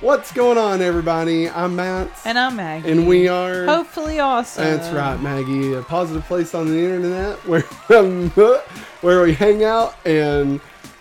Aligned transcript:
What's 0.00 0.32
going 0.32 0.56
on, 0.56 0.80
everybody? 0.80 1.50
I'm 1.50 1.76
Matt, 1.76 2.08
And 2.24 2.38
I'm 2.38 2.56
Maggie. 2.56 2.90
and 2.90 3.06
we 3.06 3.28
are. 3.28 3.66
hopefully 3.66 4.18
awesome. 4.18 4.64
That's 4.64 4.88
right, 4.94 5.20
Maggie, 5.20 5.74
a 5.74 5.82
positive 5.82 6.24
place 6.24 6.54
on 6.54 6.68
the 6.68 6.78
internet 6.78 7.36
where 7.46 7.64
um, 7.90 8.30
where 9.02 9.22
we 9.22 9.34
hang 9.34 9.62
out 9.62 9.94
and 10.06 10.58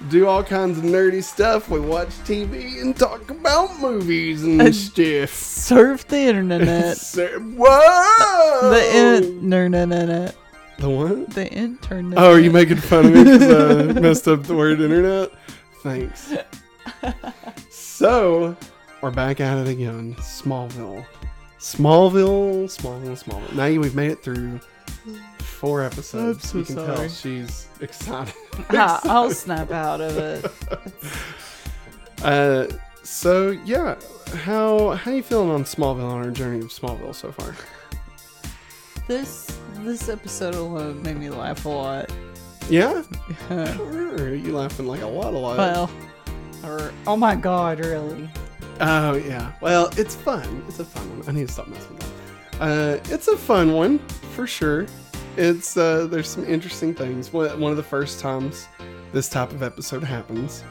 do 0.09 0.27
all 0.27 0.43
kinds 0.43 0.77
of 0.77 0.83
nerdy 0.83 1.23
stuff. 1.23 1.69
We 1.69 1.79
watch 1.79 2.09
TV 2.25 2.81
and 2.81 2.93
talk 2.95 3.29
about 3.31 3.79
movies 3.79 4.43
and 4.43 4.61
And- 4.61 4.75
stuff. 4.75 5.29
Surf 5.29 6.05
the 6.07 6.17
internet. 6.19 6.97
So- 6.97 7.39
Whoa! 7.39 8.69
the 8.69 8.95
internet. 8.97 10.35
the 10.77 10.89
what? 10.89 11.29
The 11.29 11.49
internet. 11.49 12.19
Oh, 12.19 12.33
are 12.33 12.39
you 12.39 12.51
making 12.51 12.77
fun 12.77 13.05
of 13.05 13.13
me 13.13 13.23
because 13.23 13.95
I 13.95 13.99
messed 14.01 14.27
up 14.27 14.43
the 14.43 14.55
word 14.55 14.81
internet? 14.81 15.31
Thanks. 15.83 16.33
So, 17.69 18.57
we're 19.01 19.11
back 19.11 19.39
at 19.39 19.57
it 19.57 19.67
again. 19.67 20.15
Smallville. 20.15 21.05
Smallville, 21.59 22.65
Smallville, 22.65 23.21
Smallville. 23.23 23.53
Now 23.53 23.81
we've 23.81 23.95
made 23.95 24.11
it 24.11 24.23
through 24.23 24.59
four 25.39 25.81
episodes. 25.83 26.43
I'm 26.45 26.49
so 26.49 26.57
you 26.59 26.63
can 26.65 26.75
tell 26.75 26.95
sorry. 26.95 27.09
she's 27.09 27.67
excited. 27.81 28.33
Ha, 28.69 28.99
I'll 29.05 29.31
snap 29.31 29.71
out 29.71 30.01
of 30.01 30.17
it. 30.17 30.51
Uh, 32.21 32.67
so 33.01 33.51
yeah, 33.63 33.95
how 34.43 34.89
how 34.89 35.09
you 35.09 35.23
feeling 35.23 35.49
on 35.49 35.63
Smallville 35.63 36.03
on 36.11 36.25
our 36.25 36.31
journey 36.31 36.59
of 36.59 36.65
Smallville 36.67 37.15
so 37.15 37.31
far? 37.31 37.55
This 39.07 39.57
this 39.77 40.09
episode 40.09 40.53
alone 40.55 41.01
made 41.01 41.15
me 41.15 41.29
laugh 41.29 41.63
a 41.63 41.69
lot. 41.69 42.11
Yeah, 42.69 43.03
I 43.49 43.55
don't 43.55 43.79
remember 43.87 44.35
you 44.35 44.51
laughing 44.53 44.85
like 44.85 45.01
a 45.01 45.07
lot, 45.07 45.33
a 45.33 45.37
lot. 45.37 45.57
well, 45.57 45.89
or 46.65 46.91
oh 47.07 47.15
my 47.15 47.35
god, 47.35 47.79
really? 47.79 48.29
Oh 48.79 49.13
yeah. 49.15 49.51
Well, 49.61 49.89
it's 49.97 50.15
fun. 50.15 50.63
It's 50.67 50.79
a 50.79 50.85
fun 50.85 51.09
one. 51.19 51.27
I 51.27 51.31
need 51.31 51.47
to 51.47 51.53
stop 51.53 51.67
messing 51.67 51.95
with 51.95 51.99
that. 52.51 52.61
Uh, 52.61 52.99
it's 53.13 53.27
a 53.27 53.37
fun 53.37 53.73
one 53.73 53.99
for 54.35 54.45
sure. 54.47 54.85
It's 55.37 55.77
uh, 55.77 56.07
there's 56.07 56.27
some 56.29 56.45
interesting 56.45 56.93
things. 56.93 57.31
One 57.33 57.63
of 57.71 57.77
the 57.77 57.83
first 57.83 58.19
times 58.19 58.67
this 59.13 59.29
type 59.29 59.51
of 59.51 59.63
episode 59.63 60.03
happens. 60.03 60.63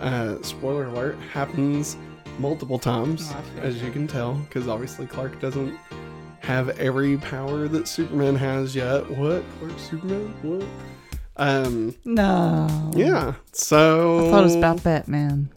Uh, 0.00 0.36
spoiler 0.42 0.86
alert 0.86 1.16
happens 1.32 1.96
multiple 2.38 2.78
times, 2.78 3.30
Oh, 3.34 3.60
as 3.62 3.82
you 3.82 3.90
can 3.90 4.06
tell, 4.06 4.34
because 4.34 4.68
obviously 4.68 5.06
Clark 5.06 5.40
doesn't 5.40 5.74
have 6.40 6.68
every 6.78 7.16
power 7.16 7.66
that 7.68 7.88
Superman 7.88 8.36
has 8.36 8.74
yet. 8.76 9.10
What? 9.10 9.42
Clark 9.58 9.78
Superman? 9.78 10.34
What? 10.42 10.66
Um. 11.38 11.94
No. 12.04 12.90
Yeah. 12.94 13.34
So 13.52 14.26
I 14.26 14.30
thought 14.30 14.40
it 14.40 14.44
was 14.44 14.54
about 14.54 14.82
Batman. 14.82 15.48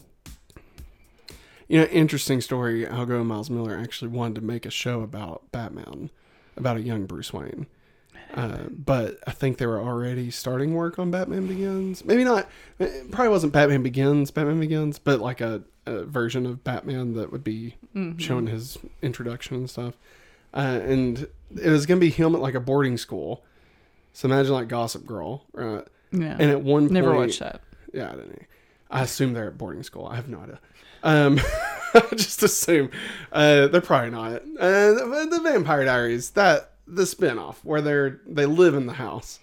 You 1.70 1.78
know, 1.78 1.84
interesting 1.84 2.40
story. 2.40 2.84
Al 2.84 3.06
Gough 3.06 3.20
and 3.20 3.28
Miles 3.28 3.48
Millar 3.48 3.78
actually 3.78 4.08
wanted 4.08 4.34
to 4.34 4.40
make 4.40 4.66
a 4.66 4.70
show 4.70 5.02
about 5.02 5.50
Batman, 5.52 6.10
about 6.56 6.76
a 6.78 6.80
young 6.80 7.06
Bruce 7.06 7.32
Wayne. 7.32 7.66
Uh, 8.34 8.64
but 8.70 9.18
I 9.26 9.30
think 9.30 9.58
they 9.58 9.66
were 9.66 9.78
already 9.80 10.32
starting 10.32 10.74
work 10.74 10.98
on 10.98 11.12
Batman 11.12 11.46
Begins. 11.46 12.04
Maybe 12.04 12.24
not. 12.24 12.48
It 12.80 13.12
probably 13.12 13.28
wasn't 13.30 13.52
Batman 13.52 13.84
Begins, 13.84 14.32
Batman 14.32 14.58
Begins, 14.58 14.98
but 14.98 15.20
like 15.20 15.40
a, 15.40 15.62
a 15.86 16.04
version 16.04 16.44
of 16.44 16.64
Batman 16.64 17.14
that 17.14 17.30
would 17.30 17.44
be 17.44 17.76
showing 18.18 18.48
his 18.48 18.76
introduction 19.00 19.54
and 19.56 19.70
stuff. 19.70 19.94
Uh, 20.52 20.80
and 20.82 21.28
it 21.60 21.70
was 21.70 21.86
going 21.86 22.00
to 22.00 22.04
be 22.04 22.10
him 22.10 22.34
at 22.34 22.40
like 22.40 22.54
a 22.54 22.60
boarding 22.60 22.96
school. 22.98 23.44
So 24.12 24.26
imagine 24.26 24.52
like 24.54 24.66
Gossip 24.66 25.06
Girl, 25.06 25.44
right? 25.52 25.86
Yeah. 26.10 26.36
And 26.36 26.50
at 26.50 26.62
one 26.62 26.82
point, 26.82 26.92
Never 26.92 27.14
watched 27.14 27.38
that. 27.38 27.60
yeah, 27.94 28.08
I 28.10 28.16
don't. 28.16 28.42
I 28.90 29.02
assume 29.02 29.34
they're 29.34 29.46
at 29.46 29.56
boarding 29.58 29.84
school. 29.84 30.06
I 30.06 30.16
have 30.16 30.28
no 30.28 30.40
idea. 30.40 30.58
Um, 31.02 31.40
just 32.12 32.42
assume 32.42 32.90
uh, 33.32 33.66
they're 33.68 33.80
probably 33.80 34.10
not. 34.10 34.42
Uh, 34.58 34.92
the, 34.92 35.28
the 35.30 35.40
Vampire 35.40 35.84
Diaries, 35.84 36.30
that 36.30 36.72
the 36.86 37.02
spinoff 37.02 37.56
where 37.62 37.80
they're 37.80 38.20
they 38.26 38.46
live 38.46 38.74
in 38.74 38.86
the 38.86 38.94
house. 38.94 39.40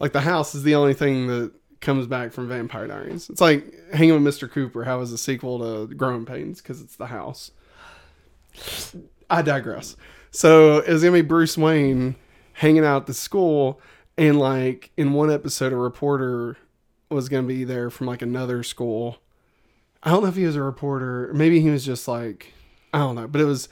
Like 0.00 0.12
the 0.12 0.22
house 0.22 0.54
is 0.54 0.62
the 0.62 0.74
only 0.74 0.94
thing 0.94 1.28
that 1.28 1.52
comes 1.80 2.06
back 2.06 2.32
from 2.32 2.48
Vampire 2.48 2.86
Diaries. 2.86 3.28
It's 3.28 3.40
like 3.40 3.72
Hanging 3.92 4.22
with 4.22 4.34
Mr. 4.34 4.50
Cooper. 4.50 4.84
How 4.84 5.00
is 5.00 5.12
a 5.12 5.18
sequel 5.18 5.58
to 5.88 5.94
Growing 5.94 6.24
Pains 6.24 6.60
because 6.60 6.80
it's 6.80 6.96
the 6.96 7.06
house. 7.06 7.50
I 9.30 9.42
digress. 9.42 9.96
So 10.30 10.78
it 10.78 10.90
was 10.90 11.02
gonna 11.02 11.12
be 11.14 11.22
Bruce 11.22 11.58
Wayne 11.58 12.16
hanging 12.54 12.84
out 12.84 13.02
at 13.02 13.06
the 13.06 13.14
school, 13.14 13.80
and 14.16 14.38
like 14.38 14.90
in 14.96 15.12
one 15.12 15.30
episode, 15.30 15.72
a 15.72 15.76
reporter 15.76 16.56
was 17.10 17.28
gonna 17.28 17.46
be 17.46 17.64
there 17.64 17.90
from 17.90 18.06
like 18.06 18.22
another 18.22 18.62
school. 18.62 19.18
I 20.02 20.10
don't 20.10 20.22
know 20.22 20.28
if 20.28 20.36
he 20.36 20.44
was 20.44 20.56
a 20.56 20.62
reporter, 20.62 21.30
maybe 21.34 21.60
he 21.60 21.70
was 21.70 21.84
just 21.84 22.08
like 22.08 22.52
I 22.92 22.98
don't 22.98 23.14
know, 23.14 23.26
but 23.28 23.40
it 23.40 23.44
was 23.46 23.68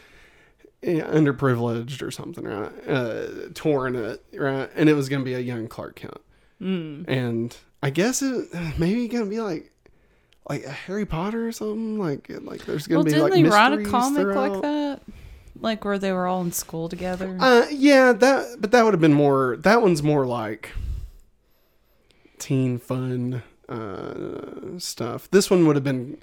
eh, 0.83 1.01
underprivileged 1.01 2.01
or 2.03 2.11
something, 2.11 2.45
right? 2.45 2.73
Uh, 2.89 3.27
touring 3.55 3.95
it, 3.97 4.25
right? 4.35 4.71
And 4.75 4.89
it 4.89 4.95
was 4.95 5.09
gonna 5.09 5.25
be 5.25 5.35
a 5.35 5.41
young 5.41 5.69
Clark 5.69 5.97
Kent, 5.97 6.21
Mm. 6.63 7.05
and 7.09 7.57
I 7.83 7.91
guess 7.91 8.23
it 8.23 8.49
maybe 8.79 9.09
gonna 9.09 9.27
be 9.27 9.41
like 9.41 9.73
like 10.49 10.65
a 10.65 10.71
Harry 10.73 11.07
Potter 11.07 11.47
or 11.49 11.53
something. 11.53 11.99
Like 11.99 12.29
like 12.43 12.65
there's 12.65 12.87
gonna 12.87 12.99
Well, 12.99 13.05
be 13.05 13.11
didn't 13.13 13.25
like 13.25 13.33
they 13.35 13.43
write 13.45 13.73
a 13.73 13.85
comic 13.85 14.21
throughout. 14.23 14.53
like 14.53 14.63
that? 14.63 15.01
Like 15.61 15.85
where 15.85 15.99
they 15.99 16.13
were 16.13 16.27
all 16.27 16.41
in 16.41 16.53
school 16.53 16.89
together? 16.89 17.37
Uh, 17.39 17.67
yeah, 17.71 18.13
that 18.13 18.57
but 18.61 18.71
that 18.71 18.85
would 18.85 18.95
have 18.95 19.01
been 19.01 19.13
more. 19.13 19.57
That 19.59 19.83
one's 19.83 20.03
more 20.03 20.25
like 20.27 20.71
teen 22.39 22.79
fun 22.79 23.43
uh, 23.71 24.79
stuff. 24.79 25.31
This 25.31 25.51
one 25.51 25.67
would 25.67 25.77
have 25.77 25.85
been 25.85 26.19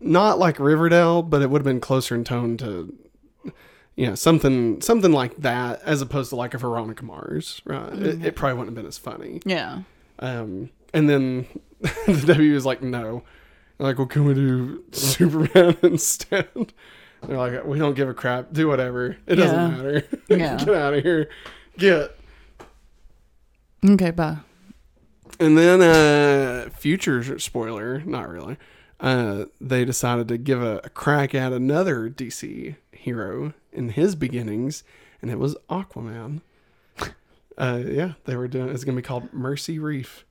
not 0.00 0.38
like 0.38 0.58
Riverdale, 0.58 1.22
but 1.22 1.42
it 1.42 1.50
would 1.50 1.60
have 1.60 1.64
been 1.64 1.80
closer 1.80 2.14
in 2.14 2.24
tone 2.24 2.56
to 2.58 2.94
you 3.96 4.06
know 4.06 4.14
something 4.14 4.80
something 4.80 5.12
like 5.12 5.36
that, 5.38 5.80
as 5.84 6.02
opposed 6.02 6.30
to 6.30 6.36
like 6.36 6.54
a 6.54 6.58
Veronica 6.58 7.04
Mars. 7.04 7.62
Right? 7.64 7.92
It, 7.94 8.24
it 8.24 8.36
probably 8.36 8.54
wouldn't 8.58 8.76
have 8.76 8.82
been 8.82 8.86
as 8.88 8.98
funny. 8.98 9.40
yeah. 9.44 9.82
Um, 10.20 10.70
and 10.92 11.08
then 11.10 11.46
the 11.80 12.24
W 12.26 12.54
was 12.54 12.64
like, 12.64 12.82
no. 12.82 13.24
Like, 13.80 13.98
well, 13.98 14.06
can 14.06 14.24
we 14.24 14.34
do 14.34 14.84
Superman 14.92 15.76
instead? 15.82 16.48
They're 17.26 17.36
like, 17.36 17.64
we 17.64 17.78
don't 17.80 17.94
give 17.94 18.08
a 18.08 18.14
crap. 18.14 18.52
Do 18.52 18.68
whatever. 18.68 19.16
It 19.26 19.34
doesn't 19.36 19.56
matter. 19.76 20.06
Yeah. 20.28 20.56
Get 20.56 20.68
out 20.74 20.94
of 20.94 21.02
here. 21.02 21.28
Get. 21.76 22.16
Okay, 23.84 24.10
bye. 24.12 24.36
And 25.40 25.58
then, 25.58 25.82
uh, 25.82 26.70
future 26.70 27.38
spoiler, 27.38 28.00
not 28.04 28.28
really. 28.28 28.56
Uh, 29.00 29.46
they 29.60 29.84
decided 29.84 30.28
to 30.28 30.38
give 30.38 30.62
a, 30.62 30.80
a 30.84 30.88
crack 30.88 31.34
at 31.34 31.52
another 31.52 32.08
DC 32.08 32.76
hero 32.92 33.52
in 33.72 33.90
his 33.90 34.14
beginnings, 34.14 34.84
and 35.20 35.30
it 35.30 35.38
was 35.38 35.56
Aquaman. 35.68 36.40
Uh, 37.56 37.80
yeah, 37.86 38.14
they 38.24 38.34
were 38.34 38.48
doing. 38.48 38.68
It's 38.70 38.82
gonna 38.82 38.96
be 38.96 39.02
called 39.02 39.32
Mercy 39.32 39.78
Reef. 39.78 40.24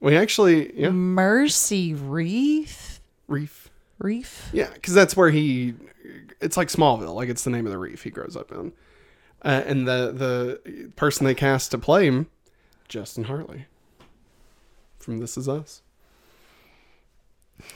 We 0.00 0.14
actually, 0.14 0.78
yeah, 0.78 0.90
Mercy 0.90 1.94
Reef? 1.94 3.00
Reef. 3.26 3.70
Reef? 3.98 4.50
Yeah, 4.52 4.68
because 4.74 4.92
that's 4.92 5.16
where 5.16 5.30
he. 5.30 5.72
It's 6.42 6.58
like 6.58 6.68
Smallville, 6.68 7.14
like 7.14 7.30
it's 7.30 7.44
the 7.44 7.48
name 7.48 7.64
of 7.64 7.72
the 7.72 7.78
reef 7.78 8.02
he 8.02 8.10
grows 8.10 8.36
up 8.36 8.52
in, 8.52 8.72
uh, 9.42 9.62
and 9.64 9.88
the 9.88 10.12
the 10.12 10.90
person 10.94 11.24
they 11.24 11.34
cast 11.34 11.70
to 11.70 11.78
play 11.78 12.04
him, 12.04 12.28
Justin 12.86 13.24
Hartley, 13.24 13.64
from 15.02 15.18
This 15.18 15.36
Is 15.36 15.48
Us, 15.48 15.82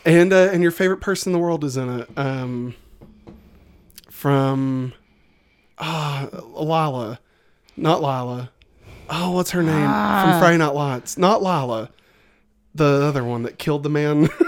and 0.05 0.33
uh, 0.33 0.49
and 0.53 0.63
your 0.63 0.71
favorite 0.73 1.01
person 1.01 1.31
in 1.31 1.33
the 1.35 1.43
world 1.43 1.65
is 1.65 1.77
in 1.77 2.01
it, 2.01 2.09
um, 2.17 2.75
from 4.11 4.93
ah 5.79 6.29
Lala, 6.55 7.21
not 7.77 8.01
Lala, 8.01 8.51
oh 9.11 9.33
what's 9.33 9.51
her 9.51 9.63
name 9.63 9.87
Ah. 9.89 10.23
from 10.31 10.41
Friday 10.41 10.59
Night 10.59 10.75
Lights, 10.75 11.19
not 11.19 11.43
Lala, 11.43 11.91
the 12.75 13.03
other 13.05 13.25
one 13.25 13.43
that 13.43 13.59
killed 13.59 13.83
the 13.83 13.91
man. 13.91 14.29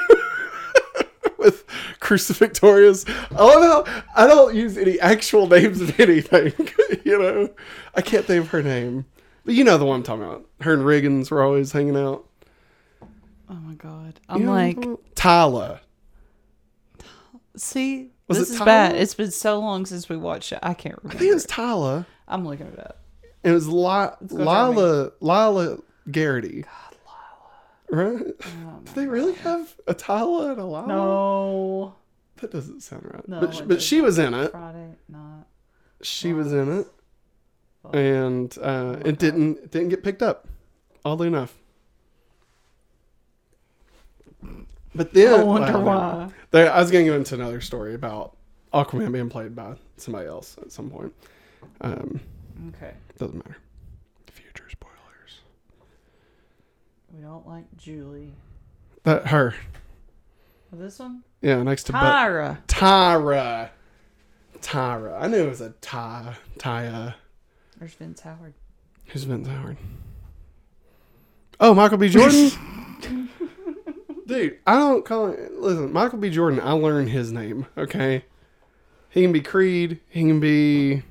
with 1.39 1.65
crucifixorious. 2.01 3.09
I 3.31 3.45
love 3.45 3.87
how 3.87 4.03
I 4.17 4.27
don't 4.27 4.57
use 4.57 4.77
any 4.77 4.99
actual 4.99 5.47
names 5.47 5.81
of 5.81 5.99
anything. 6.01 6.53
you 7.05 7.17
know, 7.17 7.51
I 7.95 8.03
can't 8.03 8.25
think 8.25 8.45
of 8.45 8.51
her 8.51 8.61
name, 8.63 9.05
but 9.45 9.55
you 9.55 9.63
know 9.63 9.79
the 9.79 9.85
one 9.85 9.99
I'm 9.99 10.03
talking 10.03 10.25
about. 10.25 10.45
Her 10.63 10.75
and 10.75 10.83
Riggins 10.83 11.31
were 11.31 11.41
always 11.41 11.71
hanging 11.71 11.97
out. 11.97 12.27
Oh 13.51 13.55
my 13.55 13.75
god. 13.75 14.21
I'm 14.29 14.45
know 14.45 14.53
like. 14.53 14.79
Tyler. 15.15 15.81
see, 17.57 18.11
Was 18.29 18.39
this 18.39 18.51
it 18.51 18.55
is 18.55 18.59
bad. 18.61 18.89
Tyler? 18.91 19.03
It's 19.03 19.15
been 19.15 19.31
so 19.31 19.59
long 19.59 19.87
since 19.87 20.09
we 20.09 20.17
watched 20.17 20.53
it. 20.53 20.59
I 20.63 20.75
can't 20.75 20.97
remember. 21.03 21.17
I 21.17 21.19
think 21.19 21.23
it 21.23 21.25
remember. 21.25 21.35
was 21.37 21.47
Tyler. 21.47 22.07
I'm 22.27 22.47
looking 22.47 22.67
it 22.67 22.79
up. 22.79 22.99
It 23.43 23.53
was 23.53 23.69
La- 23.69 24.17
go 24.27 24.27
try 24.29 24.39
me. 24.39 24.45
Lyla 24.45 25.13
Lyla 25.21 25.79
Garrity. 26.11 26.65
Right? 27.91 28.23
Oh, 28.45 28.81
Do 28.85 28.93
they 28.95 29.07
really 29.07 29.35
have 29.35 29.75
a 29.87 29.95
Tyler 29.95 30.53
and 30.53 30.61
a 30.61 30.65
Lyla? 30.65 30.87
no. 30.89 31.95
That 32.41 32.53
doesn't 32.53 32.83
sound 32.83 33.03
right. 33.13 33.27
No, 33.29 33.41
but 33.41 33.53
sh- 33.55 33.61
it 33.63 33.69
but 33.69 33.83
she 33.83 34.01
was 34.01 34.17
in 34.19 34.33
it. 34.33 34.53
Friday, 34.53 34.95
not. 35.09 35.47
She 36.03 36.33
was 36.33 36.53
in 36.53 36.81
it. 36.81 36.87
and 37.93 38.57
uh, 38.63 38.97
it 39.05 39.19
didn't 39.19 39.59
it 39.59 39.71
didn't 39.73 39.89
get 39.89 40.05
picked 40.05 40.23
up. 40.23 40.47
Oddly 41.05 41.27
enough. 41.27 41.57
But 44.95 45.13
then 45.13 45.41
I 45.41 45.43
wonder 45.43 45.73
well, 45.75 45.83
why. 45.85 46.29
There, 46.51 46.73
I 46.73 46.81
was 46.81 46.91
going 46.91 47.05
to 47.05 47.11
go 47.13 47.17
into 47.17 47.35
another 47.35 47.61
story 47.61 47.95
about 47.95 48.37
Aquaman 48.73 49.13
being 49.13 49.29
played 49.29 49.55
by 49.55 49.75
somebody 49.97 50.27
else 50.27 50.57
at 50.61 50.73
some 50.73 50.91
point. 50.91 51.13
Um, 51.81 52.21
Okay. 52.69 52.93
doesn't 53.19 53.37
matter. 53.37 53.57
Future 54.33 54.69
spoilers. 54.71 55.41
We 57.15 57.23
don't 57.23 57.47
like 57.47 57.65
Julie. 57.77 58.35
That 59.05 59.29
her. 59.29 59.55
This 60.73 60.99
one? 60.99 61.23
Yeah, 61.41 61.63
next 61.63 61.85
to 61.85 61.93
Be- 61.93 61.99
Tyra. 61.99 62.59
Tyra. 62.67 63.71
Tyra. 64.61 65.23
I 65.23 65.29
knew 65.29 65.45
it 65.45 65.49
was 65.49 65.61
a 65.61 65.71
Ty. 65.81 66.35
Taya. 66.59 67.15
There's 67.79 67.95
Vince 67.95 68.21
Howard. 68.21 68.55
Who's 69.07 69.23
Vince 69.25 69.47
Howard? 69.49 69.77
Oh, 71.61 71.75
Michael 71.75 71.99
B. 71.99 72.09
Jordan. 72.09 72.51
Dude, 74.29 74.59
I 74.67 74.79
don't 74.79 75.07
call 75.07 75.29
it. 75.29 75.55
Listen, 75.59 75.91
Michael 75.91 76.19
B. 76.19 76.29
Jordan. 76.29 76.61
I 76.61 76.73
learned 76.73 77.09
his 77.09 77.33
name. 77.33 77.65
Okay, 77.79 78.25
he 79.09 79.23
can 79.23 79.33
be 79.33 79.41
Creed. 79.41 80.01
He 80.11 80.21
can 80.21 80.39
be 80.39 81.03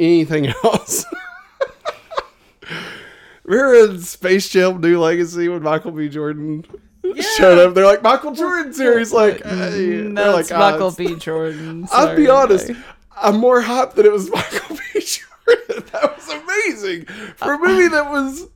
anything 0.00 0.48
else. 0.64 1.04
Remember 3.44 3.92
in 3.92 4.00
Space 4.00 4.48
Jam: 4.48 4.80
New 4.80 5.00
Legacy 5.00 5.48
when 5.48 5.62
Michael 5.62 5.92
B. 5.92 6.08
Jordan 6.08 6.64
showed 7.36 7.58
up? 7.58 7.74
They're 7.74 7.84
like 7.86 8.02
Michael 8.02 8.32
Jordan's 8.34 8.78
here. 8.78 8.98
He's 8.98 9.12
like, 9.12 9.42
hey. 9.44 10.02
no, 10.02 10.32
like, 10.32 10.50
"Ah, 10.50 10.58
Michael 10.58 10.88
it's- 10.88 10.96
B. 10.96 11.14
Jordan. 11.20 11.86
I'll 11.92 12.16
be 12.16 12.28
honest. 12.28 12.72
I'm 13.16 13.36
more 13.38 13.62
hyped 13.62 13.94
that 13.94 14.06
it 14.06 14.12
was 14.12 14.28
Michael 14.30 14.76
B. 14.76 15.00
Jordan. 15.00 15.84
That 15.92 16.16
was 16.16 16.28
amazing 16.28 17.04
for 17.36 17.52
a 17.54 17.58
movie 17.58 17.88
that 17.88 18.10
was 18.10 18.48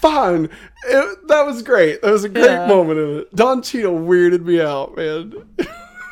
fine. 0.00 0.44
It, 0.86 1.28
that 1.28 1.46
was 1.46 1.62
great. 1.62 2.02
That 2.02 2.10
was 2.12 2.24
a 2.24 2.28
great 2.28 2.44
Yeah. 2.46 2.66
moment 2.66 2.98
in 3.00 3.18
it. 3.20 3.34
Don 3.36 3.62
Cheadle 3.62 3.98
weirded 3.98 4.44
me 4.44 4.60
out, 4.60 4.96
man. 4.96 5.32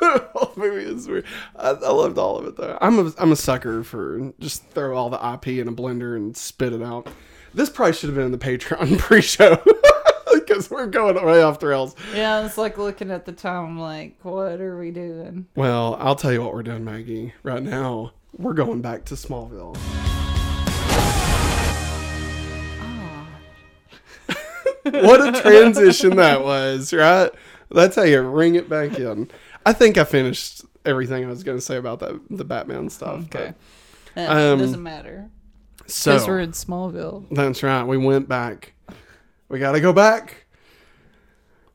the 0.00 0.28
whole 0.34 0.52
movie 0.56 0.84
is 0.84 1.08
weird. 1.08 1.24
I, 1.56 1.70
I 1.70 1.90
loved 1.90 2.18
all 2.18 2.36
of 2.38 2.46
it 2.46 2.56
though. 2.56 2.76
I'm 2.80 2.98
a 2.98 3.12
I'm 3.18 3.32
a 3.32 3.36
sucker 3.36 3.82
for 3.82 4.32
just 4.40 4.64
throw 4.70 4.96
all 4.96 5.10
the 5.10 5.32
IP 5.34 5.48
in 5.58 5.68
a 5.68 5.72
blender 5.72 6.16
and 6.16 6.36
spit 6.36 6.72
it 6.72 6.82
out. 6.82 7.08
This 7.54 7.70
probably 7.70 7.94
should 7.94 8.08
have 8.10 8.16
been 8.16 8.26
in 8.26 8.32
the 8.32 8.38
Patreon 8.38 8.98
pre-show 8.98 9.56
because 10.34 10.70
we're 10.70 10.86
going 10.86 11.16
way 11.24 11.40
off 11.42 11.58
the 11.60 11.68
rails. 11.68 11.96
Yeah, 12.14 12.44
it's 12.44 12.58
like 12.58 12.76
looking 12.76 13.10
at 13.10 13.24
the 13.24 13.32
time, 13.32 13.78
like, 13.78 14.18
what 14.22 14.60
are 14.60 14.76
we 14.78 14.90
doing? 14.90 15.46
Well, 15.56 15.96
I'll 15.98 16.16
tell 16.16 16.32
you 16.32 16.42
what 16.42 16.52
we're 16.52 16.62
doing, 16.62 16.84
Maggie. 16.84 17.32
Right 17.42 17.62
now, 17.62 18.12
we're 18.36 18.52
going 18.52 18.82
back 18.82 19.06
to 19.06 19.14
Smallville. 19.14 19.74
What 24.92 25.34
a 25.36 25.40
transition 25.40 26.16
that 26.16 26.42
was, 26.42 26.92
right? 26.92 27.30
That's 27.70 27.96
how 27.96 28.02
you 28.02 28.20
ring 28.22 28.54
it 28.54 28.68
back 28.68 28.98
in. 28.98 29.30
I 29.64 29.72
think 29.72 29.98
I 29.98 30.04
finished 30.04 30.62
everything 30.84 31.24
I 31.24 31.28
was 31.28 31.42
going 31.42 31.58
to 31.58 31.62
say 31.64 31.76
about 31.76 31.98
that 32.00 32.20
the 32.30 32.44
Batman 32.44 32.88
stuff. 32.90 33.24
Okay. 33.24 33.54
but- 34.14 34.30
Um, 34.30 34.58
doesn't 34.60 34.82
matter. 34.82 35.28
so 35.86 36.12
Because 36.12 36.28
we're 36.28 36.40
in 36.40 36.52
Smallville. 36.52 37.26
that's 37.30 37.62
right. 37.62 37.82
We 37.84 37.96
went 37.98 38.28
back. 38.28 38.72
We 39.48 39.58
got 39.58 39.72
to 39.72 39.80
go 39.80 39.92
back. 39.92 40.46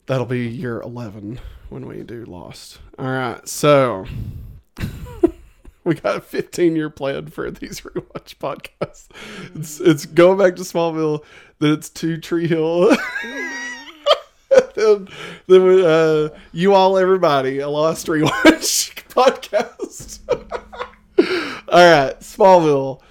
That'll 0.08 0.26
be 0.26 0.48
year 0.48 0.82
11 0.82 1.40
when 1.70 1.86
we 1.88 2.04
do 2.04 2.26
Lost. 2.26 2.80
All 2.98 3.06
right. 3.06 3.48
So 3.48 4.06
we 5.84 5.96
got 5.96 6.18
a 6.18 6.22
15 6.22 6.76
year 6.76 6.90
plan 6.90 7.28
for 7.28 7.50
these 7.50 7.82
rewatch 7.82 8.36
podcasts. 8.38 9.08
It's, 9.56 9.80
it's 9.80 10.06
going 10.06 10.38
back 10.38 10.56
to 10.58 10.62
Smallville, 10.62 11.24
then 11.60 11.74
it's 11.74 11.90
to 11.90 12.18
Tree 12.18 12.48
Hill. 12.48 12.90
then, 14.76 15.08
then 15.48 15.64
we, 15.64 15.86
uh, 15.86 16.30
you 16.52 16.74
all, 16.74 16.98
everybody, 16.98 17.60
a 17.60 17.70
Lost 17.70 18.08
rewatch 18.08 18.94
podcast. 19.10 20.20
all 21.68 21.92
right. 21.92 22.20
Smallville. 22.20 23.02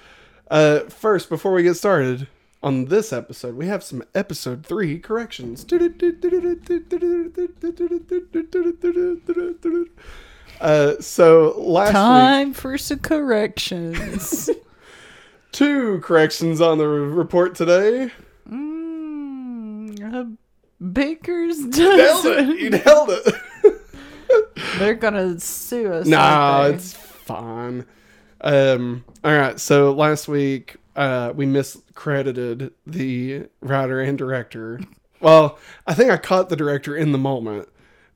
Uh, 0.49 0.81
first, 0.81 1.29
before 1.29 1.53
we 1.53 1.63
get 1.63 1.75
started 1.75 2.27
on 2.61 2.85
this 2.85 3.13
episode, 3.13 3.55
we 3.55 3.67
have 3.67 3.83
some 3.83 4.03
episode 4.13 4.65
three 4.65 4.99
corrections. 4.99 5.63
Uh, 10.61 11.01
so 11.01 11.55
last 11.57 11.87
week, 11.87 11.93
Time 11.93 12.53
for 12.53 12.77
some 12.77 12.99
corrections. 12.99 14.49
two 15.51 15.99
corrections 16.01 16.61
on 16.61 16.77
the 16.77 16.87
report 16.87 17.55
today. 17.55 18.11
mm, 18.49 19.99
a 20.13 20.83
baker's 20.83 21.59
Nailed 21.59 21.75
it! 21.75 21.97
dozen. 21.97 22.57
You 22.57 22.69
nailed 22.69 23.09
it. 23.09 23.35
They're 24.79 24.93
gonna 24.95 25.39
sue 25.39 25.91
us. 25.91 26.07
no, 26.07 26.17
aren't 26.17 26.75
it's 26.75 26.93
fine. 26.93 27.85
Um, 28.41 29.03
all 29.23 29.33
right. 29.33 29.59
So 29.59 29.91
last 29.93 30.27
week, 30.27 30.77
uh, 30.95 31.33
we 31.35 31.45
miscredited 31.45 32.71
the 32.87 33.47
writer 33.61 33.99
and 34.01 34.17
director. 34.17 34.79
Well, 35.19 35.59
I 35.85 35.93
think 35.93 36.09
I 36.11 36.17
caught 36.17 36.49
the 36.49 36.55
director 36.55 36.95
in 36.95 37.11
the 37.11 37.17
moment, 37.17 37.67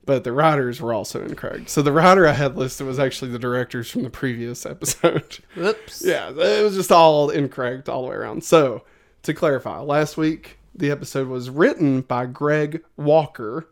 but 0.06 0.24
the 0.24 0.32
writers 0.32 0.80
were 0.80 0.94
also 0.94 1.22
incorrect. 1.22 1.68
So 1.68 1.82
the 1.82 1.92
writer 1.92 2.26
I 2.26 2.32
had 2.32 2.56
listed 2.56 2.86
was 2.86 2.98
actually 2.98 3.32
the 3.32 3.38
directors 3.38 3.90
from 3.90 4.02
the 4.02 4.10
previous 4.10 4.64
episode. 4.66 5.38
Whoops. 5.54 6.02
yeah, 6.04 6.30
it 6.30 6.62
was 6.62 6.74
just 6.76 6.90
all 6.90 7.28
incorrect 7.30 7.88
all 7.88 8.02
the 8.02 8.08
way 8.08 8.16
around. 8.16 8.44
So 8.44 8.82
to 9.22 9.34
clarify, 9.34 9.80
last 9.80 10.16
week 10.16 10.58
the 10.74 10.90
episode 10.90 11.28
was 11.28 11.50
written 11.50 12.00
by 12.00 12.26
Greg 12.26 12.82
Walker, 12.96 13.68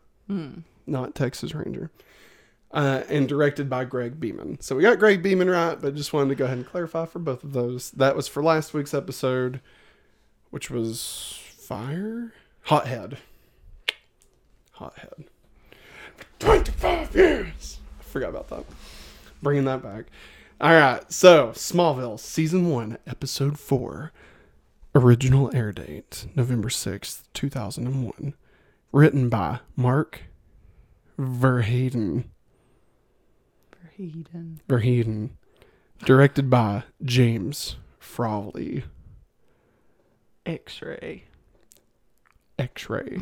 not 0.87 1.15
Texas 1.15 1.55
Ranger 1.55 1.89
uh, 2.75 3.03
and 3.09 3.27
directed 3.27 3.69
by 3.69 3.85
Greg 3.85 4.19
Beeman. 4.19 4.59
So 4.59 4.75
we 4.75 4.81
got 4.81 4.99
Greg 4.99 5.23
Beeman 5.23 5.49
right, 5.49 5.79
but 5.79 5.95
just 5.95 6.11
wanted 6.11 6.29
to 6.29 6.35
go 6.35 6.45
ahead 6.45 6.57
and 6.57 6.67
clarify 6.67 7.05
for 7.05 7.19
both 7.19 7.43
of 7.43 7.53
those. 7.53 7.91
That 7.91 8.15
was 8.17 8.27
for 8.27 8.43
last 8.43 8.73
week's 8.73 8.93
episode, 8.93 9.61
which 10.49 10.69
was 10.69 11.39
Fire 11.57 12.33
Hothead. 12.63 13.17
Hothead. 14.73 15.25
Twenty-five 16.39 17.15
years. 17.15 17.79
I 17.99 18.03
forgot 18.03 18.29
about 18.29 18.49
that. 18.49 18.65
Bringing 19.41 19.65
that 19.65 19.81
back. 19.81 20.05
All 20.61 20.71
right. 20.71 21.11
So 21.11 21.49
Smallville, 21.49 22.19
season 22.19 22.69
one, 22.69 22.97
episode 23.07 23.59
four. 23.59 24.11
Original 24.93 25.53
air 25.53 25.71
date 25.71 26.27
November 26.35 26.69
sixth, 26.69 27.27
two 27.33 27.49
thousand 27.49 27.87
and 27.87 28.05
one. 28.05 28.33
Written 28.91 29.27
by 29.29 29.59
Mark 29.75 30.23
Verheiden. 31.19 32.25
Eden. 33.97 34.61
Verheiden. 34.67 35.29
Directed 36.03 36.49
by 36.49 36.83
James 37.03 37.77
Frawley. 37.97 38.83
X-ray. 40.45 41.23
X 42.59 42.89
ray. 42.89 43.19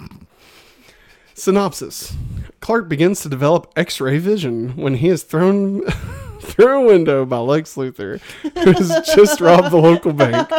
Synopsis 1.35 2.15
Clark 2.59 2.87
begins 2.87 3.19
to 3.21 3.29
develop 3.29 3.71
X 3.75 3.99
ray 3.99 4.17
vision 4.19 4.77
when 4.77 4.95
he 4.95 5.09
is 5.09 5.23
thrown 5.23 5.81
through 6.39 6.83
a 6.83 6.85
window 6.85 7.25
by 7.25 7.37
Lex 7.39 7.75
Luthor, 7.75 8.21
who 8.41 8.71
has 8.71 9.05
just 9.13 9.41
robbed 9.41 9.71
the 9.71 9.77
local 9.77 10.13
bank. 10.13 10.49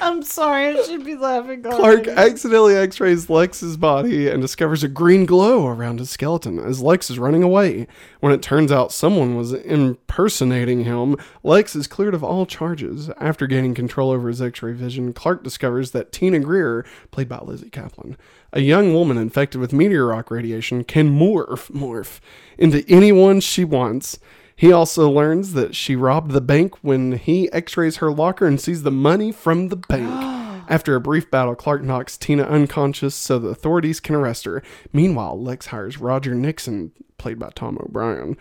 I'm 0.00 0.22
sorry, 0.22 0.68
I 0.68 0.82
should 0.84 1.04
be 1.04 1.16
laughing. 1.16 1.62
Clark 1.62 2.08
accidentally 2.08 2.76
x 2.76 3.00
rays 3.00 3.28
Lex's 3.28 3.76
body 3.76 4.28
and 4.28 4.40
discovers 4.40 4.82
a 4.82 4.88
green 4.88 5.26
glow 5.26 5.66
around 5.66 5.98
his 5.98 6.08
skeleton 6.08 6.58
as 6.58 6.80
Lex 6.80 7.10
is 7.10 7.18
running 7.18 7.42
away. 7.42 7.86
When 8.20 8.32
it 8.32 8.40
turns 8.40 8.72
out 8.72 8.92
someone 8.92 9.36
was 9.36 9.52
impersonating 9.52 10.84
him, 10.84 11.16
Lex 11.42 11.76
is 11.76 11.86
cleared 11.86 12.14
of 12.14 12.24
all 12.24 12.46
charges. 12.46 13.10
After 13.18 13.46
gaining 13.46 13.74
control 13.74 14.10
over 14.10 14.28
his 14.28 14.40
x 14.40 14.62
ray 14.62 14.72
vision, 14.72 15.12
Clark 15.12 15.42
discovers 15.44 15.90
that 15.90 16.12
Tina 16.12 16.38
Greer, 16.38 16.86
played 17.10 17.28
by 17.28 17.38
Lizzy 17.40 17.70
Caplan, 17.70 18.16
a 18.52 18.60
young 18.60 18.94
woman 18.94 19.18
infected 19.18 19.60
with 19.60 19.72
meteor 19.72 20.06
rock 20.06 20.30
radiation, 20.30 20.84
can 20.84 21.10
morph, 21.10 21.70
morph 21.70 22.20
into 22.56 22.84
anyone 22.88 23.40
she 23.40 23.64
wants. 23.64 24.18
He 24.56 24.72
also 24.72 25.08
learns 25.08 25.52
that 25.52 25.76
she 25.76 25.94
robbed 25.94 26.32
the 26.32 26.40
bank 26.40 26.74
when 26.82 27.12
he 27.12 27.50
x 27.52 27.76
rays 27.76 27.98
her 27.98 28.10
locker 28.10 28.46
and 28.46 28.60
sees 28.60 28.82
the 28.82 28.90
money 28.90 29.30
from 29.30 29.68
the 29.68 29.76
bank. 29.76 30.08
After 30.68 30.94
a 30.94 31.00
brief 31.00 31.30
battle, 31.30 31.54
Clark 31.54 31.82
knocks 31.82 32.18
Tina 32.18 32.42
unconscious 32.42 33.14
so 33.14 33.38
the 33.38 33.48
authorities 33.48 34.00
can 34.00 34.14
arrest 34.14 34.44
her. 34.44 34.62
Meanwhile, 34.92 35.40
Lex 35.40 35.66
hires 35.66 35.98
Roger 35.98 36.34
Nixon, 36.34 36.92
played 37.16 37.38
by 37.38 37.50
Tom 37.54 37.78
O'Brien, 37.80 38.36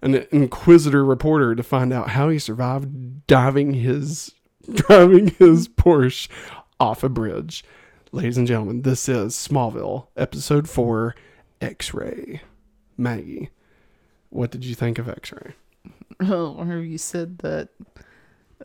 an 0.00 0.26
inquisitor 0.30 1.04
reporter, 1.04 1.54
to 1.54 1.62
find 1.62 1.92
out 1.92 2.10
how 2.10 2.28
he 2.28 2.38
survived 2.38 3.26
diving 3.26 3.74
his 3.74 4.32
driving 4.72 5.28
his 5.38 5.68
Porsche 5.68 6.28
off 6.78 7.02
a 7.02 7.08
bridge. 7.08 7.64
Ladies 8.12 8.36
and 8.36 8.46
gentlemen, 8.46 8.82
this 8.82 9.08
is 9.08 9.34
Smallville, 9.34 10.06
episode 10.16 10.68
4, 10.68 11.14
X-Ray. 11.62 12.42
Maggie, 12.98 13.48
what 14.28 14.50
did 14.50 14.64
you 14.66 14.74
think 14.74 14.98
of 14.98 15.08
X-Ray? 15.08 15.54
Oh, 16.20 16.52
where 16.52 16.78
you 16.78 16.98
said 16.98 17.38
that 17.38 17.70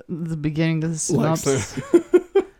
the 0.07 0.37
beginning 0.37 0.83
of 0.83 0.91
the 0.91 0.97
synopsis. 0.99 1.79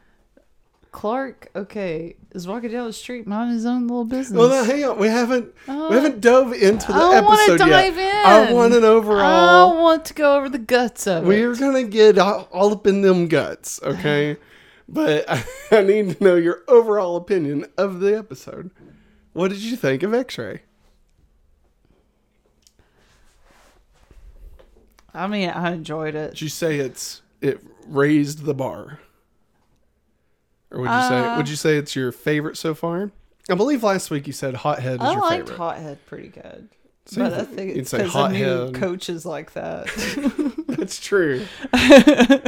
Clark, 0.92 1.50
okay, 1.56 2.16
is 2.32 2.48
walking 2.48 2.72
down 2.72 2.88
the 2.88 2.94
street, 2.94 3.28
minding 3.28 3.54
his 3.54 3.66
own 3.68 3.84
little 3.86 4.06
business. 4.06 4.40
Well, 4.40 4.50
now, 4.50 4.64
hang 4.64 4.84
on. 4.86 4.98
We 4.98 5.08
haven't 5.08 5.54
Uh, 5.68 5.88
we 5.92 5.98
haven't 5.98 6.20
dove 6.22 6.52
into 6.54 6.88
the 6.88 6.98
I 6.98 7.18
episode 7.18 7.60
yet. 7.68 7.94
dive 7.94 7.98
in. 8.00 8.26
I 8.26 8.52
want 8.52 8.74
an 8.74 8.84
overall. 8.86 9.22
I 9.22 9.80
want 9.80 10.06
to 10.06 10.16
go 10.16 10.36
over 10.38 10.50
the 10.50 10.58
guts 10.58 11.06
of 11.06 11.26
it. 11.26 11.28
We're 11.28 11.54
gonna 11.56 11.84
get 11.84 12.18
all, 12.18 12.48
all 12.52 12.72
up 12.72 12.88
in 12.88 13.02
them 13.04 13.28
guts, 13.28 13.80
okay? 13.84 14.38
but 14.88 15.26
I, 15.72 15.82
need 15.82 16.18
to 16.18 16.24
know 16.24 16.36
your 16.36 16.64
overall 16.68 17.16
opinion 17.16 17.66
of 17.78 18.00
the 18.00 18.18
episode. 18.18 18.72
What 19.34 19.50
did 19.50 19.60
you 19.60 19.76
think 19.76 20.04
of 20.04 20.14
X-Ray? 20.14 20.62
I 25.14 25.28
mean, 25.28 25.50
I 25.50 25.74
enjoyed 25.74 26.16
it. 26.16 26.32
Did 26.32 26.42
you 26.42 26.50
say 26.50 26.78
it's 26.78 27.22
it 27.42 27.60
raised 27.88 28.46
the 28.46 28.54
bar, 28.54 29.00
or 30.72 30.82
would 30.82 30.90
you 30.90 31.02
say 31.10 31.20
Uh, 31.20 31.38
would 31.38 31.50
you 31.50 31.56
say 31.56 31.78
it's 31.78 31.96
your 31.96 32.12
favorite 32.12 32.58
so 32.58 32.74
far? 32.76 33.12
I 33.50 33.56
believe 33.56 33.84
last 33.84 34.12
week 34.12 34.28
you 34.28 34.34
said 34.34 34.56
Hothead 34.56 34.96
is 34.96 35.02
I 35.02 35.12
your 35.14 35.22
liked 35.22 35.48
favorite. 35.50 35.58
Hothead 35.58 36.06
pretty 36.06 36.28
good. 36.28 36.70
So 37.08 37.22
but 37.24 37.34
I 37.34 37.44
think 37.44 37.76
it's 37.78 37.92
because 37.92 38.16
I 38.16 38.32
knew 38.32 38.46
Hothead. 38.46 38.76
coaches 38.76 39.26
like 39.26 39.54
that. 39.54 39.88
That's 40.68 41.00
true. 41.00 41.46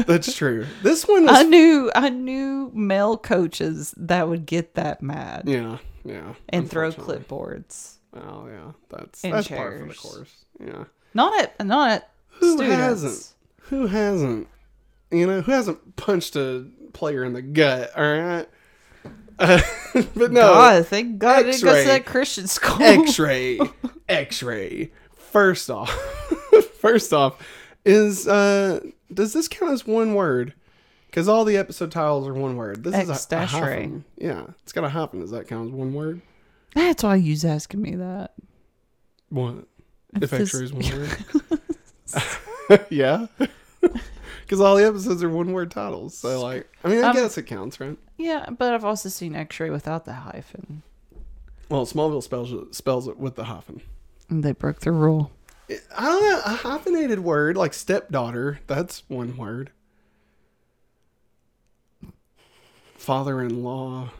That's 0.06 0.34
true. 0.36 0.66
This 0.84 1.08
one 1.08 1.30
I 1.30 1.44
knew 1.44 1.90
I 1.96 2.10
knew 2.10 2.70
male 2.74 3.18
coaches 3.18 3.94
that 3.98 4.28
would 4.28 4.46
get 4.46 4.76
that 4.76 5.02
mad 5.02 5.44
yeah 5.48 5.78
yeah 6.04 6.34
and 6.50 6.70
throw 6.70 6.92
clipboards. 6.92 7.96
Oh 8.14 8.48
yeah, 8.48 8.72
that's 8.90 9.24
And 9.24 9.34
that's 9.34 9.48
part 9.48 9.82
of 9.82 9.88
the 9.88 9.94
course. 9.94 10.34
Yeah. 10.60 10.86
Not 11.14 11.40
at 11.42 11.66
not 11.66 11.90
at 11.92 12.10
Who 12.40 12.54
students. 12.58 12.76
hasn't? 12.78 13.34
Who 13.70 13.88
hasn't? 13.88 14.48
You 15.12 15.26
know, 15.28 15.42
who 15.42 15.52
hasn't 15.52 15.96
punched 15.96 16.36
a 16.36 16.66
player 16.94 17.24
in 17.24 17.34
the 17.34 17.42
gut? 17.42 17.92
All 17.96 18.04
right. 18.04 18.48
Uh, 19.40 19.62
but 20.16 20.32
no, 20.32 20.42
God, 20.42 20.88
thank 20.88 21.18
God 21.18 21.42
it 21.42 21.46
goes 21.46 21.64
X-ray. 21.64 21.82
to 21.84 21.88
that 21.88 22.06
Christian 22.06 22.48
school. 22.48 22.82
X-ray, 22.82 23.60
X-ray. 24.10 24.92
First 25.16 25.70
off, 25.70 25.90
first 26.82 27.14
off, 27.14 27.42
is 27.86 28.28
uh, 28.28 28.80
does 29.14 29.34
this 29.34 29.48
count 29.48 29.72
as 29.72 29.86
one 29.86 30.14
word? 30.16 30.54
Because 31.08 31.28
all 31.28 31.44
the 31.46 31.58
episode 31.58 31.92
titles 31.92 32.28
are 32.28 32.34
one 32.34 32.56
word. 32.56 32.84
This 32.84 32.96
is 32.96 33.28
a, 33.32 33.36
ray. 33.36 33.46
hyphen. 33.46 34.06
Yeah, 34.18 34.46
it's 34.64 34.72
got 34.74 34.84
a 34.84 34.90
hyphen. 34.90 35.22
Does 35.22 35.32
that 35.32 35.48
count 35.48 35.68
as 35.70 35.74
one 35.74 35.94
word? 35.94 36.22
That's 36.76 37.04
why 37.04 37.16
you 37.16 37.32
was 37.32 37.46
asking 37.46 37.82
me 37.82 37.96
that. 37.96 38.34
What? 39.30 39.66
If 40.22 40.30
this- 40.32 40.54
X-ray 40.54 40.64
is 40.66 40.74
one 40.74 41.00
word? 41.00 42.86
yeah. 42.90 43.28
Because 44.42 44.62
all 44.62 44.76
the 44.76 44.86
episodes 44.86 45.24
are 45.24 45.30
one 45.30 45.52
word 45.52 45.72
titles. 45.72 46.18
So, 46.18 46.42
like, 46.42 46.68
I 46.84 46.90
mean, 46.90 47.04
I 47.04 47.10
Um, 47.10 47.16
guess 47.16 47.38
it 47.38 47.44
counts, 47.44 47.80
right? 47.80 47.98
Yeah, 48.18 48.50
but 48.50 48.74
I've 48.74 48.86
also 48.86 49.10
seen 49.10 49.36
X-ray 49.36 49.70
without 49.70 50.06
the 50.06 50.14
hyphen. 50.14 50.82
Well, 51.70 51.86
Smallville 51.86 52.24
spells 52.24 52.52
it, 52.52 52.74
spells 52.76 53.08
it 53.08 53.18
with 53.18 53.36
the 53.36 53.46
hyphen. 53.46 53.82
They 54.30 54.52
broke 54.52 54.80
the 54.82 54.92
rule. 54.92 55.32
I 55.96 56.06
don't 56.06 56.22
know. 56.22 56.42
A 56.46 56.56
hyphenated 56.56 57.20
word 57.20 57.58
like 57.58 57.74
stepdaughter, 57.74 58.60
that's 58.68 59.04
one 59.08 59.38
word. 59.38 59.72
Father 62.96 63.42
in 63.42 63.64
law. 63.64 64.12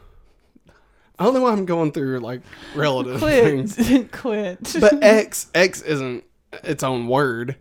I 1.18 1.24
don't 1.24 1.34
know 1.34 1.42
why 1.42 1.52
I'm 1.52 1.66
going 1.66 1.92
through 1.92 2.20
like 2.20 2.40
relative 2.74 3.20
things. 3.20 3.74
Quit. 3.76 4.10
Quit. 4.10 4.76
But 4.80 4.98
X, 5.02 5.48
X 5.54 5.82
isn't 5.82 6.24
its 6.64 6.82
own 6.82 7.06
word. 7.06 7.56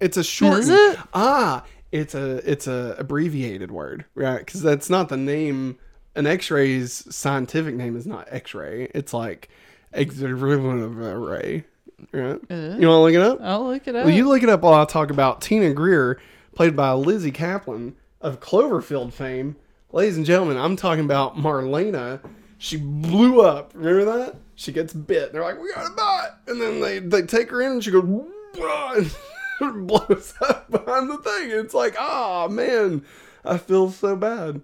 It's 0.00 0.16
a 0.16 0.24
short. 0.24 0.58
Is 0.60 0.68
it? 0.68 0.98
Ah, 1.14 1.64
it's 1.90 2.14
a 2.14 2.48
it's 2.50 2.66
a 2.66 2.94
abbreviated 2.98 3.70
word, 3.70 4.04
right? 4.14 4.38
Because 4.38 4.60
that's 4.60 4.90
not 4.90 5.08
the 5.08 5.16
name. 5.16 5.78
An 6.14 6.26
X-ray's 6.26 7.14
scientific 7.14 7.74
name 7.74 7.96
is 7.96 8.06
not 8.06 8.26
X-ray. 8.30 8.90
It's 8.94 9.12
like 9.12 9.48
X-ray. 9.96 11.64
Right? 12.12 12.40
Uh, 12.50 12.76
You 12.78 12.88
want 12.88 12.98
to 12.98 12.98
look 12.98 13.14
it 13.14 13.22
up? 13.22 13.38
I'll 13.40 13.64
look 13.66 13.88
it 13.88 13.96
up. 13.96 14.04
Well, 14.04 14.14
you 14.14 14.28
look 14.28 14.42
it 14.42 14.48
up 14.48 14.60
while 14.62 14.74
I 14.74 14.84
talk 14.84 15.10
about 15.10 15.40
Tina 15.40 15.72
Greer, 15.72 16.20
played 16.54 16.76
by 16.76 16.92
Lizzy 16.92 17.32
Caplan 17.32 17.94
of 18.20 18.40
Cloverfield 18.40 19.12
fame. 19.12 19.56
Ladies 19.92 20.16
and 20.16 20.26
gentlemen, 20.26 20.58
I'm 20.58 20.76
talking 20.76 21.04
about 21.04 21.36
Marlena. 21.36 22.20
She 22.58 22.76
blew 22.76 23.40
up. 23.42 23.72
Remember 23.74 24.04
that? 24.18 24.36
She 24.54 24.72
gets 24.72 24.92
bit. 24.92 25.32
They're 25.32 25.42
like, 25.42 25.60
"We 25.60 25.72
got 25.72 25.90
a 25.90 25.94
bite," 25.94 26.30
and 26.46 26.60
then 26.60 26.80
they 26.80 26.98
they 26.98 27.22
take 27.22 27.50
her 27.50 27.60
in, 27.60 27.72
and 27.72 27.84
she 27.84 27.90
goes, 27.90 28.04
and 29.60 29.86
blows 29.86 30.34
up 30.40 30.70
behind 30.70 31.10
the 31.10 31.18
thing. 31.18 31.50
It's 31.50 31.74
like, 31.74 31.94
ah, 31.98 32.48
man, 32.48 33.04
I 33.44 33.58
feel 33.58 33.90
so 33.90 34.16
bad 34.16 34.62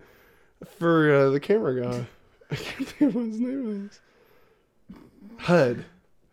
for 0.79 1.15
uh, 1.15 1.31
the 1.31 1.41
camera 1.41 1.83
guy. 1.83 2.07
I 2.51 2.55
can't 2.57 2.89
think 2.89 3.01
of 3.11 3.15
what 3.15 3.27
his 3.27 3.41
name 3.41 3.89
is. 3.91 4.01
Hud. 5.43 5.85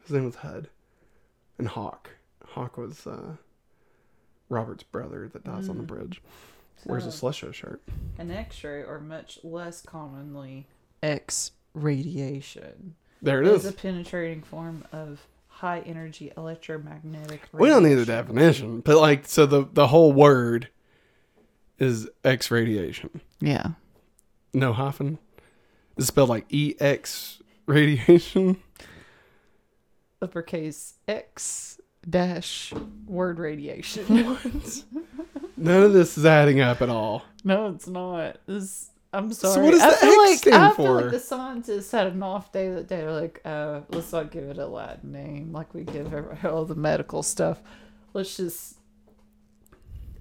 His 0.04 0.12
name 0.12 0.26
was 0.26 0.36
Hud. 0.36 0.70
And 1.58 1.68
Hawk. 1.68 2.10
Hawk 2.46 2.78
was 2.78 3.06
uh, 3.06 3.36
Robert's 4.50 4.84
brother 4.84 5.30
that 5.34 5.44
dies 5.44 5.70
on 5.70 5.78
the 5.78 5.84
bridge. 5.84 6.22
Wears 6.86 7.06
a 7.06 7.12
So- 7.12 7.28
Slusho 7.30 7.54
shirt. 7.54 7.82
An 8.18 8.32
X-ray, 8.32 8.84
or 8.84 9.00
much 9.00 9.40
less 9.44 9.82
commonly, 9.82 10.68
X 11.04 11.52
radiation, 11.74 12.96
There 13.22 13.42
it 13.42 13.48
is 13.48 13.66
is. 13.66 13.72
a 13.72 13.74
penetrating 13.74 14.42
form 14.44 14.84
of 14.92 15.26
high 15.48 15.80
energy 15.82 16.32
electromagnetic. 16.38 17.42
Radiation. 17.52 17.60
We 17.60 17.68
don't 17.70 17.84
need 17.84 17.98
a 17.98 18.06
definition, 18.06 18.80
but 18.82 18.98
like, 19.00 19.26
so 19.28 19.46
the 19.46 19.68
the 19.72 19.88
whole 19.88 20.12
word 20.14 20.70
is 21.78 22.10
X 22.24 22.50
radiation. 22.52 23.22
Yeah. 23.40 23.72
No 24.54 24.74
hyphen. 24.74 25.20
It's 25.98 26.08
spelled 26.08 26.30
like 26.30 26.46
E 26.50 26.76
X 26.80 27.42
radiation. 27.66 28.58
Uppercase 30.22 30.96
X 31.08 31.80
dash 32.10 32.74
word 33.08 33.40
radiation. 33.40 34.06
None 35.58 35.84
of 35.84 35.94
this 35.94 36.18
is 36.18 36.26
adding 36.26 36.62
up 36.62 36.82
at 36.82 36.90
all. 36.90 37.24
no, 37.44 37.68
it's 37.70 37.88
not. 37.88 38.38
This. 38.46 38.90
I'm 39.12 39.34
So 39.34 39.50
sorry. 39.54 39.66
what 39.66 39.72
does 39.72 39.82
I 39.82 39.90
the 39.90 39.96
feel 39.98 40.10
X 40.12 40.30
like 40.30 40.38
stand 40.40 40.56
I 40.64 40.68
feel 40.72 40.86
for? 40.86 41.02
like 41.02 41.12
the 41.12 41.20
scientists 41.20 41.92
had 41.92 42.08
an 42.08 42.22
off 42.22 42.52
day 42.52 42.70
that 42.74 42.88
day. 42.88 42.98
They're 42.98 43.12
like, 43.12 43.42
uh, 43.44 43.82
let's 43.90 44.12
not 44.12 44.30
give 44.32 44.44
it 44.44 44.58
a 44.60 44.68
Latin 44.68 45.12
name 45.12 45.52
like 45.52 45.74
we 45.74 45.84
give 45.84 46.14
every, 46.14 46.38
all 46.50 46.64
the 46.66 46.76
medical 46.76 47.24
stuff. 47.24 47.60
Let's 48.14 48.38
just 48.38 48.76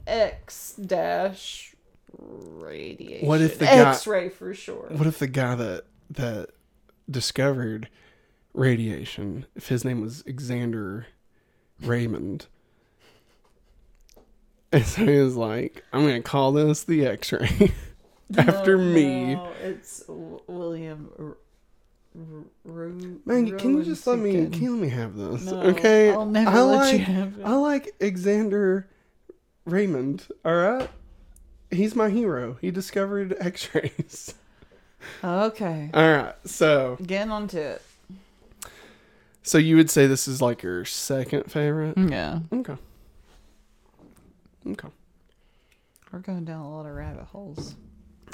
X 0.06 0.74
dash 0.76 1.74
radiation. 2.18 3.28
What 3.28 3.40
if 3.42 3.58
the 3.58 3.66
guy- 3.66 3.90
X-ray 3.90 4.30
for 4.30 4.54
sure? 4.54 4.86
What 4.90 5.06
if 5.06 5.18
the 5.18 5.26
guy 5.26 5.54
that 5.54 5.84
that 6.10 6.50
discovered 7.10 7.88
radiation, 8.54 9.46
if 9.54 9.68
his 9.68 9.84
name 9.84 10.00
was 10.00 10.22
Xander 10.24 11.04
Raymond, 11.82 12.46
and 14.72 14.84
so 14.84 15.04
he 15.06 15.18
was 15.18 15.36
like, 15.36 15.84
"I'm 15.92 16.02
gonna 16.02 16.22
call 16.22 16.52
this 16.52 16.84
the 16.84 17.06
X-ray 17.06 17.72
after 18.36 18.76
No, 18.76 18.84
me." 18.84 19.34
no, 19.34 19.52
it's 19.62 20.00
W- 20.00 20.40
William. 20.46 21.10
R- 21.18 21.36
Man, 23.24 23.56
can 23.58 23.76
you 23.78 23.84
just 23.84 24.04
let 24.06 24.18
me? 24.18 24.32
Can 24.48 24.60
you 24.62 24.72
let 24.72 24.82
me 24.82 24.88
have 24.88 25.14
this? 25.16 25.42
No, 25.44 25.60
okay, 25.62 26.10
I'll 26.10 26.26
never 26.26 26.50
I 26.50 26.60
let 26.62 26.76
like 26.78 26.92
you 26.94 26.98
have 27.04 27.38
it. 27.38 27.44
I 27.44 27.54
like 27.54 27.96
Xander 28.00 28.84
Raymond. 29.64 30.26
All 30.44 30.54
right, 30.56 30.90
he's 31.70 31.94
my 31.94 32.08
hero. 32.10 32.56
He 32.60 32.70
discovered 32.70 33.36
X-rays. 33.38 34.34
Okay, 35.22 35.90
All 35.94 36.02
right, 36.16 36.34
so 36.44 36.98
getting 37.06 37.30
on 37.30 37.46
to 37.48 37.60
it. 37.60 37.82
So 39.48 39.58
you 39.58 39.76
would 39.76 39.90
say 39.90 40.06
this 40.06 40.28
is 40.28 40.40
like 40.42 40.62
your 40.62 40.84
second 40.84 41.50
favorite? 41.50 41.96
Yeah, 41.96 42.40
Okay. 42.52 42.76
Okay. 44.66 44.88
we're 46.12 46.18
going 46.18 46.44
down 46.44 46.60
a 46.60 46.70
lot 46.70 46.84
of 46.86 46.92
rabbit 46.94 47.24
holes. 47.24 47.74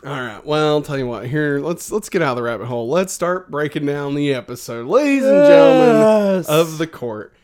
All 0.04 0.11
right. 0.21 0.44
Well, 0.44 0.66
I'll 0.68 0.83
tell 0.83 0.99
you 0.99 1.06
what. 1.06 1.26
Here, 1.26 1.61
let's 1.61 1.90
let's 1.92 2.09
get 2.09 2.21
out 2.23 2.33
of 2.33 2.37
the 2.37 2.42
rabbit 2.42 2.66
hole. 2.66 2.88
Let's 2.88 3.12
start 3.12 3.50
breaking 3.50 3.87
down 3.87 4.14
the 4.14 4.35
episode, 4.35 4.87
ladies 4.87 5.25
and 5.25 5.47
gentlemen 5.47 6.44
of 6.49 6.78
the 6.78 6.87
court. 6.87 7.35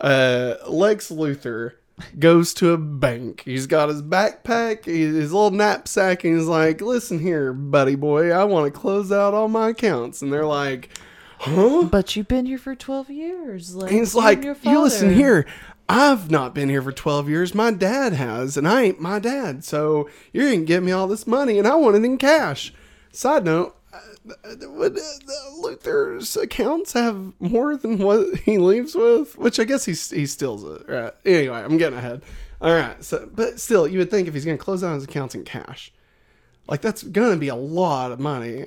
Uh, 0.00 0.54
Lex 0.66 1.10
Luthor 1.10 1.72
goes 2.18 2.52
to 2.54 2.72
a 2.72 2.78
bank. 2.78 3.42
He's 3.44 3.66
got 3.66 3.88
his 3.90 4.02
backpack, 4.02 4.86
his 4.86 5.32
little 5.32 5.50
knapsack, 5.52 6.24
and 6.24 6.36
he's 6.36 6.48
like, 6.48 6.80
"Listen 6.80 7.18
here, 7.20 7.52
buddy 7.52 7.94
boy, 7.94 8.30
I 8.32 8.44
want 8.44 8.72
to 8.72 8.78
close 8.80 9.12
out 9.12 9.34
all 9.34 9.48
my 9.48 9.68
accounts." 9.70 10.20
And 10.20 10.32
they're 10.32 10.44
like, 10.46 10.98
"Huh?" 11.44 11.84
But 11.84 12.16
you've 12.16 12.28
been 12.28 12.46
here 12.46 12.58
for 12.58 12.74
twelve 12.74 13.10
years. 13.10 13.74
Like 13.74 13.90
And 13.90 14.00
he's 14.00 14.14
you 14.14 14.20
and 14.20 14.44
like, 14.44 14.64
"You 14.64 14.82
listen 14.82 15.14
here. 15.14 15.46
I've 15.88 16.30
not 16.30 16.54
been 16.54 16.70
here 16.70 16.80
for 16.80 16.92
12 16.92 17.28
years. 17.28 17.54
My 17.54 17.70
dad 17.70 18.14
has, 18.14 18.56
and 18.56 18.66
I 18.66 18.84
ain't 18.84 19.00
my 19.00 19.18
dad. 19.18 19.64
So 19.64 20.08
you're 20.32 20.46
going 20.46 20.60
to 20.60 20.64
give 20.64 20.82
me 20.82 20.92
all 20.92 21.06
this 21.06 21.26
money, 21.26 21.58
and 21.58 21.68
I 21.68 21.74
want 21.74 21.94
it 21.96 22.04
in 22.04 22.16
cash. 22.16 22.72
Side 23.12 23.44
note, 23.44 23.76
uh, 23.92 23.98
would 24.62 24.96
uh, 24.96 25.02
Luthor's 25.60 26.36
accounts 26.38 26.94
have 26.94 27.34
more 27.38 27.76
than 27.76 27.98
what 27.98 28.34
he 28.40 28.56
leaves 28.56 28.94
with? 28.94 29.36
Which 29.36 29.60
I 29.60 29.64
guess 29.64 29.84
he, 29.84 29.92
he 29.92 30.24
steals 30.24 30.64
it. 30.64 30.88
Right. 30.88 31.12
Anyway, 31.26 31.58
I'm 31.58 31.76
getting 31.76 31.98
ahead. 31.98 32.22
All 32.62 32.72
right. 32.72 33.04
So, 33.04 33.28
But 33.32 33.60
still, 33.60 33.86
you 33.86 33.98
would 33.98 34.10
think 34.10 34.26
if 34.26 34.32
he's 34.32 34.46
going 34.46 34.56
to 34.56 34.64
close 34.64 34.82
out 34.82 34.94
his 34.94 35.04
accounts 35.04 35.34
in 35.34 35.44
cash, 35.44 35.92
Like 36.66 36.80
that's 36.80 37.02
gonna 37.02 37.36
be 37.36 37.48
a 37.48 37.54
lot 37.54 38.10
of 38.10 38.18
money. 38.18 38.66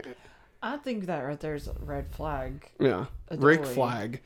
I 0.62 0.78
think 0.78 1.06
that 1.06 1.20
right 1.22 1.40
there 1.40 1.56
is 1.56 1.68
a 1.68 1.76
red 1.80 2.10
flag. 2.12 2.70
Yeah, 2.80 3.06
Rick 3.32 3.66
Flag. 3.66 4.22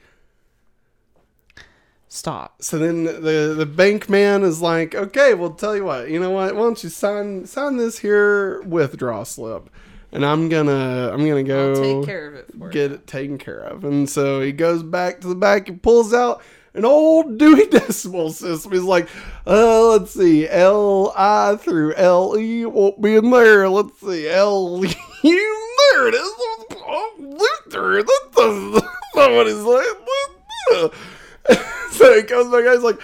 Stop. 2.07 2.61
So 2.61 2.77
then 2.77 3.05
the 3.05 3.53
the 3.57 3.65
bank 3.65 4.09
man 4.09 4.43
is 4.43 4.61
like, 4.61 4.93
okay, 4.95 5.33
well, 5.33 5.51
tell 5.51 5.75
you 5.75 5.85
what, 5.85 6.09
you 6.09 6.19
know 6.19 6.31
what? 6.31 6.55
Why 6.55 6.61
don't 6.61 6.83
you 6.83 6.89
sign 6.89 7.45
sign 7.45 7.77
this 7.77 7.99
here 7.99 8.61
withdrawal 8.63 9.23
slip, 9.23 9.69
and 10.11 10.25
I'm 10.25 10.49
gonna 10.49 11.09
I'm 11.13 11.25
gonna 11.25 11.43
go 11.43 11.69
I'll 11.69 12.01
take 12.01 12.05
care 12.05 12.27
of 12.27 12.35
it 12.35 12.47
for 12.57 12.69
get 12.69 12.89
you. 12.91 12.95
it 12.95 13.07
taken 13.07 13.37
care 13.37 13.59
of. 13.61 13.85
And 13.85 14.09
so 14.09 14.41
he 14.41 14.51
goes 14.51 14.83
back 14.83 15.21
to 15.21 15.29
the 15.29 15.35
back 15.35 15.69
and 15.69 15.81
pulls 15.81 16.13
out 16.13 16.41
an 16.73 16.83
old 16.83 17.37
Dewey 17.39 17.67
Decimal 17.67 18.31
System. 18.31 18.73
He's 18.73 18.81
like, 18.81 19.07
uh, 19.47 19.87
let's 19.91 20.11
see, 20.11 20.49
L 20.49 21.13
I 21.15 21.55
through 21.55 21.93
L 21.93 22.37
E 22.37 22.65
won't 22.65 23.01
be 23.01 23.15
in 23.15 23.29
there. 23.31 23.69
Let's 23.69 23.99
see, 24.01 24.27
L 24.27 24.83
E. 24.85 24.93
There 25.91 26.07
it 26.07 26.13
is. 26.15 26.31
Oh, 26.83 27.13
Luthor. 27.19 28.05
That's 28.05 28.87
not 29.15 29.31
what 29.31 29.47
he's 29.47 29.55
like. 29.57 29.85
so 31.91 32.15
he 32.15 32.23
comes 32.23 32.51
back. 32.51 32.65
He's 32.65 32.83
like, 32.83 33.01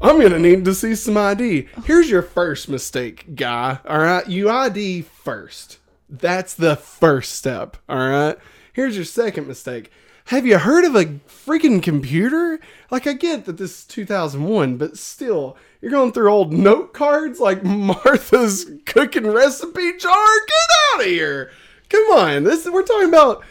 I'm 0.00 0.20
gonna 0.20 0.38
need 0.38 0.64
to 0.64 0.74
see 0.74 0.94
some 0.94 1.16
ID. 1.16 1.68
Here's 1.84 2.10
your 2.10 2.22
first 2.22 2.68
mistake, 2.68 3.34
guy. 3.34 3.78
All 3.86 3.98
right, 3.98 4.28
you 4.28 4.50
ID 4.50 5.02
first. 5.02 5.78
That's 6.08 6.54
the 6.54 6.76
first 6.76 7.32
step. 7.32 7.76
All 7.88 8.08
right. 8.08 8.36
Here's 8.72 8.96
your 8.96 9.04
second 9.04 9.46
mistake. 9.46 9.90
Have 10.28 10.46
you 10.46 10.58
heard 10.58 10.84
of 10.84 10.94
a 10.96 11.04
freaking 11.04 11.82
computer? 11.82 12.58
Like, 12.90 13.06
I 13.06 13.12
get 13.12 13.44
that 13.44 13.58
this 13.58 13.80
is 13.80 13.84
2001, 13.84 14.78
but 14.78 14.96
still, 14.96 15.56
you're 15.80 15.90
going 15.90 16.12
through 16.12 16.30
old 16.30 16.52
note 16.52 16.94
cards 16.94 17.40
like 17.40 17.62
Martha's 17.64 18.70
cooking 18.86 19.26
recipe 19.26 19.96
jar. 19.98 20.26
Get 20.46 20.94
out 20.94 21.00
of 21.00 21.06
here! 21.06 21.50
Come 21.88 22.04
on, 22.12 22.44
this 22.44 22.66
we're 22.68 22.82
talking 22.82 23.08
about 23.08 23.42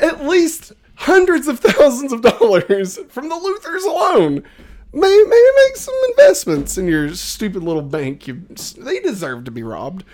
at 0.00 0.24
least 0.24 0.72
hundreds 0.96 1.48
of 1.48 1.60
thousands 1.60 2.12
of 2.12 2.22
dollars 2.22 2.98
from 3.08 3.28
the 3.28 3.34
Luthors 3.34 3.84
alone. 3.84 4.42
Maybe, 4.94 5.24
maybe 5.24 5.46
make 5.66 5.76
some 5.76 5.94
investments 6.10 6.76
in 6.76 6.86
your 6.86 7.14
stupid 7.14 7.62
little 7.62 7.82
bank. 7.82 8.26
You, 8.28 8.42
they 8.78 9.00
deserve 9.00 9.44
to 9.44 9.50
be 9.50 9.62
robbed. 9.62 10.04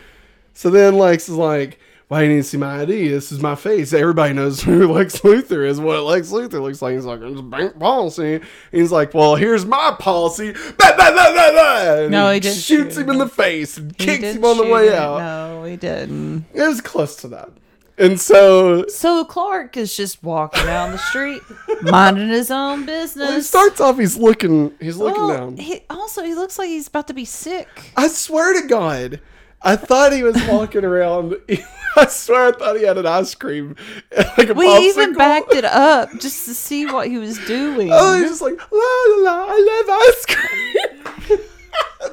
So 0.55 0.71
then 0.71 0.97
Lex 0.97 1.29
is 1.29 1.35
like, 1.35 1.81
why 2.07 2.21
do 2.21 2.27
you 2.29 2.37
need 2.37 2.43
to 2.43 2.49
see 2.49 2.57
my 2.57 2.83
ID? 2.83 3.09
This 3.09 3.33
is 3.33 3.41
my 3.41 3.55
face. 3.55 3.93
Everybody 3.93 4.35
knows 4.35 4.63
who 4.65 4.91
Lex 4.93 5.21
Luthor 5.21 5.67
is, 5.67 5.81
what 5.81 6.05
Lex 6.05 6.31
Luthor 6.31 6.63
looks 6.63 6.81
like. 6.81 6.95
He's 6.95 7.05
like, 7.05 7.21
it's 7.23 7.41
bank 7.41 7.79
policy. 7.79 8.37
And 8.37 8.45
he's 8.71 8.93
like, 8.93 9.15
well, 9.15 9.35
here's 9.35 9.67
my 9.67 9.95
policy. 9.99 10.53
Bah, 10.53 10.95
bah, 10.97 11.13
bah. 11.15 12.07
No, 12.09 12.31
he 12.31 12.41
didn't 12.41 12.57
shoots 12.59 12.95
shoot 12.95 13.03
him 13.03 13.11
in 13.11 13.19
the 13.19 13.29
face 13.29 13.77
and 13.79 13.91
He 13.99 14.07
kicks 14.07 14.35
him 14.37 14.45
on 14.45 14.57
the 14.59 14.65
way 14.73 14.89
it. 14.89 14.95
out. 14.95 15.19
No, 15.19 15.65
he 15.65 15.77
didn't. 15.77 16.47
It 16.55 16.63
was 16.63 16.81
close 16.81 17.17
to 17.17 17.29
that. 17.29 17.51
And 17.99 18.21
so 18.21 18.87
So 18.89 19.25
Clark 19.25 19.77
is 19.77 19.97
just 19.97 20.23
walking 20.23 20.65
down 20.65 20.93
the 20.93 20.99
street, 20.99 21.43
minding 21.83 22.29
his 22.29 22.51
own 22.51 22.87
business. 22.87 23.27
well, 23.29 23.37
he 23.37 23.43
starts 23.43 23.81
off, 23.81 23.99
he's 23.99 24.17
looking, 24.17 24.73
he's 24.81 24.97
looking 24.97 25.27
Well, 25.27 25.37
down. 25.37 25.57
He, 25.57 25.81
also, 25.91 26.23
he 26.23 26.35
looks 26.35 26.59
like 26.59 26.69
he's 26.69 26.87
about 26.89 27.09
to 27.09 27.15
be 27.15 27.25
sick. 27.25 27.69
I 27.97 28.09
swear 28.09 28.61
to 28.61 28.69
God, 28.69 29.21
I 29.63 29.75
thought 29.77 30.13
he 30.13 30.23
was 30.23 30.41
walking 30.47 30.85
around. 30.85 31.35
I 31.97 32.07
swear 32.07 32.49
I 32.49 32.53
thought 32.53 32.77
he 32.77 32.85
had 32.85 32.97
an 32.99 33.07
ice 33.07 33.35
cream, 33.35 33.75
like 34.39 34.51
a 34.51 34.55
We 34.55 34.67
popsicle. 34.69 34.81
even 34.83 35.15
backed 35.15 35.53
it 35.55 35.65
up 35.65 36.11
just 36.21 36.45
to 36.45 36.55
see 36.55 36.87
what 36.87 37.09
he 37.09 37.19
was 37.19 37.39
doing. 37.47 37.91
Oh, 37.93 38.17
he's 38.21 38.29
just 38.31 38.43
like 38.43 38.57
la 38.71 38.79
la 38.79 39.17
la. 39.25 39.47
I 39.49 39.85
love 39.87 39.99
ice 40.07 40.27
cream. 40.27 41.05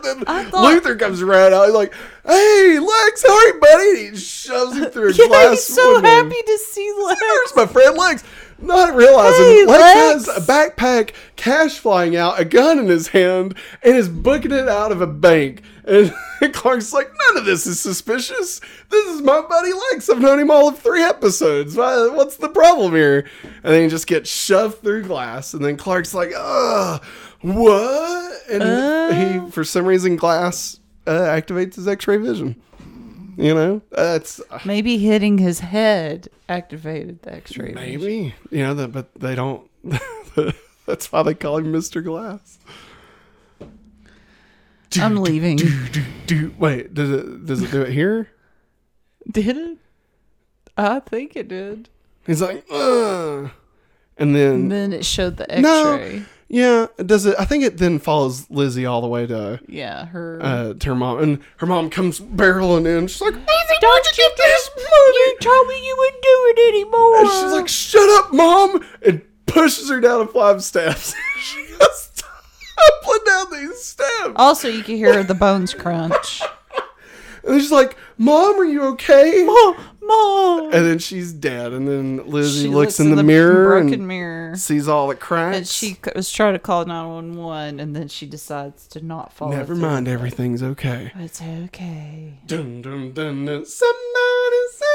then 0.06 0.26
thought- 0.52 0.84
Luthor 0.84 0.98
comes 1.00 1.22
right 1.24 1.52
out. 1.52 1.66
He's 1.66 1.74
like, 1.76 1.94
"Hey, 2.26 2.80
Lex, 2.80 3.24
how 3.26 3.34
are 3.36 3.48
you, 3.48 3.60
buddy?" 3.60 3.90
And 4.08 4.16
he 4.16 4.16
shoves 4.18 4.78
him 4.78 4.86
through 4.92 5.10
a 5.10 5.14
yeah, 5.16 5.28
glass 5.28 5.50
he's 5.52 5.64
so 5.76 5.94
window. 5.96 6.08
happy 6.10 6.42
to 6.42 6.58
see 6.72 6.94
Lex. 7.06 7.20
There's 7.20 7.56
my 7.56 7.66
friend 7.66 7.98
Lex. 7.98 8.24
Not 8.58 8.96
realizing 8.96 9.44
Hey, 9.46 9.66
Lex, 9.66 9.82
Lex. 9.82 10.28
has 10.28 10.38
a 10.38 10.40
backpack, 10.50 11.12
cash 11.36 11.78
flying 11.78 12.16
out, 12.16 12.40
a 12.40 12.46
gun 12.46 12.80
in 12.80 12.88
his 12.88 13.10
hand, 13.10 13.54
and 13.84 13.98
is 13.98 14.08
booking 14.08 14.54
it 14.54 14.70
out 14.70 14.94
of 14.94 15.02
a 15.02 15.08
bank. 15.08 15.62
And 15.84 16.14
Clark's 16.54 16.94
like, 16.94 17.12
none 17.28 17.38
of 17.38 17.46
this 17.46 17.68
is 17.68 17.82
suspicious. 17.82 18.62
This 18.90 19.06
is 19.08 19.22
my 19.22 19.42
buddy 19.42 19.72
Lex. 19.92 20.10
I've 20.10 20.22
known 20.22 20.40
him 20.40 20.50
all 20.52 20.70
of 20.70 20.80
three 20.80 21.04
episodes. 21.04 21.76
What's 21.76 22.38
the 22.38 22.48
problem 22.48 22.94
here? 22.94 23.26
And 23.44 23.74
then 23.74 23.84
he 23.84 23.90
just 23.90 24.08
gets 24.08 24.30
shoved 24.30 24.82
through 24.82 25.04
glass. 25.04 25.54
And 25.54 25.64
then 25.64 25.76
Clark's 25.76 26.14
like, 26.14 26.32
ugh, 26.36 27.04
what? 27.42 28.42
And 28.50 28.64
Uh. 28.64 29.12
he, 29.46 29.52
for 29.52 29.64
some 29.64 29.86
reason, 29.86 30.16
glass 30.16 30.80
uh, 31.08 31.12
activates 31.12 31.76
his 31.76 31.88
X-ray 31.88 32.18
vision. 32.18 32.56
You 33.38 33.54
know, 33.54 33.82
that's 33.92 34.40
Maybe 34.64 34.98
hitting 34.98 35.38
his 35.40 35.60
head 35.60 36.30
activated 36.48 37.22
the 37.24 37.34
X-ray. 37.36 37.74
vision. 37.74 37.76
Maybe, 37.76 38.36
you 38.50 38.64
know, 38.64 38.74
that, 38.76 38.94
but 38.94 39.14
they 39.16 39.36
don't. 39.36 39.70
that's 40.86 41.12
why 41.12 41.22
they 41.24 41.34
call 41.34 41.58
him 41.58 41.74
Mr. 41.74 42.02
Glass. 42.04 42.60
I'm 44.98 45.18
leaving. 45.18 45.58
Do, 45.58 45.88
do, 45.90 46.04
do. 46.28 46.54
Wait, 46.58 46.94
does 46.94 47.10
it 47.12 47.46
does 47.46 47.62
it 47.62 47.72
do 47.72 47.82
it 47.82 47.92
here? 47.92 48.30
Did 49.30 49.58
it? 49.58 49.78
I 50.78 51.00
think 51.02 51.36
it 51.36 51.50
did. 51.50 51.90
He's 52.26 52.42
like, 52.42 52.66
Ugh. 52.72 53.50
and 54.18 54.36
then 54.36 54.52
And 54.54 54.72
then 54.72 54.94
it 54.94 55.04
showed 55.06 55.36
the 55.38 55.52
X-ray. 55.52 56.20
No. 56.20 56.26
Yeah, 56.48 56.88
does 57.04 57.26
it? 57.26 57.36
I 57.40 57.46
think 57.46 57.64
it 57.64 57.78
then 57.80 57.98
follows 57.98 58.50
Lizzie 58.52 58.86
all 58.86 59.02
the 59.02 59.08
way 59.08 59.26
to 59.26 59.60
Yeah, 59.68 60.06
her. 60.06 60.40
uh 60.42 60.74
to 60.76 60.90
her 60.90 60.96
mom, 60.96 61.20
and 61.20 61.40
her 61.58 61.66
mom 61.66 61.90
comes 61.90 62.20
barreling 62.20 62.86
in. 62.86 63.08
She's 63.08 63.22
like, 63.22 63.34
Lizzie, 63.34 63.78
Don't 63.82 64.06
you 64.18 64.30
this 64.38 64.70
just? 64.70 64.72
You 64.88 65.38
told 65.42 65.68
me 65.68 65.88
you 65.88 65.96
wouldn't 65.98 66.22
do 66.24 66.54
it 66.56 66.70
anymore. 66.70 67.18
And 67.20 67.30
she's 67.30 67.52
like, 67.52 67.68
"Shut 67.68 68.08
up, 68.24 68.32
mom!" 68.34 68.86
and 69.04 69.22
pushes 69.48 69.90
her 69.90 70.00
down 70.00 70.22
a 70.22 70.28
flight 70.28 70.56
of 70.58 70.64
steps. 70.64 71.16
she 71.42 71.66
goes 71.80 72.12
tumbling 72.16 73.20
down 73.26 73.46
these 73.52 73.82
steps. 73.84 74.34
Also, 74.36 74.68
you 74.68 74.84
can 74.84 74.98
hear 74.98 75.24
the 75.24 75.34
bones 75.36 75.74
crunch. 75.74 76.42
And 77.48 77.62
she's 77.62 77.72
like, 77.72 77.96
"Mom, 78.18 78.60
are 78.60 78.66
you 78.66 78.82
okay?" 78.94 79.44
Mom, 79.46 79.76
mom. 80.08 80.66
And 80.74 80.86
then 80.86 81.00
she's 81.00 81.32
dead. 81.34 81.74
And 81.74 81.88
then 81.88 82.28
Lizzie 82.30 82.64
She 82.64 82.68
looks, 82.68 83.00
in 83.00 83.16
the, 83.16 83.24
mirror 83.24 83.66
broken 83.66 83.94
and 83.94 84.08
mirror, 84.08 84.56
sees 84.56 84.88
all 84.88 85.08
the 85.08 85.16
cracks. 85.16 85.58
and 85.58 85.68
she 85.68 85.98
was 86.16 86.32
trying 86.32 86.54
to 86.54 86.60
call 86.60 86.86
nine 86.86 87.08
one 87.10 87.36
one, 87.38 87.80
and 87.80 87.96
then 87.96 88.08
she 88.08 88.26
decides 88.26 88.88
to 88.88 89.02
not 89.06 89.32
follow. 89.34 89.52
never 89.52 89.76
mind, 89.76 90.08
everything's 90.08 90.62
okay. 90.64 91.12
It's 91.16 91.42
okay. 91.42 92.34
Dun 92.46 92.82
dun 92.82 93.12
dun 93.14 93.46
dun. 93.46 93.66
Somebody 93.66 94.62
save 94.72 94.86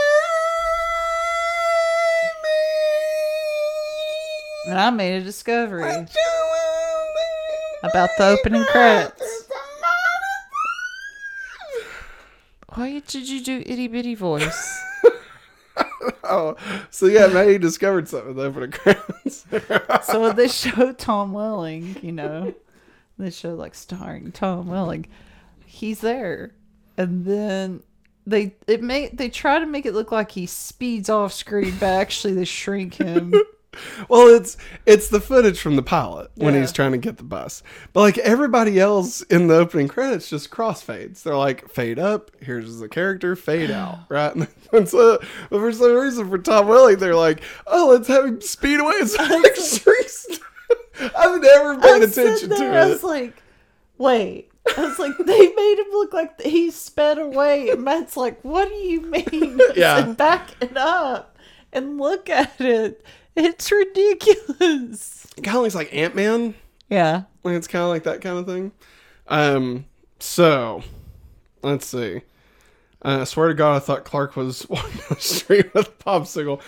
me. 4.66 4.70
And 4.72 4.78
I 4.80 4.90
made 4.90 5.16
a 5.20 5.24
discovery 5.24 6.06
about 7.82 8.10
the 8.18 8.26
opening 8.38 8.64
credits. 8.64 9.44
Why 12.74 13.00
did 13.06 13.28
you 13.28 13.42
do 13.42 13.62
itty 13.66 13.88
bitty 13.88 14.14
voice? 14.14 14.82
Oh, 16.30 16.56
so 16.90 17.06
yeah, 17.06 17.26
Maggie 17.26 17.58
discovered 17.58 18.08
something 18.08 18.34
though 18.36 18.52
for 18.52 18.66
the 18.66 18.68
crowds. 18.68 19.46
so 20.06 20.20
when 20.20 20.36
they 20.36 20.48
show 20.48 20.92
Tom 20.92 21.32
Welling, 21.32 21.96
you 22.02 22.12
know, 22.12 22.54
they 23.18 23.30
show 23.30 23.54
like 23.54 23.74
starring 23.74 24.32
Tom 24.32 24.68
Welling, 24.68 25.06
he's 25.66 26.00
there, 26.00 26.52
and 26.96 27.24
then 27.24 27.82
they 28.26 28.54
it 28.66 28.82
make 28.82 29.16
they 29.16 29.28
try 29.28 29.58
to 29.58 29.66
make 29.66 29.86
it 29.86 29.94
look 29.94 30.12
like 30.12 30.30
he 30.30 30.46
speeds 30.46 31.10
off 31.10 31.32
screen, 31.32 31.74
but 31.80 31.86
actually 31.86 32.34
they 32.34 32.44
shrink 32.44 32.94
him. 32.94 33.34
well, 34.08 34.26
it's 34.28 34.56
it's 34.86 35.08
the 35.08 35.20
footage 35.20 35.60
from 35.60 35.76
the 35.76 35.82
pilot 35.82 36.30
when 36.34 36.54
Yeah. 36.54 36.60
he's 36.60 36.72
trying 36.72 36.92
to 36.92 36.98
get 36.98 37.16
the 37.18 37.22
bus. 37.22 37.62
But 37.92 38.00
like 38.00 38.18
everybody 38.18 38.80
else 38.80 39.22
in 39.22 39.46
the 39.46 39.56
opening 39.56 39.88
credits 39.88 40.28
just 40.30 40.50
crossfades. 40.50 41.22
They're 41.22 41.36
like 41.36 41.68
fade 41.68 41.98
up, 41.98 42.30
here's 42.40 42.78
the 42.78 42.88
character, 42.88 43.36
fade 43.36 43.70
out, 43.70 44.00
right? 44.08 44.34
And 44.72 44.88
so 44.88 45.18
but 45.50 45.58
for 45.58 45.72
some 45.72 45.94
reason 45.94 46.28
for 46.28 46.38
Tom 46.38 46.68
Welling, 46.68 46.98
they're 46.98 47.14
like, 47.14 47.42
oh, 47.66 47.88
let's 47.90 48.08
have 48.08 48.24
him 48.24 48.40
speed 48.40 48.80
away. 48.80 48.92
It's 48.94 49.16
like 49.18 49.56
streaks. 49.56 50.26
I've 51.16 51.40
never 51.40 51.76
paid 51.76 51.84
I 51.90 51.96
attention 51.96 52.14
said 52.14 52.38
to 52.40 52.46
that, 52.48 52.76
I 52.76 52.86
was 52.88 53.02
like, 53.02 53.42
wait. 53.98 54.48
I 54.76 54.82
was 54.86 54.98
like, 54.98 55.16
they 55.18 55.52
made 55.54 55.78
him 55.78 55.90
look 55.92 56.12
like 56.12 56.38
he 56.42 56.70
sped 56.70 57.18
away. 57.18 57.70
And 57.70 57.82
Matt's 57.82 58.16
like, 58.16 58.40
what 58.44 58.68
do 58.68 58.74
you 58.74 59.00
mean? 59.00 59.58
Yeah. 59.74 60.04
said, 60.04 60.16
back 60.16 60.50
it 60.60 60.76
up 60.76 61.38
and 61.72 61.98
look 61.98 62.28
at 62.28 62.60
it. 62.60 63.02
It's 63.42 63.72
ridiculous. 63.72 65.26
It 65.36 65.42
kind 65.44 65.56
of 65.56 65.62
looks 65.62 65.74
like 65.74 65.94
Ant 65.94 66.14
Man. 66.14 66.54
Yeah. 66.90 67.22
Like 67.42 67.54
it's 67.54 67.66
kind 67.66 67.82
of 67.82 67.88
like 67.88 68.02
that 68.02 68.20
kind 68.20 68.38
of 68.38 68.44
thing. 68.46 68.72
Um, 69.28 69.86
so 70.18 70.82
let's 71.62 71.86
see. 71.86 72.20
Uh, 73.02 73.20
I 73.22 73.24
swear 73.24 73.48
to 73.48 73.54
God, 73.54 73.76
I 73.76 73.78
thought 73.78 74.04
Clark 74.04 74.36
was 74.36 74.66
walking 74.68 74.98
down 74.98 75.06
the 75.08 75.16
street 75.16 75.72
with 75.72 75.88
a 75.88 75.92
popsicle. 75.92 76.60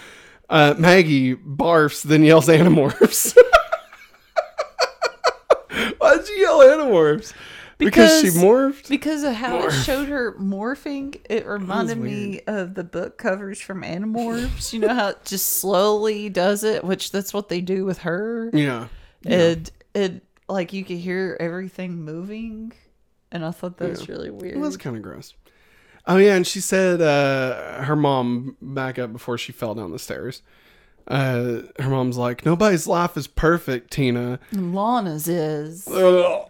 Uh, 0.48 0.74
Maggie 0.78 1.34
barfs, 1.34 2.02
then 2.02 2.22
yells 2.22 2.48
Animorphs. 2.48 3.36
Why'd 5.98 6.28
you 6.28 6.34
yell 6.36 6.60
Animorphs? 6.60 7.34
Because, 7.78 8.20
she 8.20 8.28
morphed. 8.28 8.88
Because 8.88 9.22
of 9.22 9.34
how 9.34 9.66
it 9.66 9.70
showed 9.70 10.08
her 10.08 10.32
morphing, 10.34 11.20
it 11.28 11.46
reminded 11.46 11.98
me 11.98 12.40
of 12.46 12.74
the 12.74 12.84
book 12.84 13.18
covers 13.18 13.60
from 13.60 13.82
Animorphs. 13.82 14.72
You 14.72 14.80
know 14.80 14.94
how 14.94 15.08
it 15.08 15.24
just 15.24 15.58
slowly 15.58 16.28
does 16.28 16.64
it, 16.64 16.84
which 16.84 17.12
that's 17.12 17.32
what 17.32 17.48
they 17.48 17.60
do 17.60 17.84
with 17.84 17.98
her. 17.98 18.50
Yeah. 18.52 18.88
And 19.24 19.70
it 19.94 20.22
like 20.48 20.72
you 20.72 20.84
could 20.84 20.98
hear 20.98 21.36
everything 21.40 22.02
moving, 22.02 22.72
and 23.30 23.44
I 23.44 23.50
thought 23.50 23.78
that 23.78 23.88
was 23.88 24.08
really 24.08 24.30
weird. 24.30 24.56
It 24.56 24.60
was 24.60 24.76
kind 24.76 24.96
of 24.96 25.02
gross. 25.02 25.34
Oh 26.06 26.16
yeah, 26.16 26.34
and 26.34 26.46
she 26.46 26.60
said 26.60 27.00
uh, 27.00 27.82
her 27.82 27.96
mom 27.96 28.56
back 28.60 28.98
up 28.98 29.12
before 29.12 29.38
she 29.38 29.52
fell 29.52 29.74
down 29.74 29.92
the 29.92 29.98
stairs. 29.98 30.42
Uh, 31.06 31.62
her 31.78 31.88
mom's 31.88 32.16
like, 32.16 32.44
"Nobody's 32.44 32.86
life 32.86 33.16
is 33.16 33.26
perfect, 33.26 33.92
Tina." 33.92 34.38
And 34.50 34.74
Lana's 34.74 35.28
is 35.28 35.86
Ugh. 35.88 36.48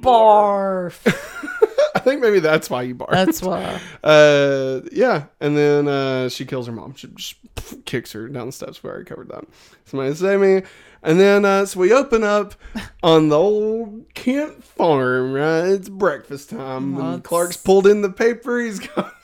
Barf. 0.00 1.06
I 1.94 1.98
think 1.98 2.20
maybe 2.20 2.40
that's 2.40 2.70
why 2.70 2.82
you 2.82 2.94
barf. 2.94 3.10
That's 3.10 3.42
why. 3.42 3.80
Uh, 4.02 4.80
yeah, 4.92 5.24
and 5.40 5.56
then 5.56 5.86
uh, 5.86 6.28
she 6.30 6.46
kills 6.46 6.66
her 6.66 6.72
mom. 6.72 6.94
She 6.94 7.08
just 7.08 7.34
kicks 7.84 8.12
her 8.12 8.28
down 8.28 8.46
the 8.46 8.52
steps. 8.52 8.82
We 8.82 8.88
already 8.88 9.04
covered 9.04 9.28
that. 9.28 9.44
Somebody 9.84 10.14
save 10.14 10.40
me. 10.40 10.62
And 11.02 11.20
then 11.20 11.44
uh, 11.44 11.66
so 11.66 11.80
we 11.80 11.92
open 11.92 12.24
up 12.24 12.54
on 13.02 13.28
the 13.28 13.38
old 13.38 14.12
Kent 14.14 14.64
farm. 14.64 15.32
Right, 15.34 15.66
it's 15.66 15.88
breakfast 15.88 16.50
time. 16.50 16.96
Well, 16.96 17.14
and 17.14 17.24
Clark's 17.24 17.56
pulled 17.56 17.86
in 17.86 18.02
the 18.02 18.10
paper. 18.10 18.60
He's 18.60 18.80
got 18.80 19.14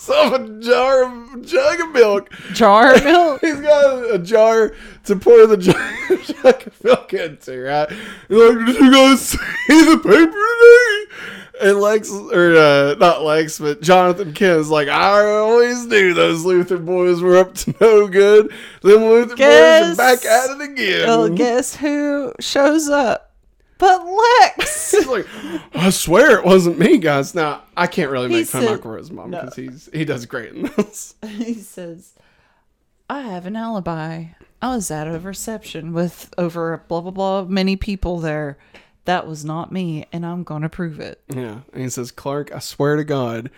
some 0.00 0.32
a 0.32 0.62
jar 0.62 1.04
of 1.04 1.46
jug 1.46 1.80
of 1.80 1.92
milk. 1.92 2.30
Jar 2.54 2.94
of 2.94 3.04
milk. 3.04 3.40
He's 3.42 3.60
got 3.60 4.14
a 4.14 4.18
jar 4.18 4.74
to 5.04 5.16
pour 5.16 5.46
the 5.46 5.58
jug, 5.58 5.76
jug 6.42 6.66
of 6.66 6.84
milk 6.84 7.12
into. 7.12 7.60
Right? 7.62 7.90
He's 7.90 8.38
like, 8.38 8.66
did 8.66 8.76
you 8.80 8.92
guys 8.92 9.28
see 9.28 9.36
the 9.68 9.98
paper 9.98 10.06
today? 10.06 11.06
And 11.62 11.80
Lex, 11.80 12.10
or 12.10 12.56
uh, 12.56 12.94
not 12.94 13.22
Lex, 13.22 13.58
but 13.58 13.82
Jonathan 13.82 14.32
Kent 14.32 14.60
is 14.60 14.70
like, 14.70 14.88
I 14.88 15.22
always 15.36 15.84
knew 15.84 16.14
those 16.14 16.46
Luthor 16.46 16.82
boys 16.82 17.20
were 17.20 17.36
up 17.36 17.54
to 17.56 17.74
no 17.78 18.08
good. 18.08 18.50
Them 18.80 19.00
Luthor 19.00 19.36
boys 19.36 19.92
are 19.92 19.96
back 19.96 20.24
at 20.24 20.50
it 20.50 20.62
again. 20.62 21.06
Well, 21.06 21.28
guess 21.28 21.76
who 21.76 22.32
shows 22.40 22.88
up? 22.88 23.29
But 23.80 24.04
Lex. 24.06 24.90
He's 24.92 25.06
like, 25.06 25.26
I 25.74 25.90
swear 25.90 26.38
it 26.38 26.44
wasn't 26.44 26.78
me, 26.78 26.98
guys. 26.98 27.34
Now 27.34 27.62
I 27.76 27.86
can't 27.88 28.10
really 28.10 28.28
make 28.28 28.46
fun 28.46 28.64
of 28.68 28.84
Rosenbaum 28.84 29.30
No. 29.30 29.40
because 29.40 29.56
he's 29.56 29.88
he 29.92 30.04
does 30.04 30.26
great 30.26 30.52
in 30.52 30.70
this. 30.76 31.14
he 31.26 31.54
says, 31.54 32.12
I 33.08 33.22
have 33.22 33.46
an 33.46 33.56
alibi. 33.56 34.26
I 34.62 34.74
was 34.76 34.90
at 34.90 35.08
a 35.08 35.18
reception 35.18 35.92
with 35.94 36.32
over 36.36 36.84
blah 36.88 37.00
blah 37.00 37.10
blah 37.10 37.44
many 37.44 37.74
people 37.76 38.20
there. 38.20 38.58
That 39.06 39.26
was 39.26 39.44
not 39.46 39.72
me, 39.72 40.06
and 40.12 40.26
I'm 40.26 40.44
gonna 40.44 40.68
prove 40.68 41.00
it. 41.00 41.22
Yeah, 41.34 41.60
and 41.72 41.82
he 41.82 41.88
says, 41.88 42.12
Clark, 42.12 42.54
I 42.54 42.58
swear 42.58 42.96
to 42.96 43.04
God, 43.04 43.50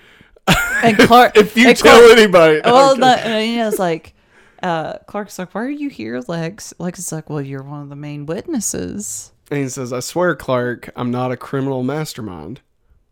And 0.46 0.96
Clark, 0.96 1.36
if 1.36 1.56
you 1.56 1.74
tell 1.74 1.98
Clark- 2.00 2.16
anybody, 2.18 2.60
well, 2.64 2.96
no, 2.96 3.08
and 3.08 3.44
he 3.44 3.58
was 3.58 3.78
like, 3.80 4.14
uh, 4.62 4.98
Clark's 5.08 5.38
like, 5.40 5.52
why 5.52 5.62
are 5.62 5.68
you 5.68 5.88
here, 5.90 6.22
Lex? 6.28 6.72
Lex 6.78 7.00
is 7.00 7.10
like, 7.10 7.28
well, 7.28 7.42
you're 7.42 7.64
one 7.64 7.82
of 7.82 7.88
the 7.88 7.96
main 7.96 8.24
witnesses. 8.24 9.31
And 9.52 9.60
he 9.60 9.68
says, 9.68 9.92
I 9.92 10.00
swear, 10.00 10.34
Clark, 10.34 10.88
I'm 10.96 11.10
not 11.10 11.30
a 11.30 11.36
criminal 11.36 11.82
mastermind. 11.82 12.62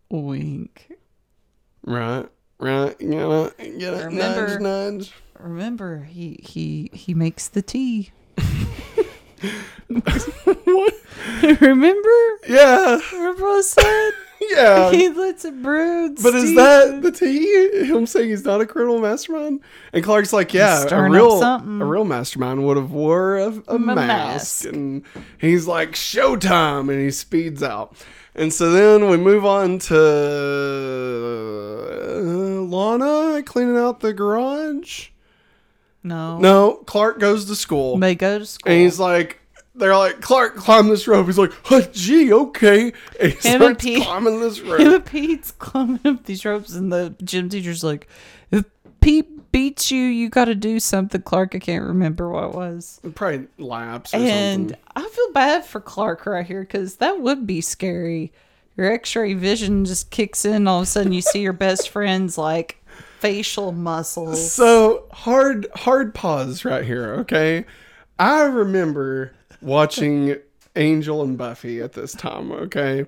Wink. 0.08 0.90
Right, 1.84 2.26
right. 2.58 2.98
You 2.98 3.08
know? 3.10 3.52
Remember- 3.58 4.10
Nudge, 4.10 4.60
nudge. 4.62 5.12
Remember, 5.38 6.04
he 6.04 6.40
he 6.42 6.88
he 6.94 7.12
makes 7.12 7.46
the 7.48 7.60
tea. 7.60 8.12
what? 9.88 10.94
Remember? 11.60 12.08
Yeah, 12.48 12.98
Remember 13.12 13.42
what 13.42 13.58
I 13.58 13.60
said? 13.60 14.10
yeah. 14.40 14.90
he 14.92 15.08
lets 15.08 15.44
it 15.44 15.62
brew. 15.62 16.14
But 16.14 16.34
is 16.34 16.54
that 16.54 17.02
the 17.02 17.12
tea? 17.12 17.84
Him 17.84 18.06
saying 18.06 18.30
he's 18.30 18.44
not 18.44 18.60
a 18.60 18.66
criminal 18.66 19.00
mastermind? 19.00 19.60
And 19.92 20.04
Clark's 20.04 20.32
like, 20.32 20.54
yeah, 20.54 20.84
a 20.90 21.08
real, 21.10 21.42
a 21.42 21.60
real 21.84 22.04
mastermind 22.04 22.64
would 22.66 22.76
have 22.76 22.90
wore 22.90 23.36
a, 23.36 23.62
a 23.68 23.78
mask. 23.78 24.64
mask. 24.64 24.64
And 24.66 25.04
he's 25.38 25.66
like, 25.66 25.92
showtime, 25.92 26.90
and 26.90 27.00
he 27.00 27.10
speeds 27.10 27.62
out. 27.62 27.96
And 28.34 28.52
so 28.52 28.70
then 28.70 29.08
we 29.10 29.16
move 29.16 29.44
on 29.44 29.78
to 29.80 29.96
uh, 31.90 32.62
Lana 32.62 33.42
cleaning 33.42 33.76
out 33.76 34.00
the 34.00 34.12
garage. 34.12 35.08
no? 36.02 36.38
No, 36.38 36.74
Clark 36.86 37.18
goes 37.18 37.46
to 37.46 37.56
school. 37.56 37.98
They 37.98 38.14
go 38.14 38.38
to 38.38 38.46
school. 38.46 38.72
And 38.72 38.82
he's 38.82 39.00
like, 39.00 39.39
they're 39.80 39.96
like, 39.96 40.20
Clark, 40.20 40.54
climb 40.56 40.88
this 40.88 41.08
rope. 41.08 41.26
He's 41.26 41.38
like, 41.38 41.52
oh, 41.70 41.80
gee, 41.92 42.32
okay. 42.32 42.92
And 43.20 43.32
he 43.32 43.48
Him 43.48 43.62
and 43.62 43.62
starts 43.62 43.84
Pete- 43.84 44.02
climbing 44.04 44.40
this 44.40 44.60
rope. 44.60 44.80
Him 44.80 44.92
and 44.92 45.04
Pete's 45.06 45.50
climbing 45.50 46.06
up 46.06 46.24
these 46.24 46.44
ropes, 46.44 46.74
and 46.74 46.92
the 46.92 47.14
gym 47.24 47.48
teacher's 47.48 47.82
like, 47.82 48.06
"If 48.50 48.64
Pete 49.00 49.50
beats 49.52 49.90
you, 49.90 50.02
you 50.02 50.28
got 50.28 50.44
to 50.44 50.54
do 50.54 50.78
something." 50.78 51.22
Clark, 51.22 51.54
I 51.54 51.58
can't 51.58 51.84
remember 51.84 52.28
what 52.30 52.44
it 52.44 52.54
was. 52.54 53.00
Probably 53.14 53.48
laps 53.58 54.14
or 54.14 54.18
And 54.18 54.70
something. 54.70 54.84
I 54.94 55.08
feel 55.08 55.32
bad 55.32 55.64
for 55.64 55.80
Clark 55.80 56.26
right 56.26 56.46
here 56.46 56.60
because 56.60 56.96
that 56.96 57.20
would 57.20 57.46
be 57.46 57.60
scary. 57.60 58.32
Your 58.76 58.90
X-ray 58.92 59.34
vision 59.34 59.84
just 59.84 60.10
kicks 60.10 60.44
in. 60.44 60.66
All 60.68 60.78
of 60.78 60.82
a 60.84 60.86
sudden, 60.86 61.12
you 61.12 61.20
see 61.20 61.40
your 61.40 61.52
best 61.52 61.88
friend's 61.90 62.38
like 62.38 62.76
facial 63.18 63.72
muscles. 63.72 64.50
So 64.52 65.04
hard, 65.12 65.66
hard 65.74 66.14
pause 66.14 66.64
right 66.64 66.84
here. 66.84 67.14
Okay, 67.16 67.66
I 68.18 68.42
remember 68.42 69.32
watching 69.60 70.36
Angel 70.76 71.22
and 71.22 71.36
Buffy 71.36 71.80
at 71.80 71.92
this 71.92 72.12
time. 72.12 72.52
Okay, 72.52 73.06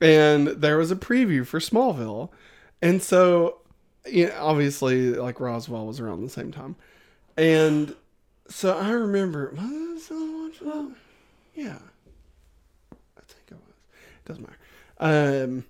and 0.00 0.48
there 0.48 0.78
was 0.78 0.90
a 0.90 0.96
preview 0.96 1.46
for 1.46 1.60
Smallville, 1.60 2.30
and 2.82 3.02
so 3.02 3.58
you 4.06 4.26
know, 4.28 4.34
obviously, 4.38 5.10
like 5.14 5.40
Roswell 5.40 5.86
was 5.86 6.00
around 6.00 6.22
the 6.22 6.30
same 6.30 6.52
time, 6.52 6.76
and 7.36 7.94
so 8.48 8.76
I 8.76 8.90
remember. 8.90 9.54
Yeah, 11.54 11.78
I 12.90 13.20
think 13.26 13.50
it 13.50 13.54
was. 13.54 13.74
It 14.16 14.24
doesn't 14.26 14.42
matter. 14.42 14.58
Um, 15.44 15.64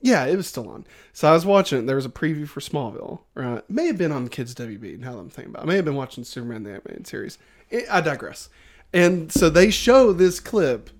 yeah, 0.00 0.24
it 0.26 0.36
was 0.36 0.46
still 0.46 0.68
on. 0.68 0.86
So 1.12 1.28
I 1.28 1.32
was 1.32 1.46
watching. 1.46 1.80
it. 1.80 1.86
There 1.86 1.96
was 1.96 2.06
a 2.06 2.10
preview 2.10 2.48
for 2.48 2.60
Smallville. 2.60 3.20
Right, 3.34 3.68
may 3.70 3.86
have 3.86 3.98
been 3.98 4.12
on 4.12 4.24
the 4.24 4.30
Kids 4.30 4.54
WB. 4.54 4.98
Now 4.98 5.12
that 5.12 5.18
I'm 5.18 5.30
thinking 5.30 5.52
about, 5.52 5.62
it. 5.62 5.66
I 5.66 5.68
may 5.68 5.76
have 5.76 5.84
been 5.84 5.94
watching 5.94 6.24
Superman 6.24 6.62
the 6.62 6.70
animated 6.70 7.06
series. 7.06 7.38
I 7.72 7.84
I 7.90 8.00
digress. 8.00 8.48
And 8.92 9.30
so 9.32 9.50
they 9.50 9.70
show 9.70 10.12
this 10.12 10.40
clip 10.40 10.90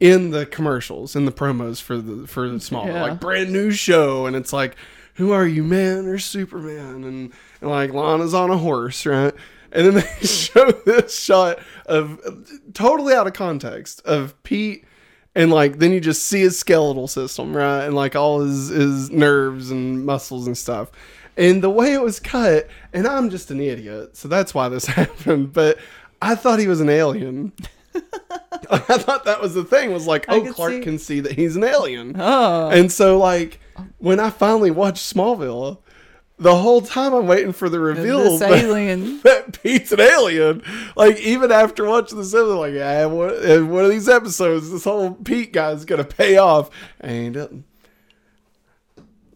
in 0.00 0.30
the 0.30 0.46
commercials, 0.46 1.14
in 1.16 1.24
the 1.24 1.32
promos 1.32 1.80
for 1.82 1.98
the 1.98 2.26
for 2.26 2.48
the 2.48 2.56
Smallville, 2.56 2.86
Yeah. 2.86 3.02
like 3.02 3.20
brand 3.20 3.52
new 3.52 3.70
show, 3.70 4.26
and 4.26 4.34
it's 4.36 4.52
like, 4.52 4.76
who 5.14 5.32
are 5.32 5.46
you, 5.46 5.64
man 5.64 6.06
or 6.06 6.18
Superman? 6.18 7.04
And, 7.04 7.32
and 7.60 7.70
like 7.70 7.92
Lana's 7.92 8.34
on 8.34 8.50
a 8.50 8.56
horse, 8.58 9.04
right? 9.06 9.34
And 9.72 9.86
then 9.86 9.94
they 10.20 10.26
show 10.26 10.70
this 10.70 11.18
shot 11.18 11.58
of 11.86 12.20
totally 12.74 13.14
out 13.14 13.26
of 13.26 13.32
context 13.32 14.00
of 14.04 14.40
Pete 14.42 14.84
and 15.34 15.50
like 15.50 15.78
then 15.78 15.92
you 15.92 16.00
just 16.00 16.24
see 16.24 16.40
his 16.40 16.58
skeletal 16.58 17.06
system 17.06 17.54
right 17.56 17.84
and 17.84 17.94
like 17.94 18.16
all 18.16 18.40
his 18.40 18.68
his 18.68 19.10
nerves 19.10 19.70
and 19.70 20.04
muscles 20.06 20.46
and 20.46 20.56
stuff 20.56 20.90
and 21.36 21.62
the 21.62 21.68
way 21.68 21.92
it 21.92 22.00
was 22.00 22.18
cut 22.18 22.66
and 22.94 23.06
i'm 23.06 23.28
just 23.28 23.50
an 23.50 23.60
idiot 23.60 24.16
so 24.16 24.26
that's 24.26 24.54
why 24.54 24.70
this 24.70 24.86
happened 24.86 25.52
but 25.52 25.78
i 26.22 26.34
thought 26.34 26.58
he 26.58 26.66
was 26.68 26.80
an 26.80 26.88
alien 26.88 27.52
i 28.70 28.78
thought 28.78 29.24
that 29.24 29.40
was 29.40 29.54
the 29.54 29.64
thing 29.64 29.92
was 29.92 30.06
like 30.06 30.28
I 30.28 30.36
oh 30.36 30.42
could 30.42 30.54
clark 30.54 30.72
see- 30.74 30.80
can 30.80 30.98
see 30.98 31.20
that 31.20 31.32
he's 31.32 31.56
an 31.56 31.64
alien 31.64 32.14
Oh, 32.18 32.68
and 32.70 32.90
so 32.92 33.18
like 33.18 33.60
when 33.98 34.20
i 34.20 34.30
finally 34.30 34.70
watched 34.70 35.14
smallville 35.14 35.78
the 36.38 36.54
whole 36.54 36.80
time 36.82 37.14
i'm 37.14 37.26
waiting 37.26 37.52
for 37.52 37.68
the 37.68 37.80
reveal 37.80 38.18
this 38.22 38.40
that- 38.40 38.52
alien. 38.52 39.20
that 39.22 39.60
Pete's 39.62 39.90
an 39.92 40.00
alien. 40.00 40.62
Like 40.94 41.18
even 41.18 41.50
after 41.50 41.84
watching 41.84 42.16
the 42.18 42.22
episode, 42.22 42.58
like 42.60 42.74
yeah, 42.74 43.06
one, 43.06 43.30
eh, 43.42 43.56
in 43.56 43.70
one 43.70 43.84
of 43.84 43.90
these 43.90 44.08
episodes, 44.08 44.70
this 44.70 44.84
whole 44.84 45.14
Pete 45.14 45.52
guy's 45.52 45.84
gonna 45.84 46.04
pay 46.04 46.36
off, 46.36 46.70
and 47.00 47.24
he 47.24 47.30
doesn't. 47.30 47.64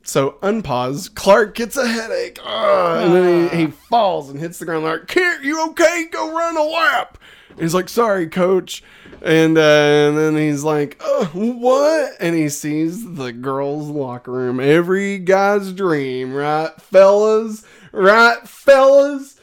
So 0.05 0.33
unpause. 0.43 1.15
Clark 1.15 1.55
gets 1.55 1.77
a 1.77 1.87
headache, 1.87 2.39
Ugh, 2.45 3.05
and 3.05 3.15
then 3.15 3.49
he, 3.49 3.57
he 3.57 3.71
falls 3.71 4.31
and 4.31 4.41
hits 4.41 4.59
the 4.59 4.65
ground. 4.65 4.85
Like, 4.85 5.07
Kent, 5.07 5.45
you 5.45 5.65
okay? 5.71 6.07
Go 6.11 6.35
run 6.37 6.57
a 6.57 6.63
lap. 6.63 7.19
And 7.51 7.61
he's 7.61 7.75
like, 7.75 7.89
sorry, 7.89 8.29
coach. 8.29 8.83
And, 9.21 9.57
uh, 9.57 9.61
and 9.61 10.17
then 10.17 10.37
he's 10.37 10.65
like, 10.65 11.01
oh, 11.01 11.31
what? 11.35 12.15
And 12.19 12.35
he 12.35 12.49
sees 12.49 13.15
the 13.15 13.33
girls' 13.33 13.89
locker 13.89 14.33
room. 14.33 14.59
Every 14.59 15.19
guy's 15.19 15.73
dream, 15.73 16.35
right, 16.35 16.73
fellas? 16.81 17.65
Right, 17.93 18.49
fellas? 18.49 19.37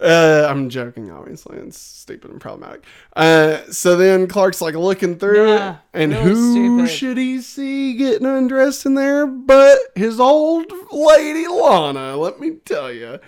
Uh, 0.00 0.46
I'm 0.50 0.70
joking, 0.70 1.10
obviously. 1.10 1.56
It's 1.58 1.78
stupid 1.78 2.30
and 2.32 2.40
problematic. 2.40 2.84
Uh, 3.14 3.58
so 3.70 3.96
then 3.96 4.26
Clark's 4.26 4.60
like 4.60 4.74
looking 4.74 5.16
through 5.18 5.46
Yeah, 5.48 5.72
it, 5.74 5.78
and 5.94 6.12
really 6.12 6.24
who 6.30 6.52
stupid. 6.86 6.90
should 6.90 7.16
he 7.16 7.40
see 7.40 7.94
getting 7.96 8.26
undressed 8.26 8.86
in 8.86 8.94
there 8.94 9.26
but 9.26 9.78
his 9.94 10.18
old 10.18 10.66
lady 10.90 11.46
Lana? 11.46 12.16
Let 12.16 12.40
me 12.40 12.56
tell 12.64 12.92
you. 12.92 13.20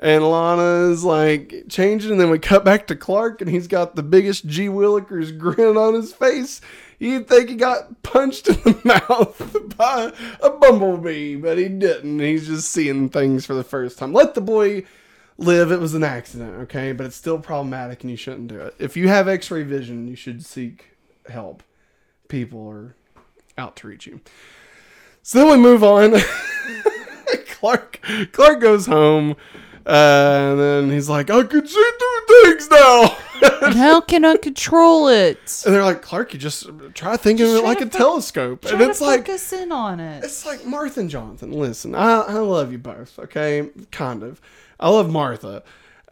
And 0.00 0.24
Lana 0.28 0.90
is 0.90 1.04
like 1.04 1.64
changing, 1.68 2.10
and 2.12 2.20
then 2.20 2.30
we 2.30 2.38
cut 2.38 2.64
back 2.64 2.86
to 2.88 2.96
Clark, 2.96 3.40
and 3.40 3.48
he's 3.50 3.68
got 3.68 3.94
the 3.94 4.02
biggest 4.02 4.46
G 4.46 4.66
Willikers 4.68 5.36
grin 5.38 5.76
on 5.76 5.94
his 5.94 6.12
face. 6.12 6.60
You'd 6.98 7.28
think 7.28 7.50
he 7.50 7.54
got 7.56 8.02
punched 8.02 8.48
in 8.48 8.54
the 8.62 8.80
mouth 9.08 9.76
by 9.76 10.12
a 10.40 10.50
bumblebee, 10.50 11.36
but 11.36 11.58
he 11.58 11.68
didn't. 11.68 12.18
He's 12.18 12.46
just 12.46 12.70
seeing 12.70 13.08
things 13.10 13.44
for 13.44 13.52
the 13.54 13.64
first 13.64 13.98
time. 13.98 14.12
Let 14.12 14.34
the 14.34 14.40
boy 14.40 14.84
live. 15.38 15.70
It 15.72 15.80
was 15.80 15.94
an 15.94 16.04
accident, 16.04 16.54
okay? 16.62 16.92
But 16.92 17.06
it's 17.06 17.16
still 17.16 17.38
problematic 17.38 18.02
and 18.02 18.10
you 18.10 18.16
shouldn't 18.16 18.48
do 18.48 18.60
it. 18.60 18.74
If 18.78 18.96
you 18.96 19.08
have 19.08 19.28
x 19.28 19.50
ray 19.50 19.62
vision, 19.62 20.08
you 20.08 20.16
should 20.16 20.44
seek 20.44 20.96
help. 21.28 21.62
People 22.28 22.68
are 22.68 22.94
out 23.56 23.76
to 23.76 23.88
reach 23.88 24.06
you. 24.06 24.20
So 25.22 25.38
then 25.38 25.50
we 25.50 25.56
move 25.56 25.82
on. 25.84 26.14
Clark 27.46 28.00
Clark 28.32 28.60
goes 28.60 28.86
home. 28.86 29.36
Uh, 29.86 30.52
and 30.52 30.60
then 30.60 30.90
he's 30.90 31.10
like, 31.10 31.28
I 31.30 31.42
can 31.42 31.66
see 31.66 31.90
through 31.98 32.42
things 32.44 32.70
now. 32.70 33.16
And 33.62 33.74
how 33.76 34.00
can 34.00 34.24
I 34.24 34.36
control 34.36 35.08
it? 35.08 35.62
And 35.66 35.74
they're 35.74 35.84
like, 35.84 36.00
Clark, 36.00 36.32
you 36.32 36.38
just 36.38 36.66
try 36.94 37.18
thinking 37.18 37.44
of 37.44 37.56
it 37.56 37.64
like 37.64 37.82
a 37.82 37.86
fo- 37.90 37.98
telescope. 37.98 38.64
And 38.64 38.80
it's 38.80 39.02
like, 39.02 39.26
focus 39.26 39.52
in 39.52 39.72
on 39.72 40.00
it. 40.00 40.24
it's 40.24 40.46
like 40.46 40.64
Martha 40.64 41.00
and 41.00 41.10
Jonathan. 41.10 41.52
Listen, 41.52 41.94
I, 41.94 42.20
I 42.20 42.38
love 42.38 42.72
you 42.72 42.78
both, 42.78 43.18
okay? 43.18 43.68
Kind 43.90 44.22
of. 44.22 44.40
I 44.78 44.88
love 44.90 45.10
Martha. 45.10 45.62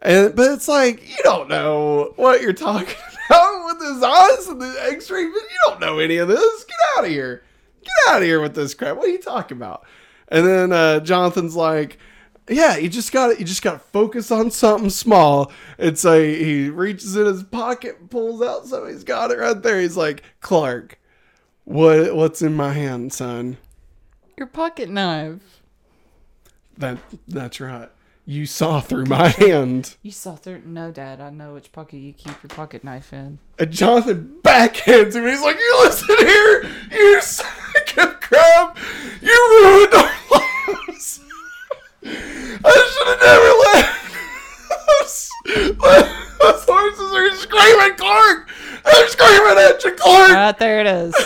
And 0.01 0.35
but 0.35 0.51
it's 0.51 0.67
like 0.67 1.07
you 1.07 1.23
don't 1.23 1.47
know 1.49 2.13
what 2.17 2.41
you're 2.41 2.53
talking 2.53 2.95
about 3.29 3.65
with 3.65 3.81
his 3.81 4.03
eyes 4.03 4.47
and 4.47 4.61
the 4.61 4.75
X-ray. 4.91 5.21
You 5.21 5.41
don't 5.67 5.79
know 5.79 5.99
any 5.99 6.17
of 6.17 6.27
this. 6.27 6.63
Get 6.65 6.77
out 6.97 7.05
of 7.05 7.09
here. 7.11 7.43
Get 7.81 8.13
out 8.13 8.21
of 8.21 8.27
here 8.27 8.41
with 8.41 8.55
this 8.55 8.73
crap. 8.73 8.97
What 8.97 9.07
are 9.07 9.11
you 9.11 9.21
talking 9.21 9.57
about? 9.57 9.85
And 10.27 10.45
then 10.45 10.71
uh, 10.73 10.99
Jonathan's 10.99 11.55
like, 11.55 11.99
"Yeah, 12.49 12.75
you 12.75 12.89
just 12.89 13.13
got 13.13 13.39
You 13.39 13.45
just 13.45 13.61
got 13.61 13.73
to 13.73 13.79
focus 13.79 14.29
on 14.31 14.51
something 14.51 14.89
small." 14.89 15.51
It's 15.77 16.03
like 16.03 16.23
he 16.23 16.69
reaches 16.69 17.15
in 17.15 17.25
his 17.25 17.43
pocket, 17.43 18.09
pulls 18.09 18.41
out, 18.41 18.67
so 18.67 18.85
he's 18.85 19.03
got 19.05 19.31
it 19.31 19.37
right 19.37 19.61
there. 19.61 19.79
He's 19.79 19.97
like, 19.97 20.23
"Clark, 20.41 20.99
what 21.63 22.13
what's 22.15 22.41
in 22.41 22.55
my 22.55 22.73
hand, 22.73 23.13
son?" 23.13 23.57
Your 24.37 24.47
pocket 24.47 24.89
knife. 24.89 25.61
That 26.77 26.97
that's 27.27 27.59
right. 27.61 27.89
You 28.25 28.45
saw 28.45 28.79
through 28.79 29.05
my 29.07 29.27
hand. 29.27 29.97
You 30.01 30.11
saw 30.11 30.35
through. 30.35 30.61
No, 30.65 30.91
Dad. 30.91 31.19
I 31.19 31.29
know 31.29 31.53
which 31.55 31.71
pocket 31.73 31.97
you 31.97 32.13
keep 32.13 32.41
your 32.41 32.47
pocket 32.49 32.81
knife 32.83 33.11
in. 33.11 33.39
And 33.59 33.69
Jonathan 33.69 34.37
backhands 34.41 35.13
him. 35.15 35.27
He's 35.27 35.41
like, 35.41 35.57
"You 35.57 35.79
listen 35.83 36.17
here, 36.19 36.71
you 36.91 37.21
sack 37.21 37.97
of 37.97 38.21
crap! 38.21 38.77
You 39.21 39.49
ruined 39.61 39.93
our 39.93 40.13
lives. 40.31 41.19
I 42.05 42.07
should 42.93 43.07
have 43.07 43.21
never 43.21 43.51
let 43.63 43.85
those, 46.39 46.65
horses 46.65 47.13
are 47.13 47.35
screaming, 47.37 47.97
Clark. 47.97 48.49
They're 48.85 49.07
screaming 49.09 49.57
at 49.57 49.83
you, 49.83 49.91
Clark." 49.95 50.29
Right 50.31 50.57
there 50.59 50.79
it 50.79 50.87
is. 50.87 51.13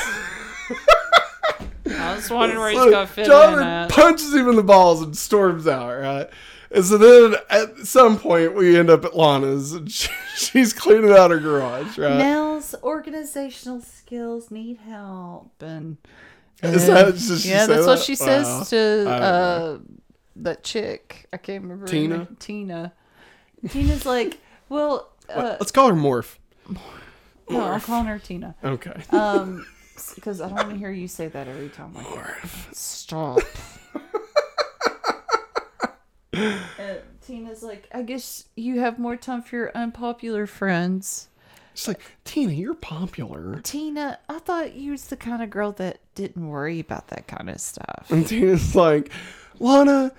I 1.99 2.15
was 2.15 2.29
wondering 2.29 2.59
where 2.59 2.71
he's 2.71 2.79
So 2.79 2.89
gonna 2.91 3.07
fit 3.07 3.27
Jonathan 3.27 3.59
in 3.61 3.67
at. 3.67 3.89
punches 3.91 4.33
him 4.33 4.49
in 4.49 4.55
the 4.55 4.63
balls 4.63 5.01
and 5.03 5.15
storms 5.15 5.67
out, 5.67 5.99
right? 5.99 6.29
And 6.71 6.83
so 6.83 6.97
then 6.97 7.39
at 7.49 7.77
some 7.87 8.19
point 8.19 8.53
we 8.55 8.77
end 8.77 8.89
up 8.89 9.05
at 9.05 9.15
Lana's 9.15 9.73
and 9.73 9.91
she, 9.91 10.09
she's 10.35 10.73
cleaning 10.73 11.11
out 11.11 11.31
her 11.31 11.39
garage, 11.39 11.97
right? 11.97 12.17
Nell's 12.17 12.75
organizational 12.83 13.81
skills 13.81 14.51
need 14.51 14.77
help, 14.77 15.51
and 15.61 15.97
Is 16.61 16.87
that 16.87 17.13
just 17.15 17.45
yeah, 17.45 17.65
say 17.65 17.75
that's 17.75 17.87
what 17.87 17.99
that? 17.99 18.03
she 18.05 18.13
Wow. 18.13 18.17
says 18.17 18.69
to 18.71 19.05
I 19.07 19.11
uh, 19.13 19.77
that 20.37 20.63
chick. 20.63 21.27
I 21.31 21.37
can't 21.37 21.63
remember 21.63 21.85
her 21.85 21.91
Tina? 21.91 22.17
name. 22.17 22.37
Tina. 22.39 22.93
Tina's 23.69 24.05
like, 24.05 24.37
well, 24.69 25.09
uh, 25.29 25.55
Let's 25.59 25.71
call 25.71 25.87
her 25.89 25.95
Morph. 25.95 26.37
no, 27.49 27.61
I'm 27.63 27.79
calling 27.81 28.07
her 28.07 28.19
Tina. 28.19 28.55
Okay. 28.63 28.93
Um, 29.11 29.65
because 30.15 30.41
I 30.41 30.47
don't 30.47 30.57
want 30.57 30.71
to 30.71 30.77
hear 30.77 30.91
you 30.91 31.07
say 31.07 31.27
that 31.27 31.47
every 31.47 31.69
time. 31.69 31.93
Like, 31.93 32.05
Morph. 32.05 32.73
stop. 32.75 33.41
uh, 36.37 36.95
Tina's 37.25 37.63
like, 37.63 37.87
I 37.93 38.01
guess 38.03 38.45
you 38.55 38.79
have 38.79 38.99
more 38.99 39.15
time 39.15 39.41
for 39.41 39.55
your 39.55 39.71
unpopular 39.75 40.47
friends. 40.47 41.27
It's 41.73 41.87
like, 41.87 42.01
Tina, 42.23 42.53
you're 42.53 42.73
popular. 42.73 43.59
Tina, 43.61 44.19
I 44.27 44.39
thought 44.39 44.73
you 44.73 44.91
was 44.91 45.07
the 45.07 45.17
kind 45.17 45.43
of 45.43 45.49
girl 45.49 45.71
that 45.73 45.99
didn't 46.15 46.49
worry 46.49 46.79
about 46.79 47.09
that 47.09 47.27
kind 47.27 47.49
of 47.49 47.61
stuff. 47.61 48.07
And 48.09 48.25
Tina's 48.25 48.75
like, 48.75 49.11
Lana, 49.59 50.11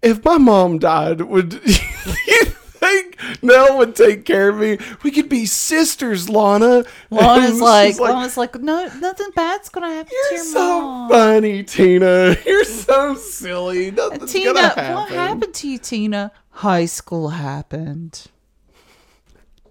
if 0.00 0.24
my 0.24 0.38
mom 0.38 0.78
died, 0.78 1.20
would 1.20 1.52
you 2.26 2.53
think 2.84 3.42
Nell 3.42 3.78
would 3.78 3.94
take 3.96 4.24
care 4.24 4.48
of 4.50 4.56
me? 4.58 4.78
We 5.02 5.10
could 5.10 5.28
be 5.28 5.46
sisters, 5.46 6.28
Lana. 6.28 6.84
Lana's 7.10 7.50
And 7.52 7.60
like, 7.60 7.86
she's 7.88 8.00
like, 8.00 8.14
Lana's 8.14 8.36
like, 8.36 8.54
no, 8.60 8.88
nothing 9.00 9.28
bad's 9.34 9.68
gonna 9.68 9.88
happen 9.88 10.10
to 10.10 10.14
You're 10.30 10.34
your 10.34 10.44
so 10.44 10.80
mom. 10.80 11.10
funny, 11.10 11.62
Tina. 11.62 12.36
You're 12.46 12.64
so 12.64 13.14
silly. 13.14 13.90
Nothing's 13.90 14.32
Tina, 14.32 14.52
gonna 14.54 14.68
happen. 14.68 14.94
what 14.94 15.08
happened 15.10 15.54
to 15.54 15.68
you, 15.68 15.78
Tina? 15.78 16.32
High 16.50 16.86
school 16.86 17.30
happened. 17.30 18.26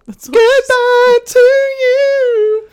That's 0.06 0.28
Goodbye 0.28 1.18
to 1.26 1.38
you. 1.38 2.68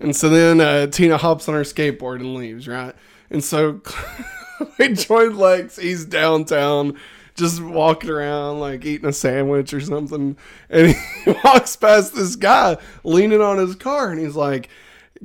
And 0.00 0.14
so 0.16 0.28
then 0.28 0.60
uh, 0.60 0.88
Tina 0.88 1.16
hops 1.16 1.48
on 1.48 1.54
her 1.54 1.62
skateboard 1.62 2.16
and 2.16 2.34
leaves, 2.34 2.66
right? 2.66 2.94
And 3.30 3.42
so 3.44 3.80
we 4.78 4.88
join 4.92 5.36
Lex. 5.36 5.76
He's 5.76 6.04
downtown, 6.04 6.98
just 7.34 7.60
walking 7.60 8.10
around, 8.10 8.60
like 8.60 8.84
eating 8.84 9.08
a 9.08 9.12
sandwich 9.12 9.74
or 9.74 9.80
something. 9.80 10.36
And 10.70 10.96
he 11.24 11.34
walks 11.44 11.76
past 11.76 12.14
this 12.14 12.36
guy 12.36 12.76
leaning 13.02 13.40
on 13.40 13.58
his 13.58 13.74
car, 13.74 14.10
and 14.10 14.20
he's 14.20 14.36
like, 14.36 14.68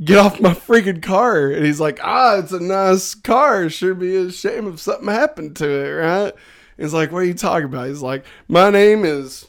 Get 0.04 0.20
off 0.20 0.40
my 0.40 0.54
freaking 0.54 1.02
car. 1.02 1.50
And 1.50 1.66
he's 1.66 1.80
like, 1.80 2.00
Ah, 2.04 2.38
it's 2.38 2.52
a 2.52 2.60
nice 2.60 3.16
car. 3.16 3.70
Should 3.70 4.00
be 4.00 4.16
a 4.16 4.32
shame 4.32 4.68
if 4.68 4.80
something 4.80 5.08
happened 5.10 5.56
to 5.58 5.70
it, 5.70 5.90
right? 5.90 6.34
He's 6.78 6.94
like, 6.94 7.12
What 7.12 7.20
are 7.20 7.26
you 7.26 7.34
talking 7.34 7.66
about? 7.66 7.88
He's 7.88 8.02
like, 8.02 8.24
My 8.48 8.70
name 8.70 9.04
is. 9.04 9.48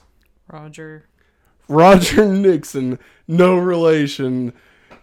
Roger. 0.49 1.07
Roger 1.69 2.27
Nixon, 2.27 2.99
no 3.29 3.57
relation. 3.57 4.53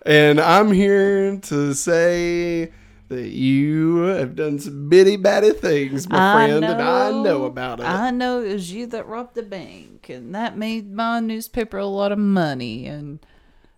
And 0.06 0.40
I'm 0.40 0.72
here 0.72 1.38
to 1.38 1.74
say 1.74 2.74
that 3.10 3.30
you 3.30 3.98
have 4.04 4.36
done 4.36 4.60
some 4.60 4.90
bitty 4.90 5.16
batty 5.16 5.52
things, 5.52 6.10
my 6.10 6.34
friend, 6.34 6.64
and 6.66 6.82
I 6.82 7.12
know 7.12 7.46
about 7.46 7.80
it. 7.80 7.84
I 7.84 8.12
know 8.12 8.42
it 8.42 8.54
was 8.54 8.72
you 8.74 8.86
that 8.88 9.08
robbed 9.08 9.36
the 9.36 9.44
bank, 9.44 10.10
and 10.10 10.36
that 10.36 10.58
made 10.58 10.92
my 10.94 11.20
newspaper 11.20 11.78
a 11.78 11.86
lot 11.86 12.12
of 12.12 12.20
money. 12.20 12.86
And 12.86 13.20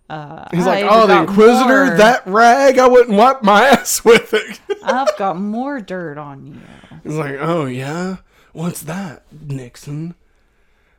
uh, 0.08 0.46
He's 0.52 0.66
I 0.66 0.82
like, 0.82 0.86
oh, 0.88 1.06
the 1.06 1.20
Inquisitor, 1.20 1.86
more- 1.86 1.96
that 1.96 2.26
rag, 2.26 2.78
I 2.78 2.88
wouldn't 2.88 3.16
wipe 3.16 3.42
my 3.42 3.66
ass 3.68 4.04
with 4.04 4.34
it. 4.34 4.60
I've 4.82 5.16
got 5.16 5.38
more 5.38 5.80
dirt 5.80 6.18
on 6.18 6.46
you. 6.46 6.60
He's 7.04 7.14
like, 7.14 7.36
oh, 7.38 7.66
yeah? 7.66 8.16
What's 8.52 8.82
that, 8.82 9.22
Nixon? 9.32 10.16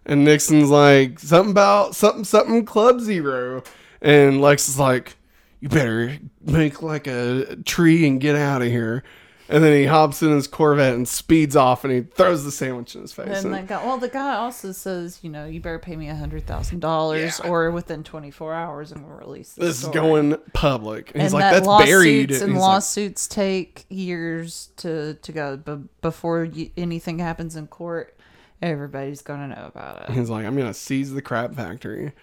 And 0.06 0.24
Nixon's 0.24 0.70
like, 0.70 1.20
something 1.20 1.52
about 1.52 1.96
something, 1.96 2.24
something 2.24 2.66
Club 2.66 3.02
Zero. 3.02 3.64
And 4.02 4.42
Lex 4.42 4.68
is 4.70 4.80
like, 4.80 5.16
you 5.62 5.70
better 5.70 6.18
make 6.44 6.82
like 6.82 7.08
a 7.08 7.56
tree 7.64 8.06
and 8.06 8.20
get 8.20 8.36
out 8.36 8.62
of 8.62 8.68
here. 8.68 9.04
And 9.48 9.62
then 9.62 9.74
he 9.74 9.86
hops 9.86 10.24
in 10.24 10.32
his 10.32 10.48
Corvette 10.48 10.94
and 10.94 11.06
speeds 11.06 11.58
off 11.58 11.84
and 11.84 11.94
he 11.94 12.02
throws 12.02 12.46
the 12.46 12.52
sandwich 12.52 12.96
in 12.96 13.02
his 13.02 13.12
face. 13.12 13.44
And 13.44 13.54
And 13.54 13.68
guy, 13.68 13.86
well, 13.86 13.98
the 13.98 14.08
guy 14.08 14.36
also 14.36 14.72
says, 14.72 15.20
you 15.22 15.30
know, 15.30 15.46
you 15.46 15.60
better 15.60 15.78
pay 15.78 15.98
me 15.98 16.08
a 16.08 16.16
hundred 16.16 16.48
thousand 16.48 16.80
dollars, 16.80 17.42
or 17.42 17.70
within 17.70 18.04
twenty 18.06 18.32
four 18.32 18.54
hours, 18.54 18.94
and 18.94 19.06
we'll 19.06 19.18
release 19.18 19.54
the 19.54 19.66
this 19.66 19.84
is 19.84 19.90
going 19.90 20.38
public. 20.54 21.12
And 21.14 21.22
he's 21.22 21.34
and 21.34 21.42
like, 21.42 21.52
that 21.52 21.54
that's 21.56 21.68
lawsuits 21.68 21.92
buried. 21.92 22.32
and 22.32 22.42
he's 22.42 22.42
like, 22.44 22.60
lawsuits 22.60 23.28
take 23.28 23.86
years 23.90 24.70
to 24.78 25.16
to 25.16 25.32
go, 25.34 25.58
but 25.58 26.02
before 26.02 26.46
you, 26.46 26.72
anything 26.78 27.20
happens 27.20 27.58
in 27.58 27.68
court, 27.68 28.18
everybody's 28.62 29.22
gonna 29.22 29.50
know 29.50 29.66
about 29.68 30.10
it. 30.10 30.12
He's 30.12 30.30
like, 30.30 30.46
I'm 30.46 30.56
gonna 30.56 30.74
seize 30.74 31.12
the 31.12 31.22
crap 31.22 31.56
factory. 31.56 32.14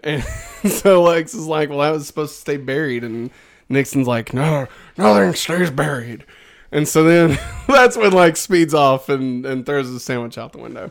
And 0.00 0.22
so 0.68 1.02
Lex 1.02 1.34
is 1.34 1.46
like, 1.46 1.68
Well, 1.68 1.80
that 1.80 1.90
was 1.90 2.06
supposed 2.06 2.34
to 2.34 2.40
stay 2.40 2.56
buried 2.56 3.04
and 3.04 3.30
Nixon's 3.68 4.06
like, 4.06 4.32
No, 4.32 4.66
nothing 4.96 5.34
stays 5.34 5.70
buried. 5.70 6.24
And 6.72 6.86
so 6.86 7.04
then 7.04 7.38
that's 7.68 7.96
when 7.96 8.12
like 8.12 8.36
speeds 8.36 8.74
off 8.74 9.08
and, 9.08 9.46
and 9.46 9.64
throws 9.64 9.92
the 9.92 10.00
sandwich 10.00 10.38
out 10.38 10.52
the 10.52 10.58
window. 10.58 10.90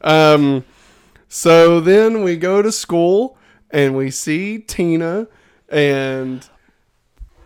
Um 0.00 0.64
so 1.28 1.80
then 1.80 2.22
we 2.22 2.36
go 2.36 2.62
to 2.62 2.70
school 2.70 3.36
and 3.70 3.96
we 3.96 4.10
see 4.10 4.58
Tina 4.58 5.26
and 5.68 6.48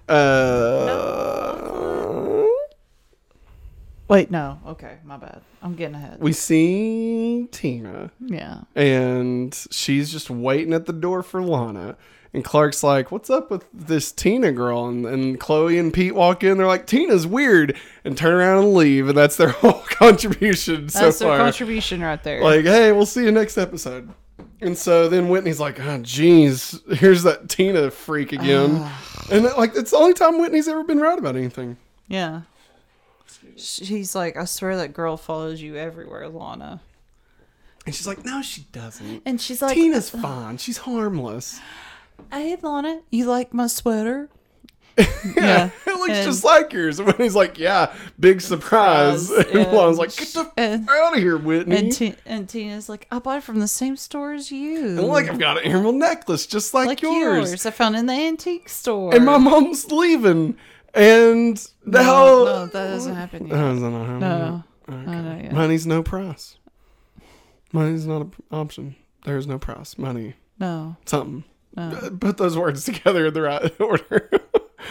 uh 0.09 1.18
Wait, 4.09 4.31
no, 4.31 4.59
okay, 4.66 4.99
my 5.05 5.16
bad. 5.16 5.42
I'm 5.62 5.75
getting 5.75 5.94
ahead. 5.94 6.21
we 6.21 6.33
see 6.33 7.49
Tina 7.51 8.11
Yeah, 8.21 8.62
and 8.75 9.55
she's 9.71 10.11
just 10.11 10.31
waiting 10.31 10.73
at 10.73 10.87
the 10.87 10.92
door 10.92 11.23
for 11.23 11.42
Lana. 11.42 11.97
And 12.35 12.44
Clark's 12.44 12.83
like, 12.83 13.11
"What's 13.11 13.31
up 13.31 13.51
with 13.51 13.64
this 13.73 14.12
Tina 14.12 14.53
girl?" 14.53 14.87
And, 14.87 15.07
and 15.07 15.40
Chloe 15.40 15.79
and 15.79 15.92
Pete 15.92 16.14
walk 16.14 16.44
in. 16.44 16.59
They're 16.59 16.66
like, 16.66 16.87
"Tina's 16.87 17.27
weird," 17.27 17.77
and 18.05 18.18
turn 18.18 18.35
around 18.35 18.64
and 18.64 18.75
leave. 18.75 19.09
And 19.09 19.16
that's 19.16 19.37
their 19.37 19.49
whole 19.62 19.83
contribution 19.88 20.90
so 20.90 21.01
that's 21.01 21.18
their 21.18 21.29
far. 21.29 21.38
contribution 21.38 22.03
right 22.03 22.23
there. 22.23 22.42
like, 22.42 22.64
hey, 22.64 22.92
we'll 22.92 23.07
see 23.07 23.25
you 23.25 23.33
next 23.33 23.57
episode. 23.57 24.11
And 24.61 24.77
so 24.77 25.09
then 25.09 25.29
Whitney's 25.29 25.61
like, 25.61 25.81
oh, 25.81 25.99
geez, 26.03 26.81
here's 26.92 27.23
that 27.23 27.49
Tina 27.49 27.90
freak 27.90 28.33
again. 28.33 28.90
and 29.31 29.44
like, 29.57 29.75
it's 29.75 29.92
the 29.92 29.97
only 29.97 30.14
time 30.14 30.38
Whitney's 30.38 30.68
ever 30.68 30.85
been 30.85 31.01
right 31.01 31.18
about 31.18 31.37
anything. 31.37 31.77
Yeah. 32.09 32.42
She's 33.59 34.14
like, 34.14 34.37
I 34.37 34.44
swear 34.44 34.77
that 34.77 34.92
girl 34.92 35.16
follows 35.16 35.61
you 35.61 35.77
everywhere, 35.77 36.29
Lana. 36.29 36.81
And 37.87 37.94
she's 37.94 38.07
like, 38.07 38.25
no, 38.25 38.42
she 38.42 38.62
doesn't. 38.73 39.23
And 39.25 39.40
she's 39.40 39.62
like, 39.62 39.75
Tina's 39.75 40.11
fine. 40.11 40.59
She's 40.59 40.79
harmless. 40.79 41.61
Hey, 42.33 42.57
Lana, 42.61 43.01
you 43.11 43.27
like 43.27 43.53
my 43.55 43.66
sweater? 43.66 44.29
Yeah, 45.37 45.71
it 45.87 45.94
looks 45.94 46.11
and- 46.11 46.27
just 46.27 46.42
like 46.44 46.73
yours. 46.73 46.99
And 47.01 47.14
he's 47.16 47.35
like, 47.37 47.57
yeah, 47.59 47.94
big 48.18 48.40
surprise. 48.40 49.29
Surprise, 49.29 49.47
And 49.55 49.73
Lana's 49.73 49.90
and 49.90 49.99
like, 49.99 50.16
get 50.16 50.29
the 50.35 50.53
and- 50.57 50.88
out 50.90 51.16
of 51.16 51.21
here, 51.23 51.38
Whitney. 51.38 51.77
And, 51.77 52.01
And, 52.03 52.16
and 52.27 52.49
Tina's 52.49 52.88
like, 52.88 53.07
I 53.11 53.18
bought 53.21 53.38
it 53.38 53.44
from 53.44 53.61
the 53.61 53.68
same 53.68 53.97
store 53.97 54.33
as 54.35 54.51
you. 54.51 54.99
And 54.99 55.03
like, 55.07 55.29
I've 55.29 55.38
got 55.38 55.59
an 55.59 55.64
emerald 55.73 55.94
necklace 55.94 56.47
just 56.47 56.75
like, 56.75 56.88
like 56.88 57.01
yours. 57.03 57.51
yours. 57.51 57.66
I 57.66 57.71
found 57.71 57.94
it 57.94 58.01
in 58.01 58.07
the 58.07 58.12
antique 58.12 58.68
store. 58.68 59.14
And 59.14 59.25
my 59.25 59.38
mom's 59.38 59.90
leaving. 59.92 60.57
And 60.99 61.69
no, 61.87 62.01
now. 62.03 62.13
no, 62.45 62.67
that 62.67 62.73
doesn't 62.89 63.15
happen 63.15 63.47
yet. 63.47 63.57
Is 63.57 63.81
that 63.81 63.91
not 63.91 64.01
happening? 64.07 64.21
No, 64.21 64.65
Okay. 64.89 65.05
no, 65.11 65.23
not 65.23 65.43
yet. 65.45 65.53
Money's 65.53 65.87
no 65.87 66.03
price. 66.03 66.57
Money's 67.73 68.07
not 68.07 68.23
an 68.23 68.33
option. 68.51 68.97
There's 69.25 69.47
no 69.47 69.59
price. 69.59 69.99
Money. 69.99 70.35
no, 70.59 70.97
Something. 71.05 71.45
no, 71.77 72.11
Put 72.21 72.37
those 72.39 72.57
words 72.57 72.85
together 72.91 73.27
in 73.27 73.35
the 73.35 73.43
right 73.43 73.81
order. 73.81 74.31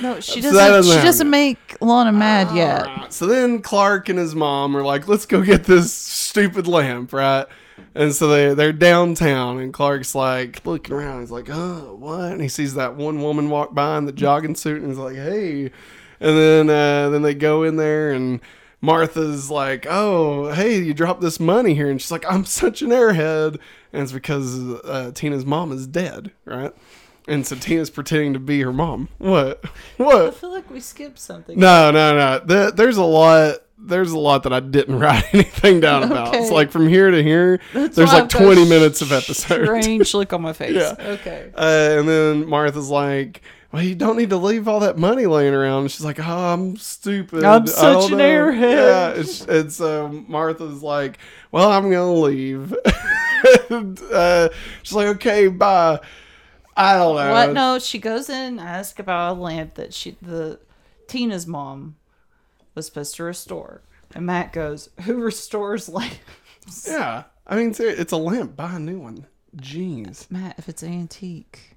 no. 0.01 0.19
She 0.19 0.39
doesn't. 0.41 0.55
that 0.55 0.69
doesn't 0.69 0.97
she 0.99 1.03
doesn't 1.05 1.27
yet. 1.27 1.31
make 1.31 1.77
Lana 1.81 2.11
mad 2.11 2.55
yet. 2.55 2.87
Alright, 2.87 3.11
So 3.13 3.25
then 3.25 3.61
Clark 3.61 4.09
and 4.09 4.19
his 4.19 4.35
mom 4.35 4.77
are 4.77 4.83
like, 4.83 5.07
let's 5.07 5.25
go 5.25 5.41
get 5.41 5.63
this 5.65 5.91
stupid 5.93 6.67
lamp, 6.67 7.11
right? 7.13 7.47
And 7.95 8.13
so 8.13 8.27
they, 8.27 8.53
they're 8.53 8.73
downtown, 8.73 9.59
and 9.59 9.73
Clark's 9.73 10.13
like 10.13 10.65
looking 10.65 10.95
around. 10.95 11.21
He's 11.21 11.31
like, 11.31 11.49
oh, 11.49 11.95
what? 11.99 12.31
And 12.31 12.41
he 12.41 12.47
sees 12.47 12.75
that 12.75 12.95
one 12.95 13.21
woman 13.21 13.49
walk 13.49 13.73
by 13.73 13.97
in 13.97 14.05
the 14.05 14.11
jogging 14.11 14.55
suit, 14.55 14.81
and 14.81 14.89
he's 14.89 14.99
like, 14.99 15.15
hey. 15.15 15.71
And 16.19 16.37
then 16.37 16.69
uh, 16.69 17.09
then 17.09 17.21
they 17.21 17.33
go 17.33 17.63
in 17.63 17.77
there, 17.77 18.11
and 18.11 18.39
Martha's 18.81 19.49
like, 19.49 19.87
oh, 19.89 20.51
hey, 20.51 20.79
you 20.79 20.93
dropped 20.93 21.21
this 21.21 21.39
money 21.39 21.73
here. 21.73 21.89
And 21.89 22.01
she's 22.01 22.11
like, 22.11 22.25
I'm 22.31 22.45
such 22.45 22.81
an 22.81 22.89
airhead. 22.89 23.59
And 23.91 24.03
it's 24.03 24.11
because 24.11 24.59
uh, 24.83 25.11
Tina's 25.15 25.45
mom 25.45 25.71
is 25.71 25.87
dead, 25.87 26.31
right? 26.45 26.73
And 27.27 27.45
so 27.45 27.55
Tina's 27.55 27.89
pretending 27.89 28.33
to 28.33 28.39
be 28.39 28.61
her 28.61 28.71
mom. 28.71 29.09
What? 29.17 29.65
What? 29.97 30.27
I 30.27 30.31
feel 30.31 30.51
like 30.51 30.69
we 30.69 30.79
skipped 30.79 31.19
something. 31.19 31.59
No, 31.59 31.91
no, 31.91 32.15
no. 32.45 32.71
There's 32.71 32.97
a 32.97 33.03
lot. 33.03 33.57
There's 33.77 34.11
a 34.11 34.19
lot 34.19 34.43
that 34.43 34.53
I 34.53 34.59
didn't 34.59 34.99
write 34.99 35.33
anything 35.33 35.79
down 35.79 36.03
about. 36.03 36.35
It's 36.35 36.51
like 36.51 36.71
from 36.71 36.87
here 36.87 37.11
to 37.11 37.21
here. 37.21 37.59
That's 37.73 37.95
there's 37.95 38.11
like 38.11 38.29
20 38.29 38.67
minutes 38.67 39.01
of 39.01 39.11
episode. 39.11 39.65
Strange 39.65 40.13
look 40.13 40.33
on 40.33 40.41
my 40.41 40.53
face. 40.53 40.75
Yeah. 40.75 40.95
Okay. 40.99 41.51
Uh, 41.55 41.99
and 41.99 42.07
then 42.07 42.49
Martha's 42.49 42.89
like, 42.89 43.41
"Well, 43.71 43.83
you 43.83 43.95
don't 43.95 44.17
need 44.17 44.31
to 44.31 44.37
leave 44.37 44.67
all 44.67 44.79
that 44.79 44.97
money 44.97 45.25
laying 45.27 45.53
around." 45.53 45.81
And 45.81 45.91
she's 45.91 46.03
like, 46.05 46.19
"Oh, 46.19 46.23
I'm 46.53 46.75
stupid. 46.77 47.43
I'm 47.43 47.67
such 47.67 48.11
an 48.11 48.17
know." 48.17 48.23
airhead. 48.23 49.45
Yeah. 49.47 49.53
It's 49.55 49.79
um, 49.79 50.25
Martha's 50.27 50.81
like, 50.81 51.19
"Well, 51.51 51.71
I'm 51.71 51.83
gonna 51.91 52.13
leave." 52.13 52.73
and, 53.69 54.01
uh, 54.11 54.49
she's 54.81 54.95
like, 54.95 55.07
"Okay, 55.07 55.47
bye." 55.47 55.99
I 56.75 56.95
don't 56.97 57.15
know. 57.15 57.31
What? 57.31 57.53
No, 57.53 57.79
she 57.79 57.97
goes 57.97 58.29
in 58.29 58.35
and 58.35 58.59
asks 58.59 58.99
about 58.99 59.35
a 59.35 59.39
lamp 59.39 59.75
that 59.75 59.93
she 59.93 60.15
the 60.21 60.59
Tina's 61.07 61.47
mom 61.47 61.95
was 62.77 62.85
supposed 62.85 63.15
to 63.15 63.23
restore. 63.23 63.81
And 64.15 64.25
Matt 64.25 64.53
goes, 64.53 64.89
Who 65.01 65.15
restores 65.15 65.89
lamps? 65.89 66.87
Yeah. 66.87 67.23
I 67.45 67.55
mean, 67.57 67.73
it's 67.77 68.11
a 68.13 68.17
lamp. 68.17 68.55
Buy 68.55 68.75
a 68.75 68.79
new 68.79 68.99
one. 68.99 69.25
Jeez. 69.57 70.29
Matt, 70.31 70.55
if 70.57 70.69
it's 70.69 70.83
antique. 70.83 71.75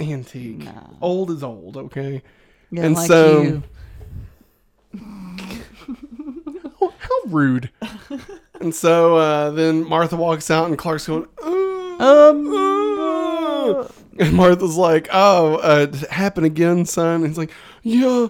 antique. 0.00 0.64
No. 0.64 0.96
Old 1.00 1.30
is 1.30 1.42
old, 1.44 1.76
okay? 1.76 2.22
Yeah, 2.70 2.84
And 2.84 2.94
like 2.96 3.06
so- 3.06 3.42
you. 3.42 3.62
How, 6.80 6.92
how 6.98 7.20
rude. 7.26 7.70
and 8.60 8.74
so 8.74 9.16
uh, 9.16 9.50
then 9.50 9.88
Martha 9.88 10.16
walks 10.16 10.50
out 10.50 10.66
and 10.68 10.78
Clark's 10.78 11.06
going, 11.06 11.26
uh, 11.42 12.04
Um, 12.04 12.52
uh. 12.54 13.88
and 14.18 14.34
Martha's 14.34 14.76
like, 14.76 15.08
oh, 15.12 15.56
uh, 15.56 15.86
it 15.90 15.94
happen 16.10 16.44
again, 16.44 16.84
son? 16.86 17.16
And 17.22 17.26
he's 17.26 17.38
like, 17.38 17.50
yeah. 17.82 18.28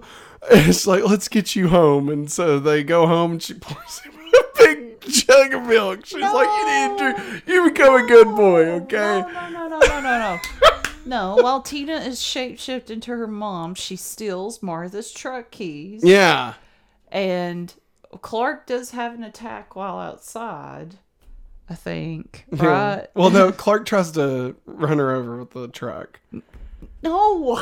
It's 0.51 0.87
like, 0.87 1.05
let's 1.05 1.29
get 1.29 1.57
you 1.57 1.69
home. 1.69 2.09
And 2.09 2.31
so 2.31 2.59
they 2.59 2.83
go 2.85 3.07
home 3.07 3.33
and 3.33 3.43
she 3.43 3.55
pours 3.55 4.01
him 4.01 4.13
a 4.15 4.59
big 4.59 5.01
jug 5.01 5.55
of 5.55 5.63
milk. 5.67 6.07
She's 6.07 6.21
like, 6.21 6.49
you 6.49 6.67
need 6.67 6.99
to 6.99 7.29
drink. 7.29 7.43
You 7.47 7.71
become 7.71 8.05
a 8.05 8.07
good 8.07 8.27
boy, 8.37 8.65
okay? 8.83 9.23
No, 9.33 9.49
no, 9.49 9.49
no, 9.49 9.69
no, 9.69 9.79
no, 9.79 10.01
no, 10.01 10.01
no. 10.01 10.39
No, 11.07 11.37
while 11.37 11.61
Tina 11.61 11.97
is 11.97 12.21
shapeshifted 12.21 12.89
into 12.89 13.11
her 13.11 13.27
mom, 13.27 13.75
she 13.75 13.95
steals 13.95 14.63
Martha's 14.63 15.13
truck 15.13 15.51
keys. 15.51 16.01
Yeah. 16.03 16.55
And 17.13 17.75
Clark 18.23 18.67
does 18.67 18.93
have 18.93 19.13
an 19.15 19.23
attack 19.23 19.77
while 19.77 19.99
outside, 19.99 20.95
I 21.69 21.75
think. 21.75 22.47
Yeah. 22.57 22.67
Right? 22.67 23.07
Well, 23.15 23.29
no, 23.29 23.53
Clark 23.65 23.85
tries 23.85 24.13
to 24.13 24.57
run 24.65 24.97
her 24.99 25.15
over 25.15 25.37
with 25.37 25.51
the 25.51 25.69
truck. 25.69 26.21
No. 27.03 27.57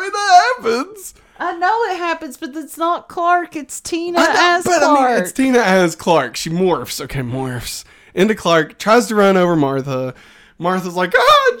I 0.00 0.04
mean, 0.04 0.12
that 0.12 0.54
happens. 0.56 1.14
I 1.38 1.56
know 1.56 1.84
it 1.84 1.96
happens, 1.96 2.36
but 2.36 2.54
it's 2.54 2.76
not 2.76 3.08
Clark. 3.08 3.56
It's 3.56 3.80
Tina 3.80 4.18
know, 4.18 4.34
as 4.36 4.64
but 4.64 4.80
Clark. 4.80 4.98
I 4.98 5.14
mean, 5.14 5.22
it's 5.22 5.32
Tina 5.32 5.58
as 5.58 5.96
Clark. 5.96 6.36
She 6.36 6.50
morphs. 6.50 7.00
Okay, 7.00 7.20
morphs 7.20 7.84
into 8.14 8.34
Clark. 8.34 8.78
Tries 8.78 9.06
to 9.08 9.14
run 9.14 9.36
over 9.36 9.56
Martha. 9.56 10.14
Martha's 10.58 10.96
like, 10.96 11.12
"Oh 11.16 11.60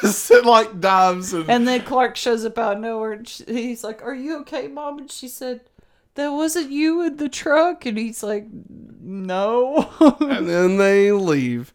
Jesus!" 0.00 0.30
and 0.32 0.46
like 0.46 0.80
dives. 0.80 1.32
And, 1.32 1.48
and 1.48 1.68
then 1.68 1.82
Clark 1.82 2.16
shows 2.16 2.44
up 2.44 2.58
out 2.58 2.76
of 2.76 2.82
nowhere. 2.82 3.12
And 3.12 3.28
she, 3.28 3.44
he's 3.46 3.84
like, 3.84 4.02
"Are 4.02 4.14
you 4.14 4.40
okay, 4.40 4.66
Mom?" 4.66 4.98
And 4.98 5.10
she 5.10 5.28
said, 5.28 5.60
"That 6.14 6.30
wasn't 6.30 6.72
you 6.72 7.02
in 7.02 7.16
the 7.16 7.28
truck." 7.28 7.86
And 7.86 7.96
he's 7.96 8.22
like, 8.22 8.46
"No." 8.50 9.88
and 10.20 10.48
then 10.48 10.78
they 10.78 11.12
leave. 11.12 11.72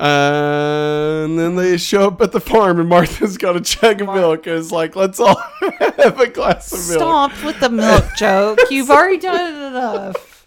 Uh, 0.00 1.24
and 1.24 1.38
then 1.38 1.56
they 1.56 1.76
show 1.76 2.06
up 2.08 2.20
at 2.20 2.32
the 2.32 2.40
farm, 2.40 2.78
and 2.78 2.88
Martha's 2.88 3.36
got 3.36 3.56
a 3.56 3.60
jug 3.60 4.00
of 4.00 4.08
milk. 4.08 4.46
And 4.46 4.56
it's 4.56 4.70
like, 4.70 4.94
let's 4.94 5.18
all 5.18 5.34
have 5.98 6.20
a 6.20 6.28
glass 6.28 6.72
of 6.72 6.78
milk. 6.88 7.00
Stop 7.32 7.44
with 7.44 7.58
the 7.60 7.68
milk 7.68 8.04
joke. 8.16 8.58
You've 8.70 8.90
already 8.90 9.18
done 9.18 9.54
it 9.54 9.66
enough. 9.68 10.46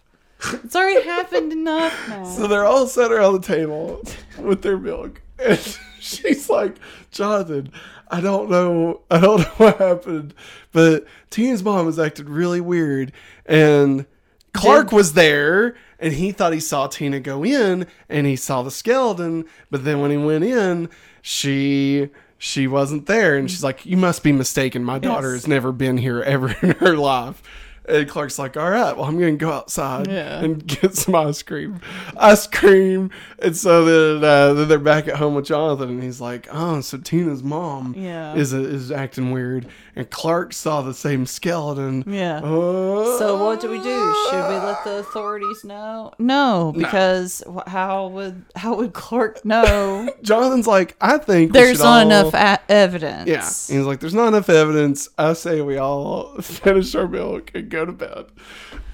It's 0.63 0.75
already 0.75 1.03
happened 1.03 1.51
enough 1.51 1.93
now. 2.07 2.23
So 2.23 2.47
they're 2.47 2.65
all 2.65 2.87
sat 2.87 3.11
around 3.11 3.33
the 3.33 3.47
table 3.47 4.01
with 4.39 4.61
their 4.61 4.77
milk. 4.77 5.21
And 5.37 5.59
she's 5.99 6.49
like, 6.49 6.77
Jonathan, 7.11 7.71
I 8.09 8.21
don't 8.21 8.49
know 8.49 9.01
I 9.11 9.19
don't 9.19 9.39
know 9.41 9.53
what 9.57 9.77
happened, 9.77 10.33
but 10.71 11.05
Tina's 11.29 11.63
mom 11.63 11.85
has 11.85 11.99
acted 11.99 12.27
really 12.29 12.59
weird. 12.61 13.11
And 13.45 14.05
Clark 14.53 14.89
Did- 14.89 14.95
was 14.95 15.13
there 15.13 15.75
and 16.01 16.13
he 16.13 16.31
thought 16.33 16.51
he 16.53 16.59
saw 16.59 16.87
Tina 16.87 17.19
go 17.21 17.45
in 17.45 17.87
and 18.09 18.27
he 18.27 18.35
saw 18.35 18.61
the 18.63 18.71
skeleton, 18.71 19.45
but 19.69 19.85
then 19.85 20.01
when 20.01 20.11
he 20.11 20.17
went 20.17 20.43
in, 20.43 20.89
she 21.21 22.09
she 22.37 22.65
wasn't 22.67 23.05
there 23.05 23.37
and 23.37 23.49
she's 23.49 23.63
like, 23.63 23.85
You 23.85 23.97
must 23.97 24.23
be 24.23 24.31
mistaken. 24.31 24.83
My 24.83 24.99
daughter 24.99 25.31
Yes. 25.33 25.43
has 25.43 25.47
never 25.47 25.71
been 25.71 25.97
here 25.97 26.21
ever 26.21 26.49
in 26.61 26.71
her 26.71 26.97
life. 26.97 27.41
And 27.89 28.07
Clark's 28.07 28.37
like, 28.37 28.55
all 28.55 28.69
right, 28.69 28.95
well, 28.95 29.05
I'm 29.05 29.17
going 29.19 29.37
to 29.39 29.43
go 29.43 29.51
outside 29.51 30.07
Yeah. 30.07 30.39
and 30.39 30.65
get 30.65 30.95
some 30.95 31.15
ice 31.15 31.41
cream. 31.41 31.81
Ice 32.15 32.45
cream. 32.45 33.09
And 33.39 33.57
so 33.57 33.83
then, 34.19 34.23
uh, 34.23 34.53
then 34.53 34.67
they're 34.67 34.77
back 34.77 35.07
at 35.07 35.15
home 35.15 35.33
with 35.33 35.45
Jonathan, 35.45 35.89
and 35.89 36.03
he's 36.03 36.21
like, 36.21 36.47
oh, 36.51 36.81
so 36.81 36.99
Tina's 36.99 37.41
mom 37.41 37.95
Yeah. 37.97 38.35
is, 38.35 38.53
is 38.53 38.91
acting 38.91 39.31
weird. 39.31 39.65
And 39.95 40.10
Clark 40.10 40.54
saw 40.54 40.82
the 40.82 40.93
same 40.93 41.25
skeleton. 41.25 42.04
Yeah. 42.08 42.38
Uh, 42.38 43.17
So 43.17 43.43
what 43.43 43.60
do 43.60 43.69
we 43.69 43.77
do? 43.77 44.13
Should 44.30 44.47
we 44.47 44.56
let 44.56 44.84
the 44.86 44.99
authorities 44.99 45.63
know? 45.65 46.13
No, 46.17 46.73
because 46.77 47.43
wh- 47.45 47.67
how 47.69 48.08
would 48.08 48.45
how 48.56 48.75
would 48.75 48.93
Clark 48.93 49.43
know? 49.43 50.10
Jonathan's 50.21 50.65
like, 50.67 50.95
I 51.01 51.17
think 51.17 51.51
There's 51.51 51.80
not 51.80 52.06
all- 52.06 52.08
enough 52.08 52.34
a- 52.34 52.71
evidence. 52.71 53.27
Yeah. 53.27 53.75
He's 53.75 53.86
like, 53.86 53.99
there's 53.99 54.13
not 54.13 54.30
enough 54.30 54.49
evidence. 54.49 55.10
I 55.17 55.34
say 55.34 55.62
we 55.62 55.77
all 55.77 56.39
finish 56.41 56.95
our 56.95 57.08
milk 57.08 57.51
and 57.54 57.69
go 57.69 57.86
to 57.86 57.91
bed. 57.91 58.25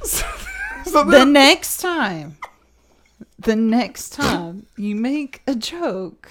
So, 0.03 0.25
so 0.85 1.03
The 1.03 1.25
next 1.25 1.77
time, 1.77 2.37
the 3.39 3.55
next 3.55 4.13
time 4.13 4.67
you 4.77 4.95
make 4.95 5.41
a 5.47 5.53
joke 5.55 6.29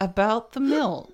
about 0.00 0.52
the 0.52 0.60
milk, 0.60 1.11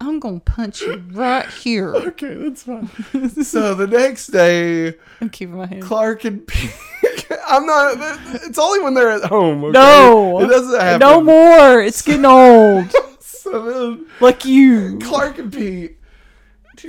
I'm 0.00 0.20
gonna 0.20 0.40
punch 0.40 0.80
you 0.82 1.02
right 1.12 1.46
here. 1.48 1.94
okay, 1.94 2.34
that's 2.34 2.62
fine. 2.62 2.88
so 3.42 3.74
the 3.74 3.86
next 3.86 4.28
day, 4.28 4.94
I'm 5.20 5.30
keeping 5.30 5.56
my 5.56 5.66
hand. 5.66 5.82
Clark 5.82 6.24
and 6.24 6.46
Pete. 6.46 6.74
I'm 7.46 7.66
not. 7.66 7.96
It's 8.44 8.58
only 8.58 8.80
when 8.80 8.94
they're 8.94 9.10
at 9.10 9.24
home. 9.24 9.64
okay? 9.64 9.72
No. 9.72 10.40
it 10.40 10.46
doesn't 10.48 10.80
happen. 10.80 11.00
No 11.00 11.20
more. 11.22 11.80
It's 11.82 12.02
getting 12.02 12.24
old. 12.24 12.94
So 13.20 13.88
then 13.90 14.06
like 14.20 14.44
you. 14.44 14.98
Clark 15.00 15.38
and 15.38 15.52
Pete 15.52 15.98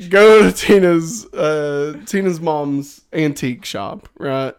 go 0.09 0.43
to 0.43 0.51
Tina's 0.51 1.25
uh, 1.33 1.99
Tina's 2.05 2.39
mom's 2.39 3.01
antique 3.13 3.65
shop, 3.65 4.07
right? 4.17 4.55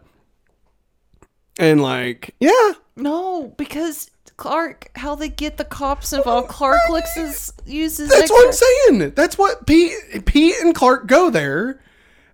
And 1.59 1.81
like, 1.81 2.35
yeah, 2.39 2.73
No, 2.95 3.53
because 3.57 4.09
Clark, 4.41 4.89
how 4.95 5.13
they 5.13 5.29
get 5.29 5.57
the 5.57 5.63
cops 5.63 6.13
involved. 6.13 6.47
Clark 6.47 6.89
looks 6.89 7.15
as 7.15 7.53
uses. 7.63 8.09
That's 8.09 8.31
what 8.31 8.47
I'm 8.47 8.53
saying. 8.53 9.11
That's 9.11 9.37
what 9.37 9.67
Pete 9.67 10.25
Pete 10.25 10.55
and 10.61 10.73
Clark 10.73 11.05
go 11.05 11.29
there, 11.29 11.79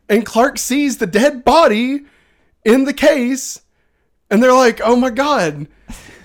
and 0.07 0.25
Clark 0.25 0.57
sees 0.57 0.99
the 0.99 1.05
dead 1.05 1.43
body 1.43 2.05
in 2.63 2.85
the 2.85 2.93
case, 2.93 3.59
and 4.29 4.41
they're 4.41 4.53
like, 4.53 4.79
"Oh 4.81 4.95
my 4.95 5.09
god, 5.09 5.67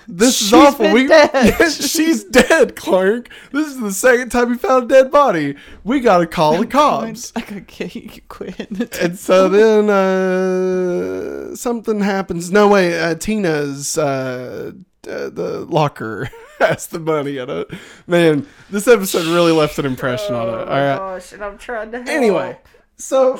this 0.07 0.41
is 0.41 0.53
awful." 0.53 0.89
we 0.93 1.05
dead. 1.05 1.51
she's 1.69 2.23
dead, 2.23 2.77
Clark. 2.77 3.27
This 3.51 3.67
is 3.67 3.81
the 3.81 3.91
second 3.91 4.29
time 4.29 4.51
we 4.51 4.57
found 4.57 4.85
a 4.85 4.87
dead 4.87 5.11
body. 5.11 5.57
We 5.83 5.99
gotta 5.99 6.27
call 6.27 6.59
the 6.59 6.65
cops. 6.79 7.33
I 7.35 7.41
could 7.41 7.67
get 7.67 7.93
you 7.93 8.21
quit. 8.29 9.01
And 9.01 9.19
so 9.19 9.49
then 9.49 9.89
uh, 9.89 11.55
something 11.57 11.99
happens. 11.99 12.53
No 12.53 12.69
way, 12.69 12.97
uh, 12.97 13.15
Tina's 13.15 13.97
uh, 13.97 14.71
uh, 15.07 15.29
the 15.29 15.65
locker 15.69 16.29
has 16.59 16.87
the 16.87 16.99
money 16.99 17.37
in 17.37 17.49
it. 17.49 17.67
Man, 18.07 18.47
this 18.69 18.87
episode 18.87 19.25
really 19.27 19.51
left 19.51 19.77
an 19.79 19.85
impression 19.85 20.33
on 20.35 20.47
it. 20.49 20.51
All 20.51 20.65
right. 20.65 20.97
gosh, 20.97 21.31
and 21.33 21.43
I'm 21.43 21.57
trying 21.57 21.91
to 21.91 21.97
help. 21.97 22.09
Anyway, 22.09 22.57
so 22.97 23.39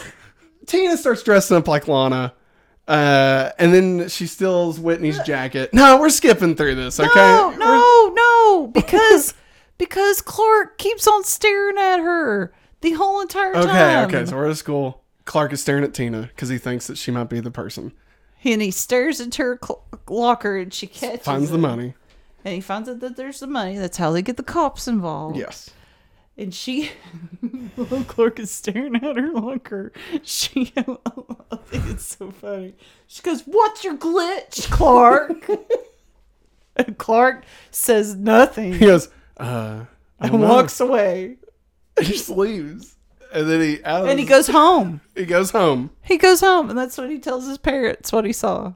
Tina 0.66 0.98
starts 0.98 1.24
dressing 1.24 1.58
up 1.58 1.68
like 1.68 1.88
Lana. 1.88 2.34
Uh, 2.86 3.50
and 3.60 3.74
then 3.74 4.10
she 4.10 4.28
steals 4.28 4.78
Whitney's 4.78 5.18
jacket. 5.20 5.74
No, 5.74 5.98
we're 6.02 6.10
skipping 6.10 6.54
through 6.56 6.76
this, 6.76 7.00
okay? 7.00 7.10
No, 7.16 7.48
We're- 7.48 7.58
no, 7.60 8.12
no, 8.14 8.68
because 8.68 9.34
because 9.78 10.22
Clark 10.22 10.78
keeps 10.78 11.08
on 11.08 11.24
staring 11.24 11.78
at 11.78 12.00
her 12.00 12.54
the 12.82 12.92
whole 12.92 13.22
entire 13.22 13.56
Okay, 13.56 13.68
time. 13.68 14.08
okay. 14.10 14.26
So 14.26 14.36
we're 14.36 14.50
at 14.50 14.58
school. 14.58 15.02
Clark 15.24 15.54
is 15.54 15.62
staring 15.62 15.86
at 15.86 15.94
Tina 15.94 16.24
because 16.24 16.50
he 16.50 16.58
thinks 16.58 16.88
that 16.88 16.98
she 16.98 17.10
might 17.10 17.30
be 17.30 17.40
the 17.40 17.52
person. 17.52 17.94
And 18.52 18.62
he 18.62 18.72
stares 18.72 19.22
into 19.22 19.42
her 19.44 19.60
cl- 19.64 19.84
locker, 20.10 20.58
and 20.58 20.74
she 20.74 20.88
catches 20.88 21.26
Finds 21.26 21.50
the 21.52 21.58
money. 21.58 21.94
and 22.44 22.56
he 22.56 22.60
finds 22.62 22.90
out 22.90 23.00
that 23.00 23.16
there's 23.16 23.40
the 23.40 23.48
money. 23.48 23.78
That's 23.78 23.98
how 23.98 24.12
they 24.12 24.22
get 24.22 24.36
the 24.38 24.44
cops 24.44 24.88
involved. 24.88 25.38
Yes. 25.38 25.70
And 26.36 26.52
she, 26.54 26.90
little 27.78 28.04
Clark 28.06 28.40
is 28.40 28.50
staring 28.50 28.96
at 28.96 29.16
her 29.18 29.32
locker, 29.32 29.94
she, 30.24 30.74
I 30.78 31.56
think 31.68 31.86
it's 31.90 32.18
so 32.18 32.32
funny. 32.32 32.74
She 33.08 33.22
goes, 33.22 33.44
"What's 33.44 33.84
your 33.84 33.96
glitch, 33.96 34.70
Clark?" 34.72 35.48
and 36.76 36.98
Clark 36.98 37.46
says 37.70 38.16
nothing 38.16 38.74
He 38.74 38.80
goes, 38.80 39.10
uh, 39.38 39.86
and 40.20 40.42
walks 40.42 40.80
away. 40.80 41.38
He 42.00 42.06
just 42.06 42.30
leaves. 42.32 42.93
And 43.34 43.50
then 43.50 43.62
he 43.62 43.84
out 43.84 44.08
And 44.08 44.20
he 44.20 44.26
goes 44.26 44.48
home. 44.48 45.02
he 45.16 45.26
goes 45.26 45.52
home. 45.52 45.90
He 46.02 46.18
goes 46.18 46.40
home, 46.42 46.70
and 46.70 46.78
that's 46.78 46.98
what 46.98 47.10
he 47.10 47.20
tells 47.20 47.48
his 47.48 47.58
parents 47.58 48.12
what 48.12 48.26
he 48.26 48.34
saw. 48.34 48.74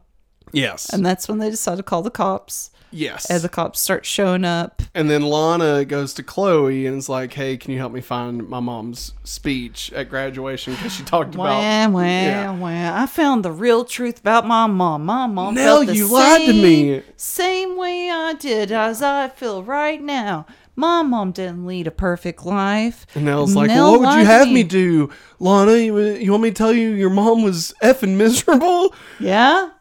Yes. 0.52 0.92
And 0.94 1.06
that's 1.06 1.28
when 1.28 1.38
they 1.40 1.50
decide 1.50 1.78
to 1.78 1.84
call 1.84 2.02
the 2.02 2.10
cops. 2.12 2.72
yes. 2.90 3.30
As 3.30 3.42
the 3.42 3.50
cops 3.50 3.82
start 3.82 4.06
showing 4.06 4.46
up, 4.46 4.82
and 4.96 5.10
then 5.10 5.22
Lana 5.22 5.84
goes 5.84 6.14
to 6.16 6.24
Chloe 6.24 6.86
and 6.88 6.98
is 6.98 7.10
like, 7.10 7.34
"Hey, 7.34 7.58
can 7.58 7.72
you 7.74 7.78
help 7.80 7.92
me 7.92 8.00
find 8.00 8.48
my 8.48 8.62
mom's 8.62 9.14
speech 9.26 9.92
at 9.94 10.10
graduation 10.10 10.74
because 10.74 10.94
she 10.96 11.04
talked 11.04 11.36
about 11.36 11.48
Wah, 11.62 11.88
wah, 11.90 12.02
Yeah. 12.02 12.52
wah. 12.58 13.02
I 13.04 13.06
found 13.06 13.44
the 13.44 13.52
real 13.52 13.84
truth 13.84 14.20
about 14.22 14.48
my 14.48 14.68
mom. 14.68 15.06
My 15.06 15.28
mom 15.28 15.54
Nell, 15.56 15.78
felt 15.84 15.88
the 15.88 15.96
you 15.98 16.08
lied 16.08 16.40
to 16.46 16.48
same- 16.54 16.62
me. 16.64 17.02
Same 17.18 17.76
way 17.78 18.10
I 18.10 18.34
did 18.34 18.72
as 18.72 19.02
I 19.02 19.28
feel 19.28 19.64
right 19.64 20.02
now. 20.02 20.46
My 20.80 21.02
mom 21.02 21.32
didn't 21.32 21.66
lead 21.66 21.88
a 21.88 21.92
perfect 21.92 22.46
life. 22.46 23.08
And 23.16 23.26
Nell's 23.26 23.56
like, 23.56 23.68
Nell 23.68 23.94
well, 23.94 24.00
"What 24.00 24.16
would 24.16 24.20
you 24.20 24.26
have 24.26 24.48
me. 24.48 24.54
me 24.54 24.64
do, 24.64 25.10
Lana? 25.40 25.76
You, 25.76 25.98
you 26.00 26.30
want 26.30 26.44
me 26.44 26.52
to 26.52 26.56
tell 26.56 26.72
you 26.72 26.92
your 26.92 27.10
mom 27.10 27.42
was 27.42 27.74
effing 27.82 28.16
miserable?" 28.16 28.94
Yeah? 29.20 29.72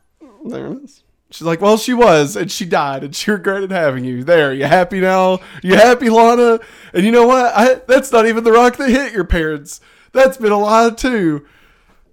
There 0.46 0.68
it 0.68 0.84
is. 0.84 1.04
She's 1.30 1.46
like, 1.46 1.60
"Well, 1.60 1.76
she 1.76 1.92
was, 1.92 2.34
and 2.34 2.50
she 2.50 2.64
died, 2.64 3.04
and 3.04 3.14
she 3.14 3.30
regretted 3.30 3.70
having 3.70 4.06
you." 4.06 4.24
There, 4.24 4.54
you 4.54 4.64
happy 4.64 5.00
now? 5.00 5.40
You 5.62 5.74
happy, 5.74 6.08
Lana? 6.08 6.60
And 6.94 7.04
you 7.04 7.12
know 7.12 7.26
what? 7.26 7.52
I, 7.54 7.74
that's 7.74 8.10
not 8.10 8.26
even 8.26 8.42
the 8.42 8.52
rock 8.52 8.76
that 8.78 8.88
hit 8.88 9.12
your 9.12 9.24
parents. 9.24 9.82
That's 10.12 10.38
been 10.38 10.52
a 10.52 10.58
lie 10.58 10.90
too. 10.90 11.46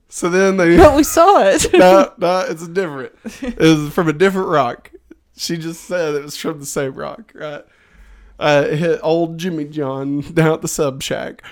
So 0.10 0.30
then 0.30 0.58
they 0.58 0.76
But 0.76 0.98
we 0.98 1.04
saw 1.04 1.42
it. 1.42 1.68
no, 1.74 2.12
no, 2.18 2.40
it's 2.50 2.68
different. 2.68 3.14
It 3.42 3.58
was 3.60 3.94
from 3.94 4.10
a 4.10 4.14
different 4.14 4.50
rock. 4.50 4.92
She 5.38 5.56
just 5.56 5.86
said 5.86 6.16
it 6.16 6.24
was 6.24 6.36
from 6.36 6.60
the 6.60 6.66
same 6.66 6.96
rock, 6.96 7.32
right? 7.34 7.64
Uh, 8.40 8.68
hit 8.70 9.00
old 9.04 9.38
Jimmy 9.38 9.66
John 9.66 10.22
down 10.34 10.54
at 10.54 10.62
the 10.62 10.68
sub 10.68 11.02
shack. 11.04 11.44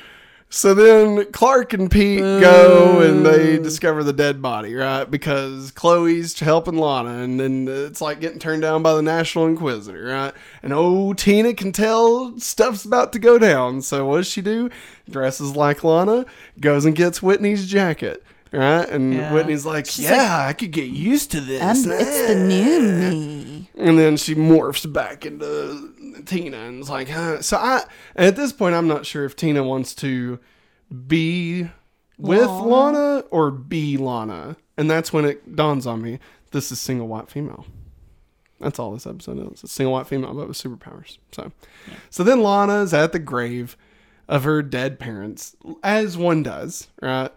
So 0.53 0.73
then 0.73 1.31
Clark 1.31 1.71
and 1.71 1.89
Pete 1.89 2.19
go 2.19 2.99
and 2.99 3.25
they 3.25 3.57
discover 3.57 4.03
the 4.03 4.11
dead 4.11 4.41
body, 4.41 4.75
right? 4.75 5.09
Because 5.09 5.71
Chloe's 5.71 6.37
helping 6.37 6.75
Lana, 6.77 7.23
and 7.23 7.39
then 7.39 7.69
it's 7.69 8.01
like 8.01 8.19
getting 8.19 8.37
turned 8.37 8.61
down 8.61 8.83
by 8.83 8.93
the 8.93 9.01
National 9.01 9.45
Inquisitor, 9.47 10.03
right? 10.03 10.33
And 10.61 10.73
oh, 10.73 11.13
Tina 11.13 11.53
can 11.53 11.71
tell 11.71 12.37
stuff's 12.37 12.83
about 12.83 13.13
to 13.13 13.19
go 13.19 13.37
down. 13.39 13.81
So 13.81 14.05
what 14.05 14.17
does 14.17 14.27
she 14.27 14.41
do? 14.41 14.69
Dresses 15.09 15.55
like 15.55 15.85
Lana, 15.85 16.25
goes 16.59 16.83
and 16.83 16.97
gets 16.97 17.23
Whitney's 17.23 17.65
jacket, 17.65 18.21
right? 18.51 18.89
And 18.89 19.13
Yeah. 19.13 19.31
Whitney's 19.33 19.65
like, 19.65 19.85
She's 19.85 20.03
"Yeah, 20.09 20.45
I 20.49 20.51
could 20.51 20.71
get 20.71 20.89
used 20.89 21.31
to 21.31 21.39
this." 21.39 21.85
it's 21.85 22.27
the 22.27 22.35
new 22.35 22.81
me. 22.99 23.69
And 23.77 23.97
then 23.97 24.17
she 24.17 24.35
morphs 24.35 24.91
back 24.91 25.25
into 25.25 25.90
Tina 26.25 26.57
and 26.57 26.81
is 26.81 26.89
like, 26.89 27.09
huh. 27.09 27.41
So 27.41 27.57
I, 27.57 27.83
at 28.15 28.35
this 28.35 28.51
point, 28.51 28.75
I'm 28.75 28.87
not 28.87 29.05
sure 29.05 29.25
if 29.25 29.35
Tina 29.35 29.63
wants 29.63 29.95
to 29.95 30.39
be 31.07 31.69
with 32.17 32.47
Lana. 32.47 32.67
Lana 32.67 33.19
or 33.31 33.51
be 33.51 33.97
Lana. 33.97 34.57
And 34.77 34.89
that's 34.89 35.11
when 35.13 35.25
it 35.25 35.55
dawns 35.55 35.85
on 35.85 36.01
me 36.01 36.19
this 36.51 36.71
is 36.71 36.79
single 36.79 37.07
white 37.07 37.29
female. 37.29 37.65
That's 38.59 38.77
all 38.77 38.91
this 38.91 39.07
episode 39.07 39.39
is. 39.53 39.63
It's 39.63 39.71
single 39.71 39.93
white 39.93 40.07
female, 40.07 40.33
but 40.33 40.47
with 40.47 40.57
superpowers. 40.57 41.17
So, 41.31 41.51
so 42.09 42.23
then 42.23 42.43
Lana's 42.43 42.93
at 42.93 43.11
the 43.11 43.19
grave 43.19 43.75
of 44.27 44.43
her 44.43 44.61
dead 44.61 44.99
parents, 44.99 45.55
as 45.81 46.17
one 46.17 46.43
does, 46.43 46.87
right? 47.01 47.31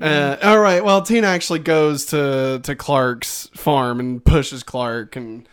Uh, 0.00 0.36
all 0.42 0.58
right. 0.60 0.82
Well, 0.82 1.02
Tina 1.02 1.26
actually 1.26 1.58
goes 1.58 2.06
to 2.06 2.58
to 2.62 2.74
Clark's 2.74 3.50
farm 3.54 4.00
and 4.00 4.24
pushes 4.24 4.62
Clark, 4.62 5.14
and 5.14 5.46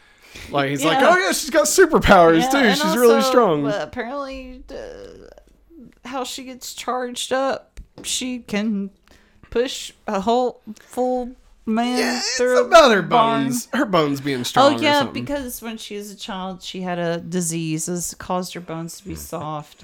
like 0.50 0.70
he's 0.70 0.84
like, 0.86 1.00
"Oh 1.02 1.18
yeah, 1.18 1.32
she's 1.32 1.50
got 1.50 1.66
superpowers 1.66 2.42
Yeah, 2.42 2.50
too. 2.74 2.76
She's 2.76 2.98
really 2.98 3.22
strong." 3.22 3.66
uh, 3.68 3.80
apparently, 3.82 4.64
uh, 4.70 5.28
how 6.06 6.24
she 6.24 6.44
gets 6.44 6.74
charged 6.74 7.32
up, 7.34 7.80
she 8.04 8.40
can 8.40 8.90
push 9.50 9.94
a 10.08 10.22
whole 10.22 10.62
full 10.80 11.32
man 11.66 11.98
yeah, 11.98 12.18
it's 12.18 12.38
through 12.38 12.66
about 12.66 12.92
her 12.92 13.02
barn. 13.02 13.44
bones. 13.46 13.68
Her 13.74 13.86
bones 13.86 14.22
being 14.22 14.44
strong. 14.44 14.76
Oh 14.76 14.82
yeah, 14.82 15.04
because 15.04 15.62
when 15.62 15.78
she 15.78 15.96
was 15.98 16.12
a 16.12 16.16
child, 16.16 16.62
she 16.64 16.82
had 16.82 16.98
a 17.00 17.20
disease 17.20 17.86
that 17.86 18.18
caused 18.18 18.54
her 18.54 18.62
bones 18.62 18.98
to 19.00 19.08
be 19.08 19.16
soft, 19.16 19.84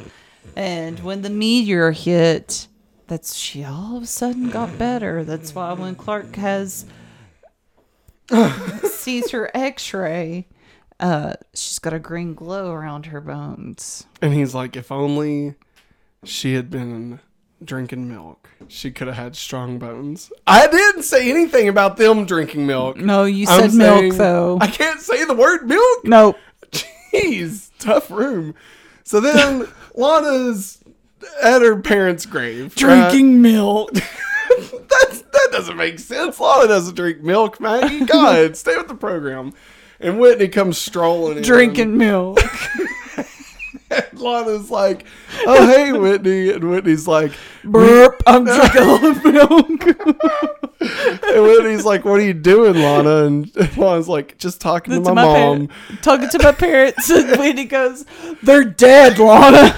and 0.56 1.00
when 1.02 1.22
the 1.22 1.30
meteor 1.30 1.92
hit, 1.92 2.68
that's 3.08 3.36
she 3.36 3.64
all 3.64 3.98
of 3.98 4.04
a 4.04 4.08
sudden 4.08 4.50
got 4.50 4.78
better. 4.78 5.24
That's 5.24 5.54
why 5.54 5.74
when 5.74 5.96
Clark 5.96 6.36
has 6.38 6.86
sees 8.90 9.32
her 9.32 9.50
X-ray, 9.54 10.48
uh, 11.00 11.34
she's 11.54 11.80
got 11.80 11.94
a 11.94 12.00
green 12.00 12.34
glow 12.34 12.72
around 12.72 13.08
her 13.08 13.22
bones. 13.22 14.06
and 14.22 14.34
he's 14.34 14.54
like, 14.56 14.76
if 14.76 14.92
only 14.92 15.56
she 16.24 16.54
had 16.56 16.70
been 16.70 17.20
drinking 17.64 18.08
milk, 18.10 18.50
she 18.68 18.92
could 18.92 19.08
have 19.08 19.16
had 19.16 19.36
strong 19.36 19.80
bones. 19.80 20.32
I 20.46 20.68
didn't 20.68 21.04
say 21.04 21.30
anything 21.30 21.68
about 21.70 21.98
them 21.98 22.26
drinking 22.26 22.66
milk. 22.68 22.98
No, 22.98 23.24
you 23.26 23.46
I'm 23.50 23.70
said 23.70 23.78
milk 23.78 24.00
saying- 24.00 24.18
though. 24.18 24.58
I 24.62 24.68
can't 24.68 25.00
say 25.00 25.24
the 25.26 25.34
word 25.36 25.68
milk. 25.68 26.04
Nope. 26.04 26.38
Jeez, 27.14 27.70
tough 27.80 28.12
room. 28.12 28.54
So 29.04 29.20
then 29.22 29.68
Lana's 29.96 30.84
at 31.42 31.62
her 31.62 31.80
parents' 31.82 32.26
grave. 32.26 32.74
right? 32.82 33.20
milk. 33.22 33.92
Doesn't 35.58 35.76
make 35.78 35.98
sense. 35.98 36.40
Lana 36.40 36.68
doesn't 36.68 36.94
drink 36.94 37.24
milk, 37.24 37.60
Maggie. 37.60 38.06
God, 38.06 38.56
stay 38.56 38.78
with 38.78 38.88
the 38.88 38.94
program. 38.94 39.54
And 40.00 40.20
Whitney 40.20 40.50
comes 40.50 40.78
strolling 40.78 41.38
in. 41.38 41.44
Drinking 41.44 41.98
milk. 41.98 42.40
And 43.90 44.20
Lana's 44.20 44.70
like, 44.70 45.06
oh, 45.46 45.66
hey, 45.66 45.94
Whitney. 45.94 46.50
And 46.52 46.70
Whitney's 46.70 47.08
like, 47.08 47.32
Burp. 47.64 48.22
I'm 48.28 48.44
drinking 48.74 49.34
milk. 49.34 50.60
and 50.80 51.44
Whitney's 51.44 51.86
like, 51.86 52.06
what 52.06 52.20
are 52.20 52.24
you 52.24 52.34
doing, 52.34 52.76
Lana? 52.76 53.26
And 53.26 53.56
Lana's 53.78 54.08
like, 54.08 54.38
just 54.38 54.62
talking 54.62 54.94
to 54.94 55.00
to 55.02 55.14
my, 55.14 55.26
my 55.26 55.34
mom. 55.34 55.70
talking 56.02 56.30
to 56.30 56.40
my 56.44 56.52
parents, 56.52 57.10
and 57.10 57.40
Whitney 57.40 57.66
goes, 57.66 58.06
"They're 58.44 58.64
dead, 58.64 59.18
Lana." 59.18 59.76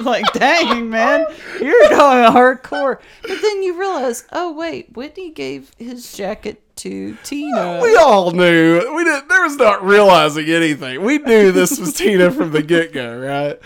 like, 0.00 0.24
dang, 0.32 0.88
man, 0.88 1.26
you're 1.60 1.88
going 1.88 2.30
hardcore. 2.32 2.98
But 3.22 3.42
then 3.42 3.62
you 3.62 3.78
realize, 3.78 4.24
oh 4.32 4.52
wait, 4.52 4.94
Whitney 4.96 5.30
gave 5.30 5.72
his 5.78 6.12
jacket 6.12 6.63
to 6.76 7.16
Tina. 7.22 7.80
We 7.82 7.96
all 7.96 8.30
knew. 8.30 8.94
We 8.94 9.04
didn't. 9.04 9.28
There 9.28 9.42
was 9.42 9.56
not 9.56 9.84
realizing 9.84 10.46
anything. 10.46 11.02
We 11.02 11.18
knew 11.18 11.52
this 11.52 11.78
was 11.78 11.94
Tina 11.98 12.30
from 12.30 12.50
the 12.52 12.62
get 12.62 12.92
go, 12.92 13.18
right? 13.18 13.60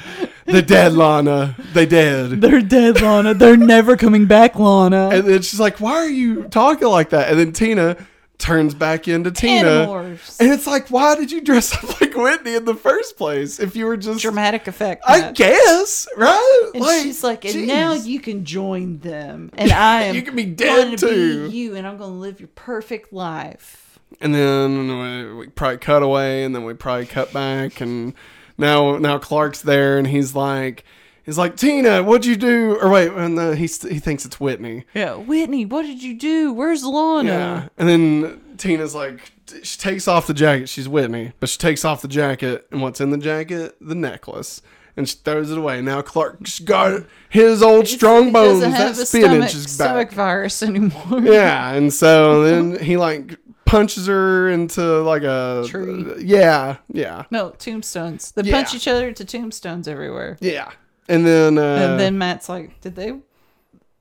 The 0.46 0.62
dead 0.62 0.92
Lana. 0.92 1.56
They 1.72 1.86
dead. 1.86 2.40
They're 2.40 2.60
dead, 2.60 3.00
Lana. 3.00 3.34
They're 3.34 3.56
never 3.56 3.96
coming 3.96 4.26
back, 4.26 4.56
Lana. 4.58 5.10
And 5.10 5.26
then 5.26 5.42
she's 5.42 5.60
like, 5.60 5.80
"Why 5.80 5.94
are 5.94 6.08
you 6.08 6.44
talking 6.44 6.88
like 6.88 7.10
that?" 7.10 7.30
And 7.30 7.38
then 7.38 7.52
Tina 7.52 7.96
turns 8.38 8.74
back 8.74 9.08
into 9.08 9.30
Tina. 9.30 9.68
Animorphs. 9.68 10.40
And 10.40 10.50
it's 10.52 10.66
like, 10.66 10.88
why 10.88 11.16
did 11.16 11.30
you 11.30 11.40
dress 11.40 11.72
up 11.74 12.00
like 12.00 12.14
Whitney 12.14 12.54
in 12.54 12.64
the 12.64 12.74
first 12.74 13.16
place? 13.16 13.58
If 13.60 13.76
you 13.76 13.86
were 13.86 13.96
just 13.96 14.22
Dramatic 14.22 14.66
effect. 14.68 15.02
I 15.06 15.32
guess, 15.32 16.08
right? 16.16 16.70
And 16.74 16.84
she's 17.02 17.22
like, 17.24 17.44
and 17.44 17.66
now 17.66 17.92
you 17.92 18.20
can 18.20 18.44
join 18.44 18.98
them, 18.98 19.50
and 19.54 19.72
I 19.72 20.02
am. 20.04 20.14
You 20.14 20.22
can 20.22 20.36
be 20.36 20.46
dead, 20.46 20.98
too. 20.98 21.48
Be 21.48 21.56
you, 21.56 21.76
and 21.76 21.86
I'm 21.86 21.98
gonna 21.98 22.14
live 22.14 22.40
your 22.40 22.48
perfect 22.54 23.12
life. 23.12 23.98
And 24.20 24.34
then 24.34 24.88
we, 25.00 25.34
we 25.34 25.46
probably 25.48 25.78
cut 25.78 26.02
away, 26.02 26.44
and 26.44 26.54
then 26.54 26.64
we 26.64 26.74
probably 26.74 27.06
cut 27.06 27.32
back, 27.32 27.80
and 27.80 28.14
now 28.56 28.96
now 28.98 29.18
Clark's 29.18 29.62
there, 29.62 29.98
and 29.98 30.06
he's 30.06 30.34
like, 30.34 30.84
he's 31.28 31.36
like, 31.38 31.56
Tina, 31.56 32.02
what'd 32.02 32.24
you 32.24 32.36
do? 32.36 32.78
Or 32.80 32.88
wait, 32.88 33.12
and 33.12 33.38
uh, 33.38 33.50
he 33.52 33.66
he 33.66 33.98
thinks 33.98 34.24
it's 34.24 34.40
Whitney. 34.40 34.84
Yeah, 34.94 35.14
Whitney, 35.14 35.66
what 35.66 35.82
did 35.82 36.02
you 36.02 36.14
do? 36.18 36.52
Where's 36.52 36.82
Lana? 36.84 37.28
Yeah. 37.28 37.68
And 37.76 37.88
then 37.88 38.40
Tina's 38.56 38.94
like, 38.94 39.20
she 39.62 39.78
takes 39.78 40.08
off 40.08 40.26
the 40.26 40.34
jacket. 40.34 40.68
She's 40.68 40.88
Whitney, 40.88 41.32
but 41.38 41.48
she 41.50 41.58
takes 41.58 41.84
off 41.84 42.00
the 42.02 42.08
jacket, 42.08 42.66
and 42.72 42.80
what's 42.80 43.00
in 43.00 43.10
the 43.10 43.18
jacket? 43.18 43.76
The 43.80 43.94
necklace. 43.94 44.62
And 44.96 45.08
she 45.08 45.16
throws 45.16 45.50
it 45.52 45.58
away. 45.58 45.80
Now 45.80 46.02
Clark's 46.02 46.58
got 46.58 47.04
his 47.28 47.62
old 47.62 47.86
strong 47.86 48.32
bones. 48.32 48.62
That 48.62 48.96
spinach 48.96 49.28
stomach, 49.28 49.54
is 49.54 49.70
stomach 49.72 50.08
back. 50.08 50.16
virus 50.16 50.60
anymore. 50.62 51.20
Yeah, 51.20 51.70
and 51.74 51.92
so 51.94 52.42
then 52.42 52.82
he 52.82 52.96
like 52.96 53.36
punches 53.64 54.06
her 54.08 54.48
into 54.48 54.82
like 55.02 55.22
a 55.22 55.64
Tree. 55.68 56.14
Yeah, 56.18 56.78
yeah, 56.92 57.24
No, 57.30 57.50
tombstones. 57.50 58.32
They 58.32 58.42
Yeah. 58.42 58.54
punch 58.56 58.74
each 58.74 58.88
other 58.88 59.12
to 59.12 59.24
tombstones 59.24 59.86
everywhere. 59.86 60.36
yeah. 60.40 60.70
And 61.08 61.26
then, 61.26 61.58
uh, 61.58 61.62
and 61.62 62.00
then 62.00 62.18
Matt's 62.18 62.48
like, 62.48 62.80
"Did 62.80 62.94
they? 62.94 63.14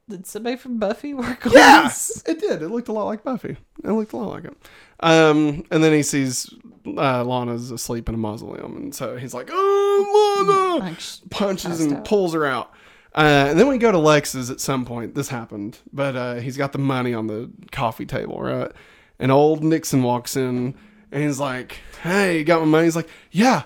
Did 0.09 0.25
somebody 0.27 0.57
from 0.57 0.77
Buffy 0.77 1.13
work 1.13 1.45
on 1.45 1.53
yeah, 1.53 1.83
this?" 1.83 2.23
it 2.27 2.39
did. 2.39 2.61
It 2.61 2.69
looked 2.69 2.89
a 2.89 2.93
lot 2.93 3.05
like 3.05 3.23
Buffy. 3.23 3.57
It 3.83 3.91
looked 3.91 4.13
a 4.13 4.17
lot 4.17 4.29
like 4.29 4.45
it. 4.45 4.57
Um, 4.99 5.63
and 5.71 5.83
then 5.83 5.93
he 5.93 6.03
sees 6.03 6.53
uh, 6.85 7.23
Lana's 7.23 7.71
asleep 7.71 8.09
in 8.09 8.15
a 8.15 8.17
mausoleum, 8.17 8.75
and 8.75 8.95
so 8.95 9.17
he's 9.17 9.33
like, 9.33 9.49
"Oh, 9.51 10.45
Lana!" 10.47 10.85
Like, 10.85 10.99
punches 11.29 11.79
and 11.79 11.93
out. 11.93 12.05
pulls 12.05 12.33
her 12.33 12.45
out. 12.45 12.71
Uh, 13.15 13.47
and 13.49 13.59
then 13.59 13.67
we 13.67 13.77
go 13.77 13.91
to 13.91 13.97
Lex's 13.97 14.51
at 14.51 14.59
some 14.59 14.85
point. 14.85 15.15
This 15.15 15.29
happened, 15.29 15.79
but 15.91 16.15
uh, 16.15 16.35
he's 16.35 16.57
got 16.57 16.71
the 16.71 16.77
money 16.77 17.13
on 17.13 17.27
the 17.27 17.49
coffee 17.71 18.05
table, 18.05 18.39
right? 18.41 18.71
And 19.17 19.31
old 19.31 19.63
Nixon 19.63 20.03
walks 20.03 20.35
in, 20.35 20.75
and 21.11 21.23
he's 21.23 21.39
like, 21.39 21.79
"Hey, 22.03 22.39
you 22.39 22.43
got 22.43 22.59
my 22.59 22.65
money?" 22.65 22.83
He's 22.83 22.95
like, 22.95 23.09
"Yeah, 23.31 23.63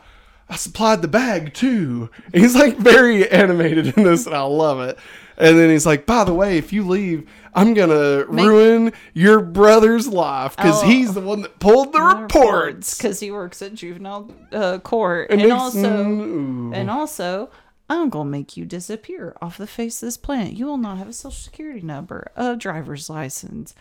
I 0.51 0.55
supplied 0.57 1.01
the 1.01 1.07
bag 1.07 1.53
too." 1.53 2.09
And 2.33 2.35
he's 2.43 2.55
like 2.55 2.77
very 2.77 3.27
animated 3.31 3.97
in 3.97 4.03
this, 4.03 4.25
and 4.27 4.35
I 4.35 4.41
love 4.43 4.79
it. 4.81 4.99
And 5.37 5.57
then 5.57 5.69
he's 5.71 5.85
like, 5.87 6.05
"By 6.05 6.23
the 6.23 6.33
way, 6.35 6.57
if 6.59 6.71
you 6.73 6.85
leave, 6.87 7.27
I'm 7.55 7.73
gonna 7.73 8.25
ruin 8.25 8.91
your 9.13 9.41
brother's 9.41 10.07
life 10.07 10.55
because 10.55 10.83
Oh. 10.83 10.85
he's 10.87 11.13
the 11.15 11.21
one 11.21 11.41
that 11.41 11.59
pulled 11.59 11.93
the 11.93 12.01
reports." 12.01 12.97
because 12.97 13.19
he 13.19 13.31
works 13.31 13.61
at 13.61 13.73
juvenile 13.73 14.29
uh, 14.51 14.77
court, 14.79 15.31
And 15.31 15.51
also, 15.51 16.07
ooh. 16.07 16.71
and 16.73 16.91
also, 16.91 17.49
I'm 17.89 18.09
gonna 18.09 18.29
make 18.29 18.55
you 18.55 18.65
disappear 18.65 19.35
off 19.41 19.57
the 19.57 19.65
face 19.67 20.03
of 20.03 20.07
this 20.07 20.17
planet. 20.17 20.53
You 20.53 20.65
will 20.67 20.77
not 20.77 20.97
have 20.97 21.07
a 21.09 21.13
social 21.13 21.31
security 21.31 21.81
number, 21.81 22.31
a 22.35 22.55
driver's 22.55 23.09
license. 23.09 23.73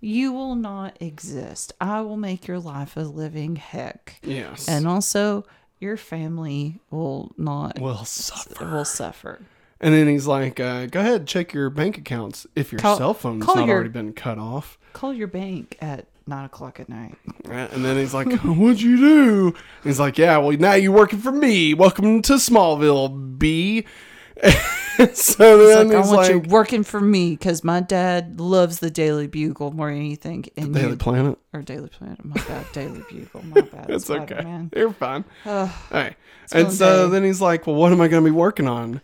You 0.00 0.32
will 0.32 0.54
not 0.54 0.96
exist. 1.00 1.72
I 1.80 2.02
will 2.02 2.18
make 2.18 2.46
your 2.46 2.58
life 2.58 2.96
a 2.96 3.00
living 3.00 3.56
heck, 3.56 4.18
yes, 4.22 4.68
and 4.68 4.86
also 4.86 5.46
your 5.80 5.96
family 5.96 6.80
will 6.90 7.32
not 7.36 7.78
will 7.78 8.04
suffer. 8.04 8.64
will 8.64 8.84
suffer. 8.84 9.40
And 9.80 9.92
then 9.92 10.08
he's 10.08 10.26
like, 10.26 10.58
uh, 10.58 10.86
"Go 10.86 11.00
ahead, 11.00 11.26
check 11.26 11.52
your 11.52 11.68
bank 11.70 11.98
accounts 11.98 12.46
if 12.56 12.72
your 12.72 12.78
Call- 12.78 12.96
cell 12.96 13.14
phone's 13.14 13.46
not 13.46 13.66
your- 13.66 13.74
already 13.74 13.90
been 13.90 14.12
cut 14.14 14.38
off." 14.38 14.78
Call 14.94 15.12
your 15.12 15.26
bank 15.28 15.76
at 15.82 16.06
nine 16.26 16.46
o'clock 16.46 16.80
at 16.80 16.88
night. 16.88 17.16
And 17.44 17.84
then 17.84 17.96
he's 17.98 18.14
like, 18.14 18.32
"What'd 18.42 18.80
you 18.80 18.96
do?" 18.96 19.54
he's 19.84 20.00
like, 20.00 20.16
"Yeah, 20.16 20.38
well, 20.38 20.56
now 20.56 20.72
you're 20.74 20.92
working 20.92 21.18
for 21.18 21.30
me. 21.32 21.74
Welcome 21.74 22.22
to 22.22 22.34
Smallville, 22.34 23.38
B." 23.38 23.84
so 25.14 25.66
then 25.66 25.88
Like, 25.88 25.96
I 25.96 26.00
he's 26.02 26.10
want 26.10 26.28
you 26.30 26.38
working 26.40 26.82
for 26.82 27.00
me 27.00 27.30
because 27.30 27.64
my 27.64 27.80
dad 27.80 28.40
loves 28.40 28.80
the 28.80 28.90
Daily 28.90 29.26
Bugle 29.26 29.72
more 29.72 29.90
than 29.90 29.98
anything. 29.98 30.46
And 30.56 30.74
"Daily 30.74 30.90
you, 30.90 30.96
Planet." 30.96 31.38
or 31.52 31.62
Daily 31.62 31.88
Planet. 31.88 32.24
My 32.24 32.34
bad, 32.48 32.66
Daily 32.72 33.02
Bugle. 33.10 33.42
My 33.44 33.60
bad. 33.72 33.90
It's 33.90 34.10
okay. 34.10 34.26
Spider-Man. 34.26 34.70
You're 34.76 34.92
fine. 34.92 35.24
All 35.46 35.70
right. 35.90 36.16
And 36.52 36.72
so 36.72 37.06
day. 37.06 37.12
then 37.12 37.24
he's 37.24 37.40
like, 37.40 37.66
"Well, 37.66 37.76
what 37.76 37.92
am 37.92 38.00
I 38.00 38.08
going 38.08 38.22
to 38.24 38.30
be 38.30 38.34
working 38.36 38.68
on?" 38.68 39.00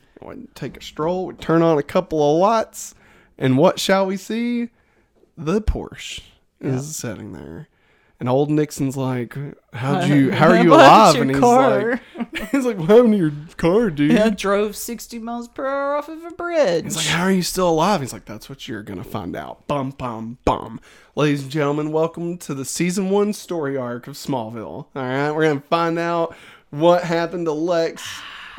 Take 0.54 0.76
a 0.76 0.82
stroll. 0.82 1.26
We 1.26 1.34
turn 1.34 1.62
on 1.62 1.78
a 1.78 1.82
couple 1.82 2.22
of 2.34 2.38
lights, 2.40 2.94
and 3.38 3.58
what 3.58 3.80
shall 3.80 4.06
we 4.06 4.16
see? 4.16 4.68
The 5.36 5.60
Porsche 5.60 6.22
is 6.60 6.94
sitting 6.94 7.32
there, 7.32 7.68
and 8.20 8.28
old 8.28 8.48
Nixon's 8.50 8.96
like, 8.96 9.36
"How'd 9.72 10.08
you? 10.08 10.30
How 10.30 10.48
are 10.50 10.62
you 10.62 10.72
alive?" 10.74 11.16
And 11.16 11.30
he's 11.30 11.40
car? 11.40 12.00
like, 12.16 12.21
"He's 12.50 12.64
like, 12.64 12.78
what 12.78 12.88
happened 12.88 13.12
to 13.12 13.18
your 13.18 13.32
car, 13.56 13.90
dude?" 13.90 14.12
Yeah, 14.12 14.30
drove 14.30 14.76
60 14.76 15.18
miles 15.18 15.48
per 15.48 15.66
hour 15.66 15.96
off 15.96 16.08
of 16.08 16.24
a 16.24 16.30
bridge. 16.30 16.84
He's 16.84 16.96
like, 16.96 17.06
"How 17.06 17.24
are 17.24 17.30
you 17.32 17.42
still 17.42 17.68
alive?" 17.68 18.00
He's 18.00 18.12
like, 18.12 18.24
"That's 18.24 18.48
what 18.48 18.68
you're 18.68 18.82
gonna 18.82 19.04
find 19.04 19.36
out." 19.36 19.66
Bum 19.66 19.90
bum 19.90 20.38
bum. 20.44 20.80
Ladies 21.14 21.42
and 21.42 21.50
gentlemen, 21.50 21.92
welcome 21.92 22.38
to 22.38 22.54
the 22.54 22.64
season 22.64 23.10
one 23.10 23.32
story 23.32 23.76
arc 23.76 24.06
of 24.06 24.14
Smallville. 24.14 24.86
All 24.86 24.88
right, 24.94 25.30
we're 25.30 25.46
gonna 25.46 25.60
find 25.60 25.98
out 25.98 26.34
what 26.70 27.04
happened 27.04 27.46
to 27.46 27.52
Lex 27.52 28.02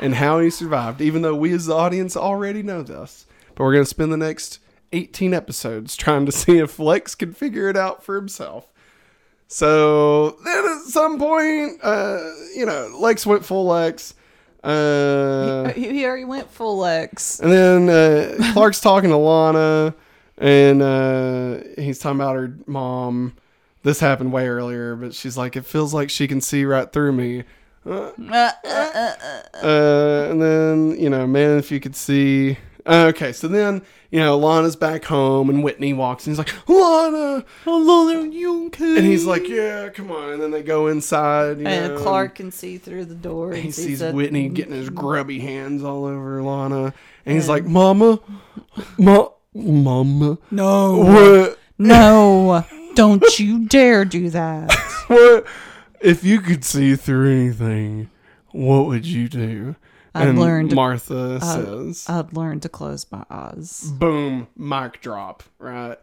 and 0.00 0.14
how 0.14 0.38
he 0.38 0.50
survived. 0.50 1.00
Even 1.00 1.22
though 1.22 1.34
we 1.34 1.52
as 1.52 1.66
the 1.66 1.74
audience 1.74 2.16
already 2.16 2.62
know 2.62 2.82
this, 2.82 3.26
but 3.54 3.64
we're 3.64 3.72
gonna 3.72 3.84
spend 3.84 4.12
the 4.12 4.16
next 4.16 4.60
18 4.92 5.34
episodes 5.34 5.96
trying 5.96 6.26
to 6.26 6.32
see 6.32 6.58
if 6.58 6.78
Lex 6.78 7.14
can 7.14 7.32
figure 7.32 7.68
it 7.68 7.76
out 7.76 8.04
for 8.04 8.16
himself. 8.16 8.72
So 9.48 10.30
then 10.44 10.64
at 10.64 10.80
some 10.86 11.18
point, 11.18 11.78
uh, 11.82 12.30
you 12.56 12.66
know, 12.66 12.96
Lex 12.98 13.24
went 13.26 13.44
full 13.44 13.66
Lex. 13.66 14.14
Uh, 14.62 15.72
he, 15.74 15.90
he 15.90 16.06
already 16.06 16.24
went 16.24 16.50
full 16.50 16.78
Lex. 16.78 17.38
and 17.40 17.52
then 17.52 17.88
uh, 17.90 18.52
Clark's 18.54 18.80
talking 18.80 19.10
to 19.10 19.16
Lana, 19.16 19.94
and 20.38 20.82
uh, 20.82 21.58
he's 21.76 21.98
talking 21.98 22.18
about 22.18 22.36
her 22.36 22.56
mom. 22.66 23.34
This 23.82 24.00
happened 24.00 24.32
way 24.32 24.48
earlier, 24.48 24.96
but 24.96 25.12
she's 25.14 25.36
like, 25.36 25.54
"It 25.56 25.66
feels 25.66 25.92
like 25.92 26.08
she 26.08 26.26
can 26.26 26.40
see 26.40 26.64
right 26.64 26.90
through 26.90 27.12
me." 27.12 27.44
Uh, 27.86 28.12
Uh, 28.18 28.32
uh, 28.32 28.50
uh, 28.64 29.12
uh. 29.52 29.66
uh, 29.66 30.28
and 30.30 30.40
then 30.40 30.96
you 30.98 31.10
know, 31.10 31.26
man, 31.26 31.58
if 31.58 31.70
you 31.70 31.78
could 31.80 31.94
see. 31.94 32.56
Okay, 32.86 33.32
so 33.32 33.48
then 33.48 33.82
you 34.10 34.20
know, 34.20 34.36
Lana's 34.38 34.76
back 34.76 35.04
home, 35.04 35.48
and 35.50 35.64
Whitney 35.64 35.92
walks, 35.94 36.26
and 36.26 36.32
he's 36.32 36.38
like, 36.38 36.52
"Lana, 36.68 37.44
Oh, 37.66 37.78
Lana, 38.12 38.28
you 38.30 38.66
okay? 38.66 38.98
and 38.98 39.06
he's 39.06 39.24
like, 39.24 39.48
"Yeah, 39.48 39.88
come 39.88 40.10
on." 40.10 40.34
And 40.34 40.42
then 40.42 40.50
they 40.50 40.62
go 40.62 40.86
inside, 40.88 41.58
you 41.58 41.66
And 41.66 41.94
know, 41.94 42.00
Clark 42.00 42.34
can 42.36 42.50
see 42.52 42.76
through 42.78 43.06
the 43.06 43.14
door. 43.14 43.52
And 43.52 43.62
he 43.62 43.70
sees 43.70 43.86
sees 43.86 43.98
that- 44.00 44.14
Whitney 44.14 44.48
getting 44.50 44.74
his 44.74 44.90
grubby 44.90 45.40
hands 45.40 45.82
all 45.82 46.04
over 46.04 46.42
Lana, 46.42 46.92
and 47.24 47.34
he's 47.34 47.48
like, 47.48 47.64
"Mama, 47.64 48.20
ma, 48.98 49.28
mama, 49.54 50.38
No. 50.50 50.96
what, 50.98 51.58
No. 51.78 52.64
Don't 52.94 53.38
you 53.40 53.66
dare 53.66 54.04
do 54.04 54.30
that. 54.30 54.72
what? 55.08 55.46
If 56.00 56.22
you 56.22 56.40
could 56.40 56.64
see 56.64 56.94
through 56.96 57.32
anything, 57.32 58.10
what 58.52 58.86
would 58.86 59.06
you 59.06 59.28
do?" 59.28 59.74
I've 60.14 60.28
and 60.28 60.38
learned- 60.38 60.74
Martha 60.74 61.40
says, 61.40 62.06
I'd 62.08 62.32
learn 62.32 62.60
to 62.60 62.68
close 62.68 63.06
my 63.10 63.24
eyes. 63.30 63.90
"Boom, 63.98 64.46
mic 64.56 65.00
drop." 65.00 65.42
Right? 65.58 65.98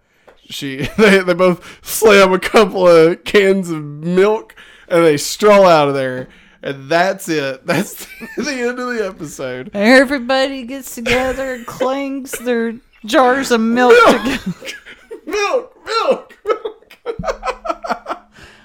She, 0.49 0.77
they, 0.97 1.19
they 1.19 1.33
both 1.33 1.79
slam 1.85 2.33
a 2.33 2.39
couple 2.39 2.87
of 2.87 3.23
cans 3.23 3.69
of 3.69 3.83
milk, 3.83 4.55
and 4.89 5.03
they 5.05 5.17
stroll 5.17 5.65
out 5.65 5.87
of 5.87 5.93
there. 5.93 6.27
And 6.63 6.89
that's 6.89 7.27
it. 7.27 7.65
That's 7.65 8.05
the 8.37 8.51
end 8.51 8.77
of 8.77 8.93
the 8.95 9.03
episode. 9.07 9.71
Everybody 9.73 10.61
gets 10.63 10.93
together 10.93 11.55
and 11.55 11.65
clangs 11.65 12.33
their 12.33 12.75
jars 13.03 13.49
of 13.49 13.61
milk 13.61 13.95
together. 14.05 14.53
milk, 15.25 15.75
milk, 15.85 16.37
milk. 16.45 16.97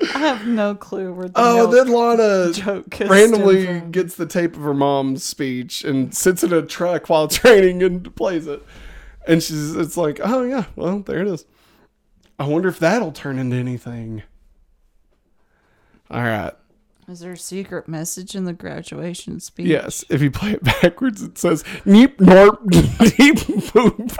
I 0.00 0.18
have 0.18 0.46
no 0.46 0.74
clue 0.74 1.12
where 1.12 1.28
the 1.28 1.32
Oh, 1.36 1.66
then 1.66 1.88
Lana 1.88 2.52
joke 2.52 2.94
randomly 3.00 3.80
gets 3.90 4.14
the 4.16 4.26
tape 4.26 4.56
of 4.56 4.62
her 4.62 4.74
mom's 4.74 5.24
speech 5.24 5.84
and 5.84 6.14
sits 6.14 6.44
in 6.44 6.52
a 6.52 6.62
truck 6.62 7.08
while 7.08 7.28
training 7.28 7.82
and 7.82 8.14
plays 8.14 8.46
it. 8.46 8.62
And 9.26 9.42
she's, 9.42 9.74
it's 9.74 9.96
like, 9.96 10.20
oh 10.22 10.42
yeah, 10.42 10.64
well 10.76 11.00
there 11.00 11.20
it 11.22 11.28
is. 11.28 11.44
I 12.38 12.46
wonder 12.46 12.68
if 12.68 12.78
that'll 12.78 13.12
turn 13.12 13.38
into 13.38 13.56
anything. 13.56 14.22
All 16.10 16.22
right. 16.22 16.52
Is 17.08 17.20
there 17.20 17.32
a 17.32 17.36
secret 17.38 17.88
message 17.88 18.34
in 18.34 18.44
the 18.44 18.52
graduation 18.52 19.38
speech? 19.40 19.66
Yes. 19.66 20.04
If 20.10 20.20
you 20.20 20.30
play 20.30 20.52
it 20.52 20.62
backwards, 20.82 21.22
it 21.22 21.38
says 21.38 21.62
neep 21.84 22.18
norp 22.18 22.58
neep 23.18 23.38
boop. 23.70 24.16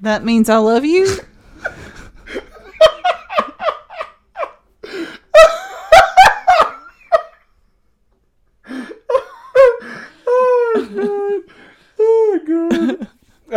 That 0.00 0.24
means 0.24 0.48
I 0.48 0.58
love 0.58 0.84
you? 0.84 1.08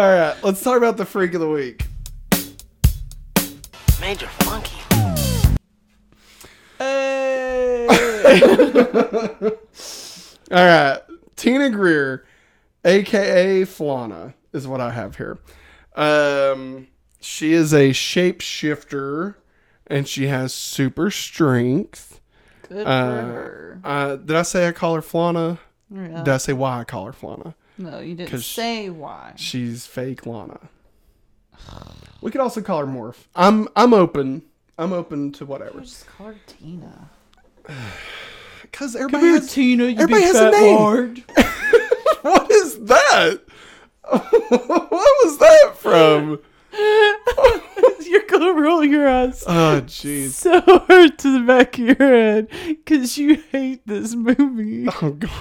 All 0.02 0.10
right, 0.10 0.36
let's 0.44 0.64
talk 0.64 0.78
about 0.78 0.98
the 0.98 1.06
freak 1.06 1.36
of 1.36 1.42
the 1.42 1.48
week. 1.48 1.86
Major 4.02 4.26
Funky. 4.26 4.78
Hey. 6.80 7.86
All 10.52 10.66
right, 10.66 10.98
Tina 11.36 11.70
Greer, 11.70 12.26
aka 12.84 13.62
Flana, 13.62 14.34
is 14.54 14.68
what 14.68 14.82
I 14.82 14.90
have 14.90 15.18
here. 15.18 15.38
Um, 15.96 16.88
she 17.20 17.54
is 17.54 17.72
a 17.72 17.92
shapeshifter, 17.92 19.36
and 19.86 20.08
she 20.08 20.26
has 20.26 20.52
super 20.52 21.12
strength. 21.12 22.20
Good 22.68 22.88
for 22.88 22.92
uh, 22.92 23.22
her. 23.22 23.82
Uh, 23.84 24.16
did 24.16 24.36
I 24.36 24.42
say 24.42 24.68
I 24.68 24.72
call 24.72 24.96
her 24.96 25.02
Flana? 25.04 25.60
Yeah. 25.92 26.24
Did 26.24 26.30
I 26.30 26.38
say 26.38 26.54
why 26.54 26.80
I 26.80 26.86
call 26.86 27.06
her 27.06 27.14
Flana? 27.14 27.54
No, 27.82 28.00
you 28.00 28.16
didn't 28.16 28.30
'cause 28.30 28.46
say 28.46 28.90
why. 28.90 29.34
She's 29.36 29.86
fake 29.88 30.26
Lana. 30.26 30.60
We 32.22 32.32
could 32.32 32.42
also 32.42 32.62
call 32.62 32.80
her 32.80 32.86
Morph. 32.86 33.16
I'm 33.36 33.68
I'm 33.76 33.94
open. 33.94 34.44
I'm 34.78 34.94
open 34.94 35.32
to 35.34 35.46
whatever. 35.46 35.82
Just 35.82 36.08
call 36.08 36.28
her 36.28 36.36
Tina. 36.48 37.10
Because 38.62 38.96
everybody 38.96 39.28
has, 39.28 39.52
Tina. 39.52 39.84
You 39.86 40.00
everybody 40.00 40.22
has 40.24 40.36
a 40.36 40.50
name. 40.52 40.76
lard. 40.78 41.18
what 42.22 42.50
is 42.50 42.80
that? 42.86 43.42
what 44.10 44.92
was 44.92 45.38
that 45.40 45.74
from? 45.76 46.40
You're 48.10 48.24
gonna 48.28 48.54
roll 48.54 48.84
your 48.86 49.10
eyes 49.10 49.44
Oh 49.46 49.82
jeez. 49.86 50.30
so 50.30 50.62
hard 50.62 51.18
to 51.20 51.40
the 51.40 51.46
back 51.46 51.78
of 51.80 51.86
your 51.86 51.96
head 51.98 52.48
because 52.68 53.18
you 53.18 53.44
hate 53.52 53.86
this 53.86 54.16
movie. 54.16 54.88
Oh 55.02 55.12
god. 55.12 55.32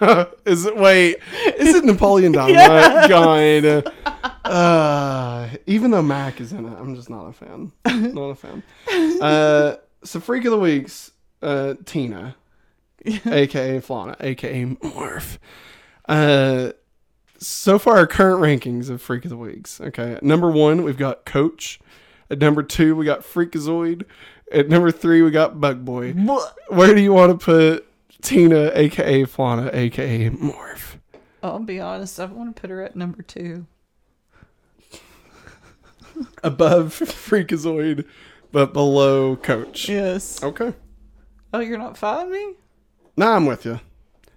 is 0.46 0.64
it 0.64 0.76
wait? 0.76 1.16
Is 1.56 1.74
it 1.74 1.84
Napoleon 1.84 2.32
Dynamite? 2.32 2.54
Yeah. 2.54 3.08
God. 3.08 3.92
Uh, 4.44 5.48
even 5.66 5.90
though 5.90 6.02
Mac 6.02 6.40
is 6.40 6.52
in 6.52 6.66
it, 6.66 6.76
I'm 6.78 6.94
just 6.94 7.10
not 7.10 7.26
a 7.26 7.32
fan. 7.32 7.72
Not 7.86 8.30
a 8.30 8.34
fan. 8.34 8.62
Uh, 9.20 9.76
so 10.04 10.20
freak 10.20 10.44
of 10.44 10.52
the 10.52 10.58
weeks, 10.58 11.10
uh, 11.42 11.74
Tina, 11.84 12.36
aka 13.04 13.80
Flana, 13.80 14.16
aka 14.20 14.64
Morph. 14.64 15.38
Uh, 16.08 16.72
so 17.38 17.78
far, 17.78 17.98
our 17.98 18.06
current 18.06 18.40
rankings 18.40 18.90
of 18.90 19.02
freak 19.02 19.24
of 19.24 19.30
the 19.30 19.36
weeks. 19.36 19.80
Okay, 19.80 20.14
at 20.14 20.22
number 20.22 20.50
one, 20.50 20.82
we've 20.82 20.98
got 20.98 21.24
Coach. 21.24 21.80
At 22.30 22.38
number 22.38 22.62
two, 22.62 22.94
we 22.94 23.04
got 23.04 23.20
Freakazoid. 23.20 24.04
At 24.52 24.68
number 24.68 24.90
three, 24.90 25.22
we 25.22 25.30
got 25.30 25.60
Bug 25.60 25.84
Boy. 25.84 26.12
Where 26.68 26.94
do 26.94 27.00
you 27.00 27.12
want 27.12 27.38
to 27.38 27.44
put 27.44 27.87
Tina, 28.22 28.70
aka 28.74 29.24
Flana, 29.24 29.72
aka 29.74 30.30
Morph? 30.30 30.96
I'll 31.42 31.60
be 31.60 31.80
honest. 31.80 32.18
I 32.18 32.24
want 32.26 32.54
to 32.54 32.60
put 32.60 32.70
her 32.70 32.82
at 32.82 32.96
number 32.96 33.22
two. 33.22 33.66
Above 36.42 36.94
Freakazoid, 36.94 38.04
but 38.50 38.72
below 38.72 39.36
Coach. 39.36 39.88
Yes. 39.88 40.42
Okay. 40.42 40.74
Oh, 41.52 41.60
you're 41.60 41.78
not 41.78 41.96
following 41.96 42.32
me? 42.32 42.54
Nah, 43.16 43.36
I'm 43.36 43.46
with 43.46 43.64
you. 43.64 43.80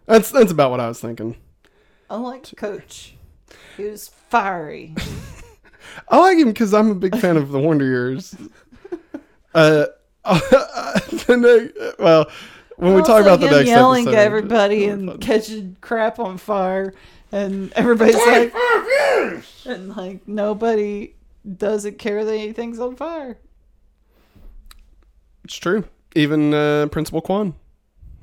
That's 0.06 0.32
that's 0.32 0.52
about 0.52 0.72
what 0.72 0.80
I 0.80 0.88
was 0.88 1.00
thinking. 1.00 1.36
I 2.10 2.18
like 2.18 2.56
Coach. 2.56 3.16
He 3.78 3.84
was 3.84 4.10
fiery. 4.30 4.96
I 6.10 6.18
like 6.20 6.38
him 6.38 6.50
because 6.50 6.74
I'm 6.74 6.92
a 6.92 6.96
big 6.96 7.18
fan 7.18 7.38
of 7.38 7.52
the 7.52 7.60
Wonder 7.60 7.86
Years. 7.86 8.36
Uh, 9.54 9.86
well, 12.00 12.32
when 12.82 12.96
we 12.96 13.02
talk 13.04 13.22
about 13.22 13.40
the 13.40 13.50
next 13.50 13.68
yelling 13.68 14.08
episode, 14.08 14.18
at 14.18 14.26
everybody 14.26 14.86
and 14.86 15.08
fun. 15.08 15.20
catching 15.20 15.78
crap 15.82 16.18
on 16.18 16.38
fire, 16.38 16.94
and 17.32 17.72
everybody's 17.74 18.16
like, 18.16 18.54
and 19.66 19.96
like 19.96 20.28
nobody 20.28 21.14
doesn't 21.58 22.00
care 22.00 22.26
that 22.26 22.34
anything's 22.34 22.80
on 22.80 22.96
fire. 22.96 23.38
it's 25.44 25.56
true. 25.56 25.84
Even 26.16 26.54
uh, 26.56 26.88
Principal 26.92 27.22
Kwan, 27.22 27.54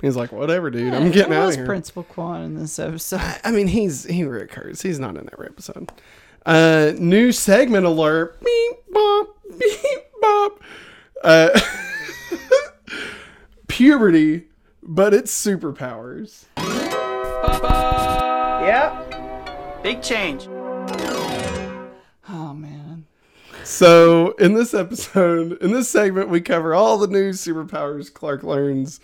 he's 0.02 0.16
like, 0.16 0.32
whatever, 0.32 0.70
dude. 0.70 0.92
I'm 0.92 1.10
getting 1.12 1.32
out 1.32 1.42
of 1.42 1.46
was 1.46 1.56
here. 1.56 1.64
Principal 1.64 2.02
Kwan 2.02 2.42
in 2.42 2.54
this 2.56 2.78
episode. 2.80 3.20
I 3.44 3.52
mean, 3.52 3.68
he's 3.68 4.04
he 4.04 4.24
recurs. 4.24 4.82
He's 4.82 4.98
not 4.98 5.16
in 5.16 5.28
every 5.32 5.46
episode. 5.46 5.92
Uh, 6.44 6.92
new 6.98 7.30
segment 7.30 7.86
alert. 7.86 8.40
Beep 8.44 8.76
bop, 8.90 9.38
beep 9.56 10.00
bop. 10.20 10.62
Uh, 11.22 11.60
puberty, 13.68 14.47
but 14.88 15.12
it's 15.12 15.30
superpowers. 15.32 16.46
Yep. 18.64 19.82
Big 19.82 20.02
change. 20.02 20.48
Oh 22.28 22.54
man. 22.54 23.04
So 23.64 24.32
in 24.32 24.54
this 24.54 24.72
episode, 24.72 25.58
in 25.62 25.72
this 25.72 25.90
segment, 25.90 26.30
we 26.30 26.40
cover 26.40 26.74
all 26.74 26.96
the 26.96 27.06
new 27.06 27.30
superpowers 27.30 28.12
Clark 28.12 28.42
learns, 28.42 28.98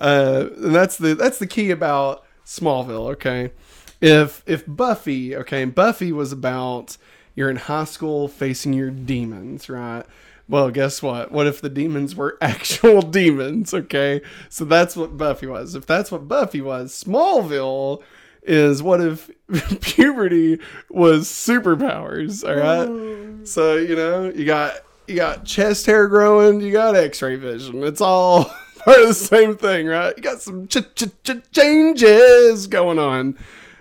uh, 0.00 0.48
and 0.56 0.74
that's 0.74 0.96
the 0.96 1.14
that's 1.14 1.38
the 1.38 1.46
key 1.46 1.70
about 1.70 2.24
Smallville. 2.44 3.12
Okay, 3.12 3.52
if 4.00 4.42
if 4.44 4.64
Buffy, 4.66 5.36
okay, 5.36 5.64
Buffy 5.64 6.10
was 6.10 6.32
about 6.32 6.96
you're 7.36 7.48
in 7.48 7.56
high 7.56 7.84
school 7.84 8.26
facing 8.26 8.72
your 8.72 8.90
demons, 8.90 9.70
right? 9.70 10.04
Well, 10.48 10.70
guess 10.70 11.02
what? 11.02 11.30
What 11.30 11.46
if 11.46 11.60
the 11.60 11.68
demons 11.68 12.16
were 12.16 12.38
actual 12.42 13.02
demons? 13.02 13.74
Okay, 13.74 14.22
so 14.48 14.64
that's 14.64 14.96
what 14.96 15.16
Buffy 15.16 15.46
was. 15.46 15.74
If 15.74 15.86
that's 15.86 16.10
what 16.10 16.26
Buffy 16.28 16.60
was, 16.60 16.92
Smallville 17.04 18.02
is 18.42 18.82
what 18.82 19.00
if 19.00 19.30
puberty 19.82 20.58
was 20.88 21.28
superpowers? 21.28 22.48
All 22.48 22.56
right. 22.56 22.88
Oh. 22.88 23.44
So 23.44 23.76
you 23.76 23.94
know, 23.94 24.30
you 24.30 24.44
got 24.46 24.76
you 25.06 25.16
got 25.16 25.44
chest 25.44 25.86
hair 25.86 26.06
growing, 26.08 26.60
you 26.60 26.72
got 26.72 26.96
X-ray 26.96 27.36
vision. 27.36 27.82
It's 27.82 28.00
all 28.00 28.44
part 28.84 29.00
of 29.00 29.08
the 29.08 29.14
same 29.14 29.56
thing, 29.56 29.86
right? 29.86 30.14
You 30.16 30.22
got 30.22 30.40
some 30.40 30.66
ch- 30.66 30.94
ch- 30.94 31.04
ch- 31.24 31.50
changes 31.52 32.66
going 32.66 32.98
on. 32.98 33.36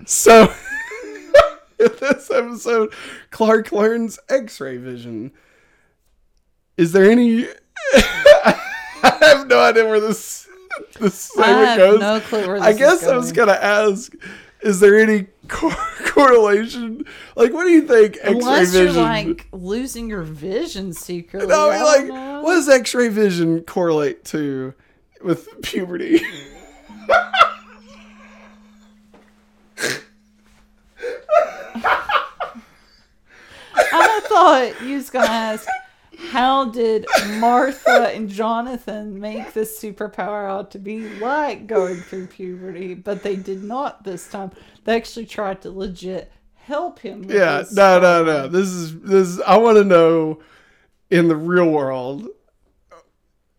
So 0.05 0.53
in 1.80 1.91
this 1.99 2.30
episode, 2.32 2.93
Clark 3.32 3.72
learns 3.72 4.20
X-ray 4.30 4.78
vision. 4.78 5.32
Is 6.78 6.91
there 6.91 7.09
any? 7.09 7.47
I 7.93 9.17
have 9.21 9.47
no 9.47 9.59
idea 9.59 9.86
where 9.86 9.99
this 9.99 10.47
this 10.99 11.32
I 11.38 11.43
segment 11.45 11.67
have 11.67 11.78
goes. 11.78 11.99
no 11.99 12.19
clue 12.21 12.47
where 12.47 12.59
this 12.59 12.67
I 12.67 12.73
guess 12.73 13.03
I 13.03 13.15
was 13.17 13.32
going. 13.32 13.47
gonna 13.47 13.59
ask: 13.59 14.13
Is 14.61 14.80
there 14.80 14.99
any 14.99 15.28
cor- 15.47 15.71
correlation? 16.05 17.05
Like, 17.36 17.51
what 17.53 17.63
do 17.63 17.71
you 17.71 17.82
think 17.88 18.17
X-ray 18.17 18.32
Unless 18.34 18.71
vision? 18.73 18.93
you're 18.95 19.03
like 19.03 19.47
losing 19.51 20.09
your 20.09 20.23
vision 20.23 20.93
secretly. 20.93 21.47
no, 21.47 21.69
I 21.71 21.75
mean, 21.75 21.84
like, 21.86 22.05
know. 22.07 22.41
what 22.41 22.55
does 22.55 22.69
X-ray 22.69 23.07
vision 23.09 23.61
correlate 23.63 24.23
to 24.25 24.73
with 25.23 25.47
puberty? 25.63 26.21
I 33.75 34.21
thought 34.28 34.82
you 34.84 34.95
was 34.95 35.09
gonna 35.09 35.28
ask, 35.28 35.67
how 36.18 36.65
did 36.65 37.05
Martha 37.38 38.09
and 38.13 38.30
Jonathan 38.30 39.20
make 39.20 39.53
this 39.53 39.80
superpower 39.80 40.49
out 40.49 40.72
to 40.72 40.80
be 40.80 41.07
like 41.20 41.68
going 41.68 41.97
through 41.97 42.28
puberty? 42.28 42.93
But 42.95 43.24
they 43.24 43.36
did 43.36 43.63
not 43.63 44.03
this 44.03 44.28
time. 44.28 44.51
They 44.84 44.95
actually 44.95 45.28
tried 45.28 45.61
to 45.61 45.72
legit 45.72 46.32
help 46.55 46.99
him. 46.99 47.22
with 47.22 47.36
yeah, 47.36 47.63
no, 47.72 47.99
no, 47.99 48.24
no. 48.26 48.47
This 48.47 48.68
is 48.68 48.99
this. 49.01 49.28
Is, 49.30 49.41
I 49.41 49.57
want 49.57 49.78
to 49.78 49.84
know 49.84 50.39
in 51.09 51.28
the 51.28 51.36
real 51.36 51.70
world 51.70 52.28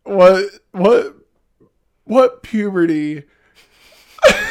what 0.03 0.45
what 0.73 1.17
what 2.05 2.43
puberty 2.43 3.23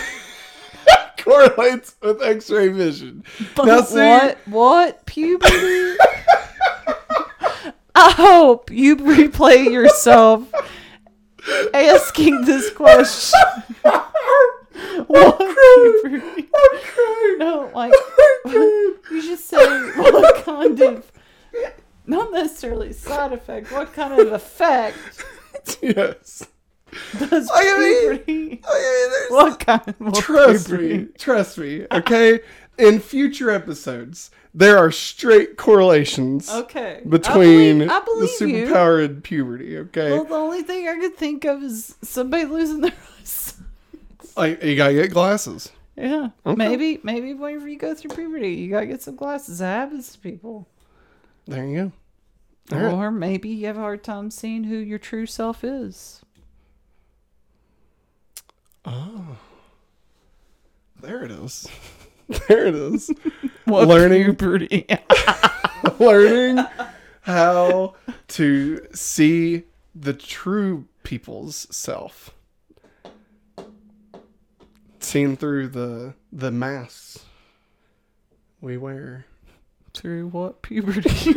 correlates 1.18 1.96
with 2.02 2.22
X-ray 2.22 2.70
vision. 2.70 3.24
But 3.56 3.66
Now, 3.66 3.82
see- 3.82 3.98
what? 3.98 4.38
What 4.46 5.06
puberty? 5.06 5.98
I 8.00 8.12
hope 8.12 8.70
you 8.70 8.96
replay 8.96 9.72
yourself 9.72 10.52
asking 11.74 12.46
this 12.46 12.70
question. 12.72 13.40
what 15.08 15.40
puberty? 15.40 16.48
I'm 16.56 16.80
crying. 16.84 17.38
No, 17.40 17.72
like 17.74 17.92
I'm 17.94 18.52
crying. 18.52 18.94
you 19.12 19.22
should 19.24 19.40
say 19.40 19.58
what 19.96 20.46
kind 20.46 20.80
of, 20.80 21.12
not 22.06 22.32
necessarily 22.32 22.94
side 22.94 23.34
effect. 23.34 23.72
What 23.72 23.94
kind 23.94 24.20
of 24.20 24.32
effect 24.32 24.98
yes. 25.82 26.46
does 27.18 27.50
I 27.52 27.64
mean- 27.80 28.10
puberty? 28.20 28.62
I 28.64 29.28
mean, 29.30 29.36
What 29.36 29.60
kind 29.60 29.96
of 30.00 30.14
trust 30.14 30.68
puberty? 30.68 30.98
me, 31.00 31.06
trust 31.18 31.58
me. 31.58 31.88
Okay, 31.92 32.42
in 32.78 33.00
future 33.00 33.50
episodes, 33.50 34.30
there 34.54 34.78
are 34.78 34.92
straight 34.92 35.58
correlations 35.58 36.50
Okay. 36.50 37.02
I 37.06 37.08
between 37.08 37.80
believe, 37.80 37.90
I 37.92 38.00
the 38.00 38.06
believe 38.06 38.42
you. 38.42 38.66
superpowered 38.68 39.24
puberty. 39.24 39.78
Okay, 39.78 40.12
Well, 40.12 40.24
the 40.26 40.36
only 40.36 40.64
thing 40.64 40.88
I 40.88 40.96
could 41.00 41.16
think 41.16 41.46
of 41.46 41.64
is 41.64 41.96
somebody 42.02 42.46
losing 42.46 42.82
their 42.82 42.92
eyes. 43.20 43.56
Oh, 44.22 44.42
like 44.42 44.64
you 44.64 44.76
gotta 44.76 44.94
get 44.94 45.12
glasses. 45.12 45.72
Yeah. 45.96 46.30
Okay. 46.46 46.56
Maybe, 46.56 47.00
maybe 47.04 47.34
whenever 47.34 47.68
you 47.68 47.78
go 47.78 47.96
through 47.96 48.12
puberty, 48.16 48.54
you 48.54 48.70
gotta 48.70 48.86
get 48.86 49.02
some 49.02 49.16
glasses. 49.16 49.58
That 49.60 49.80
happens 49.80 50.12
to 50.14 50.20
people. 50.20 50.68
There 51.48 51.66
you 51.66 51.92
go. 52.70 52.78
All 52.78 52.84
right. 52.84 52.94
Or 52.94 53.12
maybe 53.12 53.50
you 53.50 53.66
have 53.68 53.78
a 53.78 53.82
hard 53.82 54.04
time 54.04 54.30
seeing 54.30 54.66
who 54.66 54.76
your 54.76 55.00
true 55.00 55.26
self 55.26 55.64
is. 55.64 56.22
Oh. 58.86 59.38
There 61.02 61.24
it 61.24 61.32
is. 61.32 61.68
There 62.48 62.66
it 62.68 62.76
is. 62.76 63.10
What 63.66 63.88
Learning- 63.88 64.24
puberty? 64.36 64.86
Learning 66.00 66.66
how 67.22 67.96
to 68.30 68.88
see 68.94 69.64
the 69.94 70.14
true 70.14 70.86
people's 71.04 71.68
self. 71.70 72.34
Seen 75.00 75.36
through 75.38 75.68
the 75.70 76.14
the 76.32 76.52
masks 76.52 77.26
we 78.62 78.78
wear. 78.78 79.26
Through 79.94 80.28
what 80.30 80.62
puberty? 80.62 81.34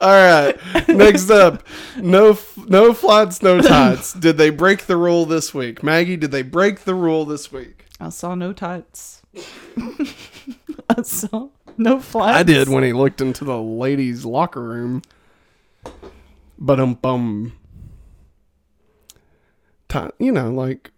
All 0.00 0.08
right. 0.14 0.56
Next 0.88 1.28
up, 1.28 1.62
no 1.98 2.30
f- 2.30 2.56
no 2.56 2.94
floods, 2.94 3.42
no 3.42 3.60
tides. 3.60 4.12
Did 4.14 4.38
they 4.38 4.50
break 4.50 4.86
the 4.86 4.96
rule 4.96 5.26
this 5.26 5.52
week? 5.52 5.82
Maggie, 5.82 6.16
did 6.16 6.30
they 6.30 6.42
break 6.42 6.80
the 6.80 6.94
rule 6.94 7.24
this 7.26 7.50
week? 7.52 7.84
I 8.00 8.08
saw 8.08 8.34
no 8.34 8.52
tights. 8.52 9.22
I 10.88 11.02
saw 11.02 11.48
no 11.76 12.00
flats. 12.00 12.38
I 12.38 12.42
did 12.42 12.68
when 12.68 12.82
he 12.82 12.92
looked 12.92 13.20
into 13.20 13.44
the 13.44 13.60
ladies' 13.60 14.24
locker 14.24 14.62
room. 14.62 15.02
But 16.58 16.80
um 16.80 16.94
bum. 16.94 17.52
You 20.18 20.32
know, 20.32 20.50
like 20.50 20.90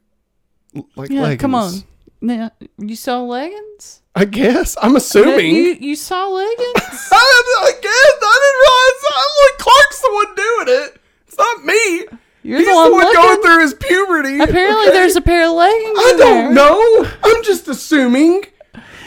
like 0.97 1.11
Yeah, 1.11 1.23
leggings. 1.23 1.41
come 1.41 1.55
on. 1.55 1.73
Now, 2.21 2.53
you 2.79 2.95
saw 2.95 3.21
leggings? 3.23 4.03
I 4.15 4.27
guess 4.27 4.77
I'm 4.81 4.95
assuming. 4.97 5.57
You 5.57 5.77
you 5.81 5.97
saw 5.97 6.29
leggings? 6.29 7.09
I, 7.11 7.43
I 7.63 7.73
guess 7.83 8.13
I 8.23 8.37
didn't 8.43 8.61
realize. 8.63 9.03
I'm 9.17 9.33
like 9.43 9.59
Clark's 9.59 10.01
the 10.01 10.11
one 10.13 10.35
doing 10.37 10.85
it. 10.85 11.01
It's 11.27 11.39
not 11.39 11.65
me. 11.65 12.19
You're 12.45 12.59
He's 12.59 12.67
the 12.69 12.75
one, 12.75 12.91
going 13.15 13.43
through 13.43 13.61
his 13.61 13.75
puberty. 13.75 14.41
Apparently, 14.41 14.87
okay? 14.89 14.93
there's 14.93 15.15
a 15.17 15.21
pair 15.21 15.47
of 15.47 15.53
leggings. 15.53 15.99
I 15.99 16.15
don't 16.19 16.19
there. 16.19 16.53
know. 16.53 17.09
I'm 17.23 17.43
just 17.45 17.69
assuming, 17.69 18.43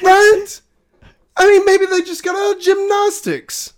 right? 0.01 0.61
I 1.37 1.45
mean, 1.47 1.65
maybe 1.65 1.85
they 1.85 2.01
just 2.01 2.23
got 2.23 2.35
out 2.35 2.55
of 2.57 2.61
gymnastics. 2.61 3.73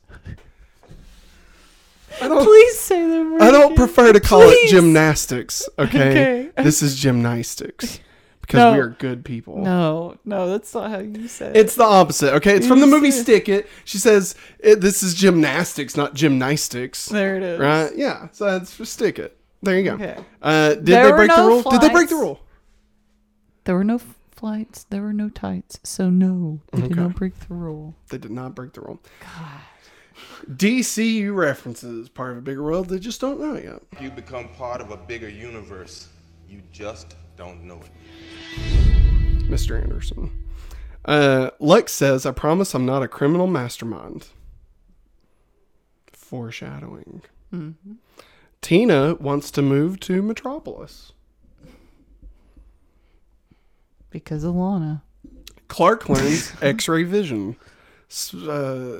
I 2.21 2.27
don't. 2.27 2.43
Please 2.43 2.79
say 2.79 3.05
the 3.05 3.23
word. 3.29 3.41
I 3.41 3.51
don't 3.51 3.75
prefer 3.75 4.11
to 4.13 4.19
call 4.19 4.41
it 4.43 4.69
gymnastics. 4.69 5.67
Okay, 5.79 6.49
Okay. 6.49 6.63
this 6.63 6.81
is 6.81 6.95
gymnastics 6.99 7.99
because 8.41 8.57
No. 8.57 8.73
we 8.73 8.79
are 8.79 8.89
good 8.89 9.23
people. 9.23 9.57
No, 9.59 10.17
no, 10.25 10.49
that's 10.49 10.73
not 10.73 10.89
how 10.89 10.99
you 10.99 11.27
said 11.27 11.55
it. 11.55 11.59
It's 11.59 11.75
the 11.75 11.83
opposite. 11.83 12.33
Okay, 12.35 12.55
it's 12.55 12.65
from 12.67 12.79
the 12.79 12.87
movie 12.87 13.11
said- 13.11 13.23
Stick 13.23 13.49
It. 13.49 13.69
She 13.85 13.97
says 13.99 14.33
it, 14.59 14.81
this 14.81 15.03
is 15.03 15.13
gymnastics, 15.13 15.95
not 15.95 16.15
gymnastics. 16.15 17.05
There 17.07 17.37
it 17.37 17.43
is. 17.43 17.59
Right? 17.59 17.95
Yeah. 17.95 18.29
So 18.31 18.45
that's 18.45 18.73
for 18.73 18.85
Stick 18.85 19.19
It. 19.19 19.36
There 19.61 19.77
you 19.77 19.83
go. 19.83 19.93
Okay. 19.95 20.17
Uh, 20.41 20.69
did 20.75 20.85
There 20.85 21.03
they 21.05 21.11
were 21.11 21.17
break 21.17 21.31
the 21.31 21.37
no 21.37 21.47
rule? 21.47 21.61
Did 21.63 21.81
they 21.81 21.89
break 21.89 22.09
the 22.09 22.15
rule? 22.15 22.39
There 23.63 23.75
were 23.75 23.83
no 23.83 23.99
flights. 24.31 24.85
There 24.89 25.01
were 25.01 25.13
no 25.13 25.29
tights. 25.29 25.79
So 25.83 26.09
no, 26.09 26.61
they 26.71 26.83
did 26.83 26.95
not 26.95 27.15
break 27.15 27.37
the 27.47 27.53
rule. 27.53 27.95
They 28.09 28.17
did 28.17 28.31
not 28.31 28.55
break 28.55 28.73
the 28.73 28.81
rule. 28.81 28.99
God. 29.19 29.61
DCU 30.49 31.35
references 31.35 32.09
part 32.09 32.31
of 32.31 32.37
a 32.37 32.41
bigger 32.41 32.63
world. 32.63 32.87
They 32.89 32.99
just 32.99 33.19
don't 33.19 33.39
know 33.39 33.55
it 33.55 33.65
yet. 33.65 33.81
You 34.01 34.11
become 34.11 34.47
part 34.49 34.81
of 34.81 34.91
a 34.91 34.97
bigger 34.97 35.29
universe. 35.29 36.07
You 36.47 36.61
just 36.71 37.15
don't 37.35 37.63
know 37.63 37.81
it. 37.81 37.91
Mr. 39.49 39.81
Anderson. 39.81 40.31
Uh, 41.05 41.49
Lex 41.59 41.91
says, 41.93 42.25
I 42.25 42.31
promise 42.31 42.73
I'm 42.73 42.85
not 42.85 43.01
a 43.03 43.07
criminal 43.07 43.47
mastermind. 43.47 44.27
Foreshadowing. 46.11 47.21
Tina 48.67 49.15
wants 49.15 49.49
to 49.51 49.61
move 49.61 49.97
to 50.01 50.21
Metropolis. 50.21 51.13
Because 54.09 54.43
of 54.43 54.55
Lana. 54.55 55.03
Clark 55.69 56.09
learns 56.09 56.51
X 56.61 56.89
ray 56.89 57.03
vision. 57.03 57.55
Uh, 58.45 58.97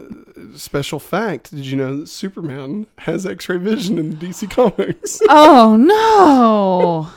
special 0.55 0.99
fact 0.99 1.53
did 1.53 1.65
you 1.65 1.75
know 1.75 1.97
that 1.97 2.07
Superman 2.07 2.87
has 2.99 3.25
X 3.25 3.49
ray 3.49 3.57
vision 3.57 3.97
in 3.97 4.11
the 4.11 4.15
DC 4.27 4.49
Comics? 4.49 5.19
Oh 5.27 5.75
no! 5.75 7.11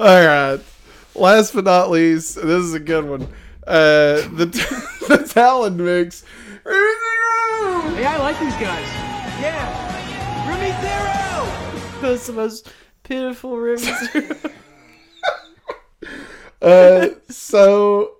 All 0.04 0.26
right. 0.26 0.58
Last 1.14 1.54
but 1.54 1.62
not 1.62 1.90
least, 1.90 2.34
this 2.34 2.64
is 2.64 2.74
a 2.74 2.80
good 2.80 3.04
one. 3.08 3.28
Uh, 3.64 4.26
the 4.34 4.46
the 5.08 5.18
Talon 5.32 5.76
mix. 5.76 6.24
Hey, 6.64 8.04
I 8.04 8.16
like 8.18 8.40
these 8.40 8.54
guys. 8.54 8.88
Yeah. 9.40 10.48
Remy 10.48 10.72
Zero! 10.82 11.35
That's 12.00 12.26
the 12.26 12.32
most 12.34 12.72
pitiful 13.02 13.56
reviews. 13.58 14.08
Uh, 16.62 17.08
so 17.28 18.14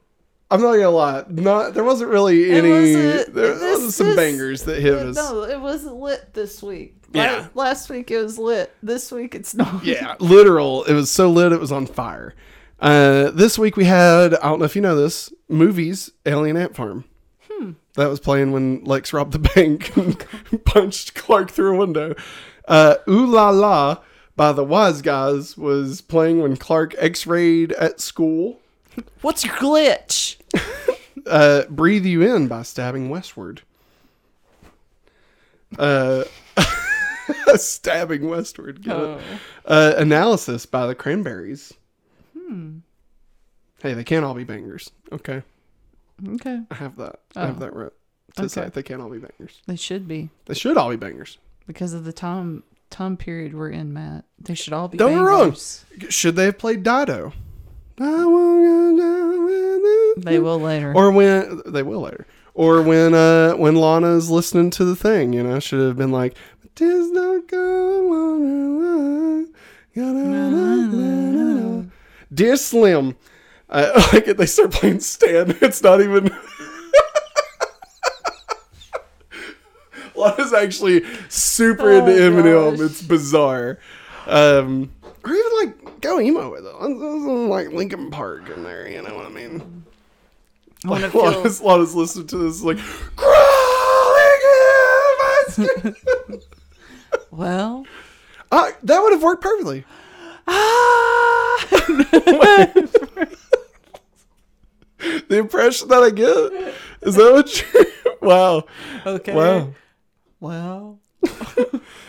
I'm 0.50 0.60
not 0.60 0.72
gonna 0.74 0.90
lie. 0.90 1.24
Not 1.30 1.72
there 1.72 1.82
wasn't 1.82 2.10
really 2.10 2.50
any. 2.52 2.70
wasn't- 2.70 3.34
there 3.34 3.54
this- 3.54 3.82
was 3.82 3.96
some 3.96 4.08
this- 4.08 4.16
bangers 4.16 4.62
that 4.64 4.80
hit 4.80 4.92
us. 4.94 5.16
no, 5.16 5.42
it 5.44 5.58
wasn't 5.60 5.96
lit 5.96 6.34
this 6.34 6.62
week. 6.62 6.94
Yeah. 7.12 7.48
La- 7.54 7.64
Last 7.64 7.88
week 7.88 8.10
it 8.10 8.22
was 8.22 8.38
lit. 8.38 8.72
This 8.82 9.10
week 9.10 9.34
it's 9.34 9.54
not. 9.54 9.82
Yeah, 9.84 10.16
literal. 10.20 10.84
It 10.84 10.92
was 10.92 11.10
so 11.10 11.30
lit 11.30 11.52
it 11.52 11.58
was 11.60 11.72
on 11.72 11.86
fire. 11.86 12.34
Uh, 12.78 13.30
this 13.30 13.58
week 13.58 13.76
we 13.76 13.84
had 13.84 14.34
I 14.34 14.42
don't 14.50 14.58
know 14.58 14.66
if 14.66 14.76
you 14.76 14.82
know 14.82 14.96
this 14.96 15.32
movies 15.48 16.10
Alien 16.26 16.58
Ant 16.58 16.76
Farm. 16.76 17.04
Hmm. 17.50 17.72
That 17.94 18.08
was 18.10 18.20
playing 18.20 18.52
when 18.52 18.84
Lex 18.84 19.14
robbed 19.14 19.32
the 19.32 19.38
bank 19.38 19.96
and 19.96 20.22
punched 20.66 21.14
Clark 21.14 21.50
through 21.50 21.74
a 21.74 21.78
window. 21.78 22.14
Uh, 22.68 22.96
Ooh 23.08 23.26
La 23.26 23.50
La 23.50 23.98
by 24.36 24.52
the 24.52 24.64
Wiseguys 24.64 25.56
was 25.56 26.00
playing 26.00 26.40
when 26.42 26.56
Clark 26.56 26.94
X-rayed 26.98 27.72
at 27.72 28.00
school. 28.00 28.60
What's 29.22 29.44
your 29.44 29.54
glitch? 29.54 30.36
Uh, 31.26 31.64
Breathe 31.68 32.04
You 32.06 32.22
In 32.22 32.46
by 32.46 32.62
Stabbing 32.62 33.08
Westward. 33.08 33.62
Uh, 35.76 36.22
stabbing 37.56 38.28
Westward. 38.28 38.82
Get 38.82 38.96
it? 38.96 39.00
Oh. 39.02 39.20
Uh, 39.64 39.94
Analysis 39.96 40.66
by 40.66 40.86
the 40.86 40.94
Cranberries. 40.94 41.72
Hmm. 42.38 42.78
Hey, 43.82 43.94
they 43.94 44.04
can't 44.04 44.24
all 44.24 44.34
be 44.34 44.44
bangers. 44.44 44.90
Okay, 45.10 45.42
Okay. 46.34 46.60
I 46.70 46.74
have 46.76 46.94
that. 46.96 47.18
I 47.34 47.46
have 47.46 47.56
Oh. 47.56 47.60
that 47.60 47.74
right. 47.74 47.92
To 48.36 48.48
say 48.48 48.60
Okay. 48.62 48.70
they 48.74 48.82
can't 48.84 49.02
all 49.02 49.10
be 49.10 49.18
bangers. 49.18 49.60
They 49.66 49.76
should 49.76 50.06
be. 50.06 50.30
They 50.44 50.54
should 50.54 50.76
all 50.76 50.90
be 50.90 50.96
bangers. 50.96 51.38
Because 51.66 51.92
of 51.94 52.04
the 52.04 52.12
time 52.12 52.62
time 52.90 53.16
period 53.16 53.54
we're 53.54 53.70
in, 53.70 53.92
Matt. 53.92 54.24
They 54.38 54.54
should 54.54 54.72
all 54.72 54.88
be 54.88 54.98
Don't 54.98 55.12
get 55.12 55.20
wrong. 55.20 55.56
Should 56.08 56.36
they 56.36 56.46
have 56.46 56.58
played 56.58 56.82
Dido? 56.82 57.32
I 57.98 58.24
won't 58.24 58.64
go 58.64 59.02
down 59.02 59.44
with. 59.44 60.24
They 60.24 60.38
will 60.38 60.60
later. 60.60 60.94
Or 60.94 61.10
when 61.10 61.62
they 61.66 61.82
will 61.82 62.00
later. 62.00 62.26
Or 62.54 62.82
when 62.82 63.14
uh 63.14 63.52
when 63.54 63.74
Lana's 63.74 64.30
listening 64.30 64.70
to 64.70 64.84
the 64.84 64.96
thing, 64.96 65.32
you 65.32 65.42
know, 65.42 65.60
should 65.60 65.80
have 65.80 65.96
been 65.96 66.12
like, 66.12 66.36
"Tis 66.74 67.10
not 67.10 67.48
go 67.48 68.12
on, 68.12 68.36
Dear 72.32 72.56
Slim, 72.56 73.16
I 73.68 73.90
like 74.12 74.28
it. 74.28 74.36
They 74.36 74.46
start 74.46 74.72
playing 74.72 75.00
Stan. 75.00 75.56
It's 75.62 75.82
not 75.82 76.00
even. 76.00 76.30
Lana's 80.16 80.52
actually 80.52 81.04
super 81.28 81.90
into 81.92 82.12
Oh, 82.12 82.30
Eminem. 82.30 82.76
gosh. 82.76 82.80
It's 82.86 83.02
bizarre. 83.02 83.78
Um, 84.26 84.90
or 85.24 85.32
even 85.32 85.52
like 85.60 86.00
go 86.00 86.20
emo 86.20 86.50
with 86.50 86.64
it. 86.66 86.72
Like 86.74 87.72
Linkin 87.72 88.10
Park 88.10 88.48
in 88.50 88.62
there. 88.62 88.88
You 88.88 89.02
know 89.02 89.14
what 89.14 89.26
I 89.26 89.30
mean? 89.30 89.84
I 90.84 90.88
Like, 90.88 91.10
feel- 91.12 91.22
Lana's, 91.24 91.60
Lana's 91.60 91.94
listening 91.94 92.26
to 92.28 92.38
this 92.38 92.62
like 92.62 92.78
crawling 93.16 94.40
in 94.42 95.18
my 95.18 95.44
skin. 95.48 95.94
well. 97.30 97.86
uh, 98.52 98.70
that 98.82 99.00
would 99.02 99.12
have 99.12 99.22
worked 99.22 99.42
perfectly. 99.42 99.84
Ah! 100.46 101.66
The 105.28 105.38
impression 105.38 105.88
that 105.88 106.02
I 106.02 106.10
get 106.10 106.74
is 107.02 107.16
that 107.16 107.32
what 107.32 107.74
you? 107.74 108.16
wow, 108.26 108.64
okay. 109.04 109.34
wow. 109.34 109.72
Well. 110.40 111.00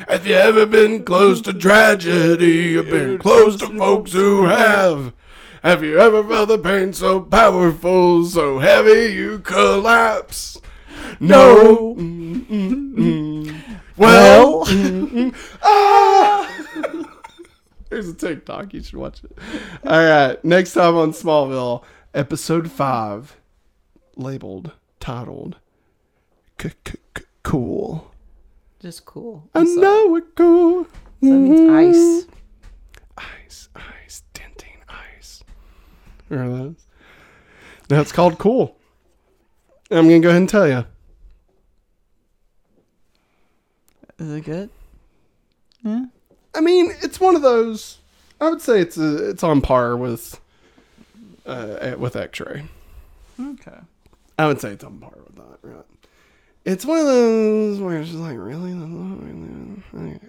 Have 0.08 0.28
you 0.28 0.36
ever 0.36 0.66
been 0.66 1.04
close 1.04 1.42
to 1.42 1.54
tragedy? 1.54 2.72
You've 2.72 2.90
been 2.90 3.18
close 3.18 3.58
to 3.58 3.68
folks 3.78 4.12
who 4.12 4.46
have. 4.46 5.14
Have 5.64 5.84
you 5.84 6.00
ever 6.00 6.24
felt 6.24 6.50
the 6.50 6.58
pain 6.58 6.94
so 6.94 7.22
powerful, 7.22 8.26
so 8.26 8.60
heavy 8.60 9.14
you 9.14 9.40
collapse? 9.40 10.62
No. 11.20 11.96
Mm-mm-mm. 11.96 13.56
Well, 13.96 14.66
mm-mm. 14.66 15.34
ah! 15.64 16.54
There's 17.90 18.10
a 18.10 18.14
TikTok. 18.14 18.74
You 18.74 18.84
should 18.84 19.00
watch 19.00 19.24
it. 19.24 19.38
All 19.86 20.04
right. 20.04 20.44
Next 20.44 20.74
time 20.74 20.96
on 20.96 21.14
Smallville, 21.14 21.84
episode 22.14 22.70
five, 22.72 23.38
labeled, 24.16 24.74
titled, 25.00 25.58
"Cool." 27.44 28.12
Just 28.80 29.06
cool. 29.06 29.50
I 29.56 29.64
know 29.64 30.08
we're 30.10 30.22
cool. 30.22 30.88
That 31.22 31.32
means 31.32 32.28
ice. 32.28 32.28
ice, 33.18 33.70
ice, 33.76 34.24
Dentyne 34.34 34.84
ice. 34.88 35.44
Remember 36.30 36.58
those? 36.58 36.86
That's 37.88 38.12
called 38.12 38.38
cool. 38.38 38.78
I'm 39.90 40.08
gonna 40.08 40.20
go 40.20 40.30
ahead 40.30 40.42
and 40.42 40.50
tell 40.50 40.68
you. 40.68 40.86
Is 44.20 44.32
it 44.32 44.42
good? 44.42 44.70
Yeah. 45.84 46.06
I 46.54 46.62
mean, 46.62 46.92
it's 47.02 47.20
one 47.20 47.36
of 47.36 47.42
those. 47.42 48.00
I 48.42 48.50
would 48.50 48.62
say 48.62 48.82
it's 48.82 48.98
a, 48.98 49.30
it's 49.30 49.44
on 49.44 49.62
par 49.62 49.96
with 49.98 50.40
uh, 51.46 51.96
with 51.98 52.16
X-ray. 52.16 52.66
Okay. 53.40 53.78
I 54.38 54.48
would 54.48 54.60
say 54.62 54.72
it's 54.72 54.84
on 54.84 55.00
par 55.00 55.14
with 55.26 55.36
that. 55.36 55.60
Right? 55.62 55.86
It's 56.70 56.86
one 56.86 57.00
of 57.00 57.06
those 57.06 57.80
where 57.80 57.98
it's 58.00 58.10
just 58.10 58.20
like 58.22 58.38
really, 58.38 58.72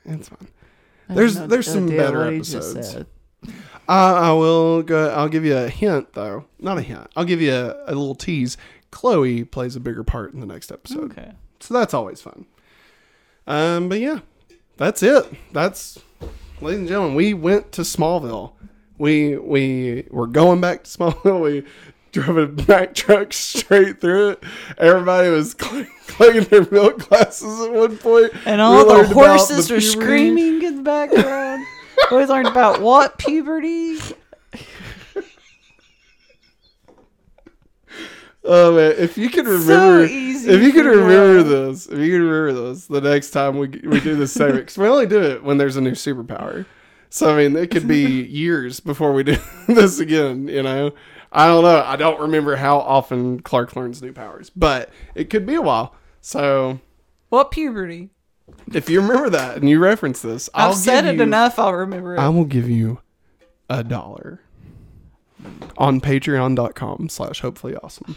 it's 0.04 0.28
fine. 0.28 0.48
I 1.08 1.14
There's- 1.14 1.36
there's 1.38 1.66
some 1.70 1.88
better 1.88 2.24
what 2.24 2.32
he 2.32 2.38
just 2.40 2.76
episodes. 2.76 3.06
Uh, 3.46 3.50
I 3.88 4.32
will 4.32 4.82
go. 4.82 5.08
I'll 5.10 5.28
give 5.28 5.44
you 5.44 5.56
a 5.56 5.68
hint, 5.68 6.12
though. 6.12 6.44
Not 6.58 6.76
a 6.78 6.82
hint. 6.82 7.06
I'll 7.16 7.24
give 7.24 7.40
you 7.40 7.52
a, 7.54 7.74
a 7.86 7.94
little 7.94 8.14
tease. 8.14 8.56
Chloe 8.90 9.44
plays 9.44 9.76
a 9.76 9.80
bigger 9.80 10.04
part 10.04 10.32
in 10.34 10.40
the 10.40 10.46
next 10.46 10.70
episode, 10.70 11.12
Okay. 11.12 11.32
so 11.60 11.72
that's 11.74 11.94
always 11.94 12.20
fun. 12.20 12.46
Um, 13.46 13.88
but 13.88 13.98
yeah, 14.00 14.20
that's 14.76 15.02
it. 15.02 15.24
That's, 15.52 15.98
ladies 16.60 16.80
and 16.80 16.88
gentlemen, 16.88 17.14
we 17.14 17.32
went 17.34 17.72
to 17.72 17.82
Smallville. 17.82 18.52
We 18.98 19.36
we 19.38 20.06
were 20.10 20.26
going 20.26 20.60
back 20.60 20.84
to 20.84 20.90
Smallville. 20.90 21.40
We 21.42 21.64
drove 22.12 22.36
a 22.38 22.46
Mack 22.68 22.94
truck 22.94 23.32
straight 23.32 24.00
through 24.00 24.30
it. 24.30 24.44
Everybody 24.78 25.30
was 25.30 25.54
clicking 25.54 26.44
their 26.44 26.66
milk 26.70 27.08
glasses 27.08 27.60
at 27.66 27.72
one 27.72 27.98
point. 27.98 28.32
And 28.46 28.60
We 28.60 28.64
all 28.64 28.84
the 28.84 29.04
horses 29.08 29.68
the 29.68 29.74
were 29.74 29.80
screaming 29.80 30.62
in 30.62 30.76
the 30.76 30.82
background. 30.82 31.64
we 32.10 32.24
learned 32.24 32.48
about 32.48 32.80
what 32.80 33.18
puberty. 33.18 33.98
Oh 38.50 38.74
man, 38.74 38.94
if 38.96 39.18
you 39.18 39.28
can 39.28 39.44
remember, 39.44 40.04
easy 40.04 40.50
if 40.50 40.62
you 40.62 40.72
can 40.72 40.86
remember 40.86 41.42
this, 41.42 41.86
if 41.86 41.98
you 41.98 42.12
can 42.12 42.22
remember 42.22 42.68
this, 42.70 42.86
the 42.86 43.00
next 43.00 43.30
time 43.30 43.58
we 43.58 43.68
we 43.68 44.00
do 44.00 44.16
this 44.16 44.32
segment, 44.32 44.60
because 44.60 44.78
we 44.78 44.88
only 44.88 45.06
do 45.06 45.20
it 45.20 45.42
when 45.44 45.58
there's 45.58 45.76
a 45.76 45.82
new 45.82 45.90
superpower. 45.90 46.64
So 47.10 47.30
I 47.30 47.36
mean, 47.36 47.56
it 47.56 47.70
could 47.70 47.86
be 47.86 48.22
years 48.30 48.80
before 48.80 49.12
we 49.12 49.22
do 49.22 49.36
this 49.68 49.98
again. 49.98 50.48
You 50.48 50.62
know, 50.62 50.92
I 51.32 51.46
don't 51.46 51.62
know. 51.62 51.82
I 51.84 51.96
don't 51.96 52.20
remember 52.20 52.56
how 52.56 52.78
often 52.78 53.40
Clark 53.40 53.76
learns 53.76 54.00
new 54.02 54.12
powers, 54.12 54.50
but 54.50 54.90
it 55.14 55.28
could 55.30 55.44
be 55.46 55.54
a 55.54 55.62
while. 55.62 55.94
So 56.20 56.80
What 57.28 57.50
puberty? 57.50 58.10
if 58.72 58.88
you 58.88 59.00
remember 59.02 59.28
that 59.30 59.56
and 59.58 59.68
you 59.68 59.78
reference 59.78 60.22
this, 60.22 60.48
I've 60.54 60.68
I'll 60.68 60.72
said 60.74 61.04
it 61.04 61.16
you, 61.16 61.22
enough. 61.22 61.58
I'll 61.58 61.74
remember 61.74 62.14
it. 62.16 62.18
I 62.18 62.28
will 62.30 62.44
give 62.46 62.68
you 62.68 63.00
a 63.68 63.84
dollar 63.84 64.40
on 65.76 66.00
Patreon.com 66.00 67.08
slash 67.10 67.40
Hopefully 67.40 67.76
Awesome. 67.76 68.16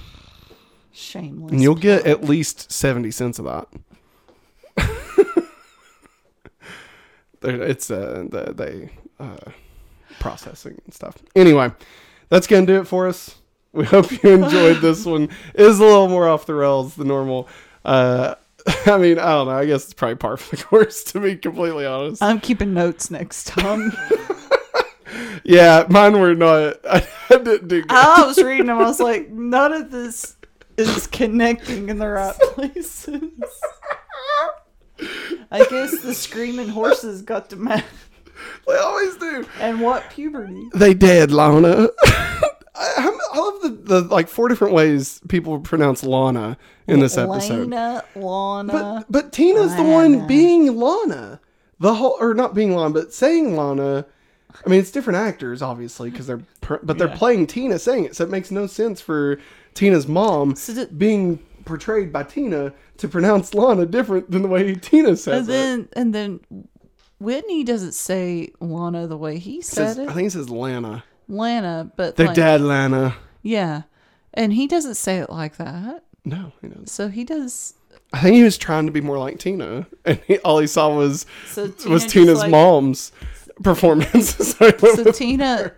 Shameless. 0.94 1.52
And 1.52 1.62
you'll 1.62 1.76
get 1.76 2.06
at 2.06 2.24
least 2.24 2.72
70 2.72 3.12
cents 3.12 3.40
of 3.40 3.46
that. 3.46 3.68
It's 7.44 7.90
uh, 7.90 8.26
the, 8.30 8.54
they 8.54 8.92
uh, 9.20 9.52
processing 10.20 10.80
and 10.86 10.94
stuff. 10.94 11.16
Anyway, 11.36 11.72
that's 12.32 12.48
going 12.48 12.66
to 12.66 12.74
do 12.74 12.80
it 12.80 12.88
for 12.88 13.08
us. 13.08 13.36
We 13.74 13.86
hope 13.86 14.12
you 14.12 14.32
enjoyed 14.32 14.78
this 14.78 15.06
one. 15.06 15.26
It 15.54 15.62
is 15.62 15.80
a 15.80 15.84
little 15.84 16.08
more 16.08 16.28
off 16.28 16.48
the 16.48 16.56
rails 16.56 16.96
than 16.96 17.10
normal. 17.10 17.48
Uh, 17.86 18.36
I 18.88 18.98
mean, 18.98 19.20
I 19.20 19.34
don't 19.34 19.48
know. 19.48 19.54
I 19.58 19.66
guess 19.66 19.84
it's 19.84 19.94
probably 19.94 20.16
par 20.16 20.38
for 20.38 20.56
the 20.56 20.64
course, 20.64 21.04
to 21.06 21.20
be 21.20 21.36
completely 21.36 21.86
honest. 21.86 22.24
I'm 22.24 22.40
keeping 22.40 22.74
notes 22.74 23.12
next 23.12 23.48
time. 23.48 23.92
Yeah, 25.44 25.86
mine 25.90 26.20
were 26.20 26.36
not. 26.36 26.78
I, 26.86 27.06
didn't 27.30 27.68
do 27.68 27.82
good. 27.82 27.92
I 27.92 28.26
was 28.26 28.38
reading 28.42 28.68
them. 28.68 28.78
I 28.78 28.84
was 28.84 29.00
like, 29.00 29.30
none 29.30 29.74
of 29.74 29.92
this 29.92 30.36
is 30.78 31.08
connecting 31.08 31.90
in 31.90 31.98
the 31.98 32.08
right 32.08 32.36
places. 32.54 33.32
I 35.52 35.66
guess 35.66 36.00
the 36.02 36.14
screaming 36.14 36.70
horses 36.70 37.24
got 37.24 37.50
to 37.50 37.56
match. 37.56 37.84
They 38.68 38.76
always 38.78 39.16
do. 39.18 39.46
And 39.60 39.82
what 39.82 40.10
puberty? 40.12 40.70
They 40.74 40.94
did, 40.94 41.32
Lana. 41.32 41.90
I, 42.06 43.10
I 43.34 43.38
love 43.38 43.62
the, 43.62 43.70
the 43.70 44.02
like 44.02 44.28
four 44.28 44.48
different 44.48 44.74
ways 44.74 45.20
people 45.28 45.60
pronounce 45.60 46.04
Lana 46.04 46.58
in 46.88 47.00
this 47.00 47.18
episode. 47.18 47.70
Lana, 47.70 48.04
Lana. 48.16 48.72
But 48.74 49.12
but 49.12 49.32
Tina's 49.34 49.76
the 49.76 49.84
one 49.84 50.26
being 50.28 50.76
Lana. 50.78 51.40
The 51.80 51.96
whole 51.96 52.18
or 52.20 52.34
not 52.34 52.54
being 52.54 52.76
Lana, 52.76 52.94
but 52.94 53.14
saying 53.14 53.56
Lana. 53.56 54.06
I 54.66 54.70
mean, 54.70 54.80
it's 54.80 54.92
different 54.92 55.18
actors, 55.18 55.62
obviously, 55.62 56.10
because 56.10 56.28
they're 56.28 56.42
but 56.84 56.98
they're 56.98 57.08
Yeah. 57.08 57.16
playing 57.18 57.48
Tina 57.48 57.80
saying 57.80 58.06
it, 58.06 58.16
so 58.16 58.24
it 58.24 58.30
makes 58.30 58.52
no 58.52 58.68
sense 58.68 59.02
for 59.02 59.40
Tina's 59.74 60.08
mom 60.08 60.56
So 60.56 60.74
did- 60.74 60.98
being 60.98 61.40
portrayed 61.66 62.12
by 62.12 62.24
Tina 62.24 62.74
to 62.98 63.08
pronounce 63.08 63.54
Lana 63.54 63.86
different 63.86 64.30
than 64.32 64.42
the 64.44 64.48
way 64.48 64.76
Tina 64.76 65.16
says 65.16 65.48
it. 65.48 65.54
and 65.56 65.88
then 65.88 65.90
and 65.94 66.16
then 66.16 66.66
Whitney 67.22 67.64
doesn't 67.64 67.94
say 67.94 68.52
Lana 68.60 69.08
the 69.08 69.18
way 69.18 69.38
he 69.38 69.62
said 69.62 69.84
it. 69.84 69.88
Says- 69.88 69.96
said 69.98 70.10
I 70.10 70.14
think 70.14 70.28
it 70.28 70.32
says 70.32 70.50
Lana. 70.50 71.04
Lana, 71.28 71.92
but 71.96 72.16
Their 72.18 72.28
like, 72.28 72.36
dad, 72.36 72.62
Lana. 72.62 73.16
Yeah. 73.42 73.84
And 74.34 74.54
he 74.54 74.68
doesn't 74.68 74.96
say 74.96 75.20
it 75.20 75.30
like 75.30 75.58
that. 75.58 76.04
No, 76.26 76.52
he 76.62 76.68
doesn't. 76.68 76.90
So 76.90 77.08
he 77.10 77.24
does 77.24 77.76
I 78.14 78.20
think 78.22 78.36
he 78.36 78.44
was 78.44 78.58
trying 78.58 78.86
to 78.88 78.92
be 78.92 79.00
more 79.02 79.18
like 79.18 79.40
Tina, 79.40 79.88
and 80.06 80.20
he, 80.28 80.38
all 80.40 80.60
he 80.60 80.68
saw 80.68 80.94
was 80.96 81.26
So 81.48 81.68
Tina 81.70 81.94
was 81.94 82.06
Tina's 82.06 82.40
like- 82.40 82.52
mom's 82.52 83.12
performance. 83.64 84.36
so 84.58 85.12
Tina 85.12 85.74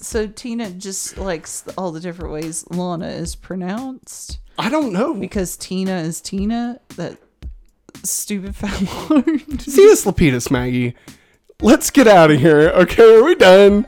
so 0.00 0.26
Tina 0.26 0.70
just 0.70 1.18
likes 1.18 1.64
all 1.76 1.90
the 1.92 2.00
different 2.00 2.32
ways 2.32 2.64
Lana 2.70 3.08
is 3.08 3.34
pronounced 3.34 4.38
I 4.58 4.68
don't 4.70 4.92
know. 4.92 5.14
because 5.14 5.56
Tina 5.56 5.98
is 5.98 6.20
Tina, 6.20 6.80
that 6.96 7.18
stupid 8.04 8.54
fat 8.56 9.10
lord. 9.10 9.60
See 9.60 9.90
us, 9.90 10.04
Lapidus, 10.04 10.50
Maggie. 10.50 10.94
Let's 11.60 11.90
get 11.90 12.06
out 12.06 12.30
of 12.30 12.38
here. 12.38 12.70
Okay, 12.70 13.16
are 13.16 13.24
we 13.24 13.34
done? 13.34 13.86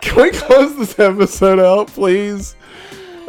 Can 0.00 0.22
we 0.22 0.30
close 0.30 0.76
this 0.76 0.98
episode 0.98 1.58
out, 1.58 1.88
please? 1.88 2.54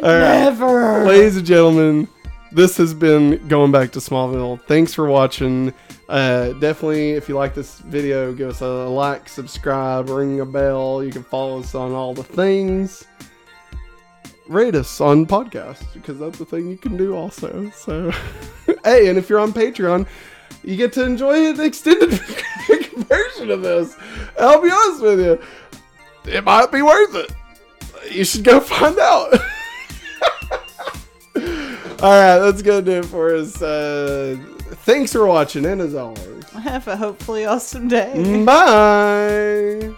All 0.02 0.10
right. 0.10 0.44
Never. 0.44 1.04
Ladies 1.04 1.36
and 1.36 1.46
gentlemen, 1.46 2.08
this 2.52 2.76
has 2.76 2.94
been 2.94 3.46
Going 3.48 3.72
Back 3.72 3.90
to 3.92 3.98
Smallville. 3.98 4.62
Thanks 4.66 4.94
for 4.94 5.06
watching. 5.08 5.72
Uh, 6.08 6.52
definitely, 6.54 7.10
if 7.12 7.28
you 7.28 7.34
like 7.34 7.54
this 7.54 7.80
video, 7.80 8.32
give 8.32 8.48
us 8.48 8.60
a 8.60 8.66
like, 8.66 9.28
subscribe, 9.28 10.08
ring 10.08 10.40
a 10.40 10.46
bell. 10.46 11.02
You 11.02 11.10
can 11.10 11.24
follow 11.24 11.60
us 11.60 11.74
on 11.74 11.92
all 11.92 12.14
the 12.14 12.22
things. 12.22 13.04
Rate 14.48 14.74
us 14.74 15.00
on 15.00 15.26
podcasts 15.26 15.92
because 15.92 16.18
that's 16.18 16.38
the 16.38 16.44
thing 16.46 16.68
you 16.70 16.78
can 16.78 16.96
do 16.96 17.14
also. 17.14 17.70
So, 17.70 18.10
hey, 18.84 19.08
and 19.08 19.18
if 19.18 19.28
you're 19.28 19.40
on 19.40 19.52
Patreon, 19.52 20.06
you 20.64 20.76
get 20.76 20.92
to 20.94 21.04
enjoy 21.04 21.50
an 21.50 21.60
extended 21.60 22.10
version 22.96 23.50
of 23.50 23.60
this. 23.62 23.94
I'll 24.40 24.60
be 24.62 24.70
honest 24.70 25.02
with 25.02 25.20
you, 25.20 25.38
it 26.32 26.44
might 26.44 26.72
be 26.72 26.80
worth 26.82 27.14
it. 27.14 27.30
You 28.10 28.24
should 28.24 28.42
go 28.44 28.58
find 28.60 28.98
out. 28.98 29.34
All 32.00 32.10
right, 32.10 32.38
that's 32.38 32.62
gonna 32.62 32.80
do 32.82 32.92
it 32.92 33.04
for 33.06 33.34
us. 33.34 33.60
Uh, 33.60 34.36
thanks 34.86 35.12
for 35.12 35.26
watching, 35.26 35.66
and 35.66 35.80
as 35.80 35.94
always, 35.94 36.48
Have 36.50 36.86
a 36.88 36.96
hopefully 36.96 37.44
awesome 37.44 37.88
day. 37.88 38.44
bye. 38.44 39.94